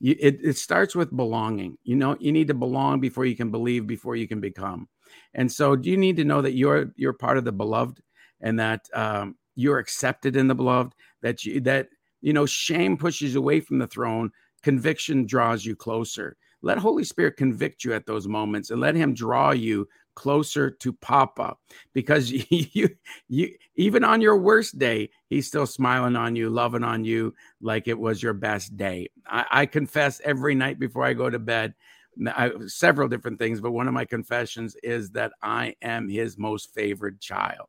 You, 0.00 0.16
it, 0.18 0.38
it 0.42 0.56
starts 0.56 0.94
with 0.94 1.16
belonging. 1.16 1.78
You 1.84 1.96
know, 1.96 2.16
you 2.18 2.32
need 2.32 2.48
to 2.48 2.54
belong 2.54 3.00
before 3.00 3.24
you 3.24 3.36
can 3.36 3.50
believe, 3.50 3.86
before 3.86 4.16
you 4.16 4.28
can 4.28 4.40
become. 4.40 4.88
And 5.34 5.50
so, 5.50 5.74
you 5.74 5.96
need 5.96 6.16
to 6.16 6.24
know 6.24 6.42
that 6.42 6.54
you're 6.54 6.92
you're 6.96 7.12
part 7.12 7.38
of 7.38 7.44
the 7.44 7.52
beloved, 7.52 8.00
and 8.40 8.58
that 8.58 8.88
um, 8.92 9.36
you're 9.54 9.78
accepted 9.78 10.36
in 10.36 10.48
the 10.48 10.54
beloved. 10.54 10.94
That 11.22 11.44
you 11.44 11.60
that 11.60 11.88
you 12.20 12.32
know, 12.32 12.46
shame 12.46 12.96
pushes 12.96 13.36
away 13.36 13.60
from 13.60 13.78
the 13.78 13.86
throne. 13.86 14.32
Conviction 14.62 15.26
draws 15.26 15.64
you 15.64 15.76
closer. 15.76 16.36
Let 16.62 16.78
Holy 16.78 17.04
Spirit 17.04 17.36
convict 17.36 17.84
you 17.84 17.92
at 17.92 18.06
those 18.06 18.26
moments, 18.26 18.70
and 18.70 18.80
let 18.80 18.94
Him 18.94 19.14
draw 19.14 19.52
you 19.52 19.88
closer 20.16 20.70
to 20.70 20.92
Papa 20.94 21.56
because 21.92 22.30
you, 22.50 22.88
you, 23.28 23.54
even 23.76 24.02
on 24.02 24.20
your 24.20 24.36
worst 24.36 24.76
day, 24.78 25.10
he's 25.28 25.46
still 25.46 25.66
smiling 25.66 26.16
on 26.16 26.34
you, 26.34 26.50
loving 26.50 26.82
on 26.82 27.04
you 27.04 27.32
like 27.60 27.86
it 27.86 27.98
was 27.98 28.20
your 28.20 28.32
best 28.32 28.76
day. 28.76 29.08
I, 29.26 29.44
I 29.50 29.66
confess 29.66 30.20
every 30.24 30.56
night 30.56 30.80
before 30.80 31.04
I 31.04 31.12
go 31.12 31.30
to 31.30 31.38
bed. 31.38 31.74
I, 32.28 32.50
several 32.66 33.08
different 33.08 33.38
things, 33.38 33.60
but 33.60 33.72
one 33.72 33.86
of 33.86 33.94
my 33.94 34.06
confessions 34.06 34.74
is 34.82 35.10
that 35.10 35.32
I 35.42 35.76
am 35.82 36.08
his 36.08 36.38
most 36.38 36.72
favored 36.72 37.20
child. 37.20 37.68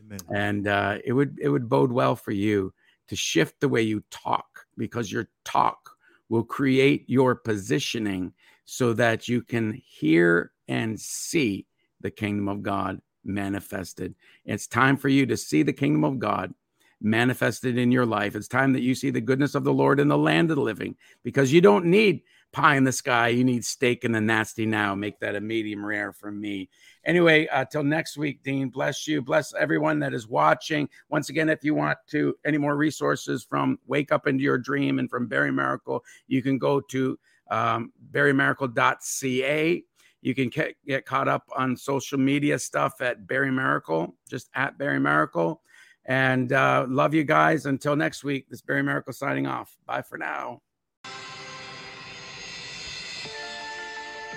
Amen. 0.00 0.20
And 0.34 0.66
uh, 0.66 0.98
it 1.04 1.12
would 1.12 1.38
it 1.40 1.50
would 1.50 1.68
bode 1.68 1.92
well 1.92 2.16
for 2.16 2.32
you 2.32 2.72
to 3.08 3.16
shift 3.16 3.60
the 3.60 3.68
way 3.68 3.82
you 3.82 4.02
talk 4.10 4.64
because 4.78 5.12
your 5.12 5.28
talk 5.44 5.93
will 6.34 6.42
create 6.42 7.04
your 7.06 7.36
positioning 7.36 8.32
so 8.64 8.92
that 8.92 9.28
you 9.28 9.40
can 9.40 9.80
hear 9.86 10.50
and 10.66 10.98
see 10.98 11.64
the 12.00 12.10
kingdom 12.10 12.48
of 12.48 12.60
God 12.60 13.00
manifested. 13.24 14.16
It's 14.44 14.66
time 14.66 14.96
for 14.96 15.08
you 15.08 15.26
to 15.26 15.36
see 15.36 15.62
the 15.62 15.72
kingdom 15.72 16.02
of 16.02 16.18
God 16.18 16.52
manifested 17.00 17.78
in 17.78 17.92
your 17.92 18.04
life. 18.04 18.34
It's 18.34 18.48
time 18.48 18.72
that 18.72 18.82
you 18.82 18.96
see 18.96 19.10
the 19.10 19.20
goodness 19.20 19.54
of 19.54 19.62
the 19.62 19.72
Lord 19.72 20.00
in 20.00 20.08
the 20.08 20.18
land 20.18 20.50
of 20.50 20.56
the 20.56 20.62
living 20.62 20.96
because 21.22 21.52
you 21.52 21.60
don't 21.60 21.84
need 21.84 22.22
pie 22.54 22.76
in 22.76 22.84
the 22.84 22.92
sky. 22.92 23.28
You 23.28 23.44
need 23.44 23.64
steak 23.64 24.04
in 24.04 24.12
the 24.12 24.20
nasty 24.20 24.64
now. 24.64 24.94
Make 24.94 25.18
that 25.20 25.34
a 25.34 25.40
medium 25.40 25.84
rare 25.84 26.12
for 26.12 26.30
me. 26.30 26.70
Anyway, 27.04 27.46
uh, 27.48 27.64
till 27.64 27.82
next 27.82 28.16
week, 28.16 28.42
Dean, 28.42 28.68
bless 28.68 29.06
you. 29.06 29.20
Bless 29.20 29.52
everyone 29.54 29.98
that 29.98 30.14
is 30.14 30.28
watching. 30.28 30.88
Once 31.10 31.28
again, 31.28 31.50
if 31.50 31.64
you 31.64 31.74
want 31.74 31.98
to 32.08 32.34
any 32.44 32.56
more 32.56 32.76
resources 32.76 33.44
from 33.44 33.78
Wake 33.86 34.12
Up 34.12 34.26
Into 34.26 34.42
Your 34.42 34.58
Dream 34.58 34.98
and 34.98 35.10
from 35.10 35.26
Barry 35.26 35.50
Maracle, 35.50 36.00
you 36.28 36.40
can 36.40 36.56
go 36.58 36.80
to 36.80 37.18
um, 37.50 37.92
barrymaracle.ca 38.12 39.84
you 40.24 40.34
can 40.34 40.48
get, 40.48 40.74
get 40.86 41.04
caught 41.04 41.28
up 41.28 41.44
on 41.54 41.76
social 41.76 42.18
media 42.18 42.58
stuff 42.58 43.02
at 43.02 43.26
Barry 43.26 43.50
Maracle, 43.50 44.14
just 44.26 44.48
at 44.54 44.78
Barry 44.78 44.98
Maracle. 44.98 45.58
And 46.06 46.50
uh, 46.50 46.86
love 46.88 47.12
you 47.12 47.24
guys. 47.24 47.66
Until 47.66 47.94
next 47.94 48.24
week, 48.24 48.48
this 48.48 48.62
Barry 48.62 48.82
Maracle 48.82 49.14
signing 49.14 49.46
off. 49.46 49.76
Bye 49.84 50.00
for 50.00 50.16
now. 50.16 50.62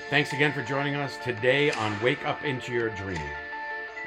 Thanks 0.10 0.32
again 0.32 0.54
for 0.54 0.62
joining 0.62 0.96
us 0.96 1.18
today 1.18 1.70
on 1.70 2.02
Wake 2.02 2.26
Up 2.26 2.46
Into 2.46 2.72
Your 2.72 2.88
Dream. 2.92 3.20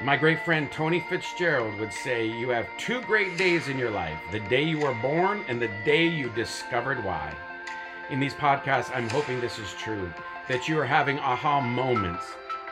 My 0.01 0.17
great 0.17 0.43
friend 0.43 0.67
Tony 0.71 1.05
Fitzgerald 1.07 1.79
would 1.79 1.93
say, 1.93 2.25
You 2.25 2.49
have 2.49 2.65
two 2.79 3.01
great 3.01 3.37
days 3.37 3.67
in 3.67 3.77
your 3.77 3.91
life 3.91 4.17
the 4.31 4.39
day 4.39 4.63
you 4.63 4.79
were 4.79 4.95
born 4.95 5.45
and 5.47 5.61
the 5.61 5.69
day 5.85 6.07
you 6.07 6.31
discovered 6.31 7.03
why. 7.03 7.31
In 8.09 8.19
these 8.19 8.33
podcasts, 8.33 8.89
I'm 8.95 9.11
hoping 9.11 9.39
this 9.39 9.59
is 9.59 9.73
true 9.73 10.11
that 10.47 10.67
you 10.67 10.79
are 10.79 10.85
having 10.85 11.19
aha 11.19 11.61
moments 11.61 12.25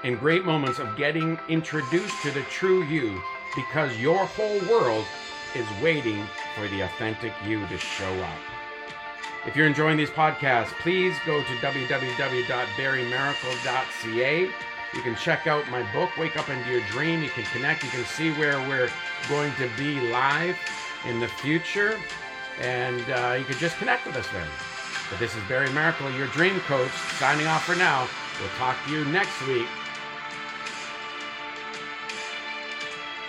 and 0.04 0.20
great 0.20 0.44
moments 0.44 0.80
of 0.80 0.98
getting 0.98 1.38
introduced 1.50 2.20
to 2.24 2.32
the 2.32 2.42
true 2.50 2.84
you 2.86 3.22
because 3.56 3.96
your 4.00 4.26
whole 4.26 4.60
world 4.62 5.06
is 5.54 5.68
waiting 5.84 6.26
for 6.56 6.68
the 6.70 6.82
authentic 6.82 7.34
you 7.46 7.68
to 7.68 7.78
show 7.78 8.12
up. 8.24 8.49
If 9.46 9.56
you're 9.56 9.68
enjoying 9.68 9.96
these 9.96 10.10
podcasts, 10.10 10.74
please 10.80 11.16
go 11.26 11.42
to 11.42 11.54
www.barrymaracle.ca. 11.56 14.50
You 14.94 15.02
can 15.02 15.16
check 15.16 15.48
out 15.48 15.70
my 15.70 15.82
book, 15.94 16.10
Wake 16.18 16.36
Up 16.36 16.50
Into 16.50 16.70
Your 16.70 16.82
Dream. 16.88 17.24
You 17.24 17.30
can 17.30 17.46
connect. 17.46 17.82
You 17.84 17.90
can 17.90 18.04
see 18.04 18.34
where 18.34 18.60
we're 18.68 18.90
going 19.30 19.54
to 19.56 19.70
be 19.78 20.02
live 20.12 20.58
in 21.06 21.22
the 21.22 21.28
future. 21.28 21.98
And 22.60 23.10
uh, 23.10 23.38
you 23.40 23.46
can 23.46 23.58
just 23.58 23.78
connect 23.78 24.06
with 24.06 24.18
us 24.18 24.28
then. 24.34 24.48
But 25.10 25.20
this 25.20 25.34
is 25.36 25.44
Barry 25.48 25.70
Maracle, 25.70 26.14
your 26.18 26.28
dream 26.28 26.60
coach, 26.62 26.92
signing 27.18 27.48
off 27.48 27.64
for 27.64 27.76
now. 27.76 28.10
We'll 28.42 28.50
talk 28.58 28.76
to 28.86 28.92
you 28.92 29.06
next 29.06 29.42
week 29.48 29.70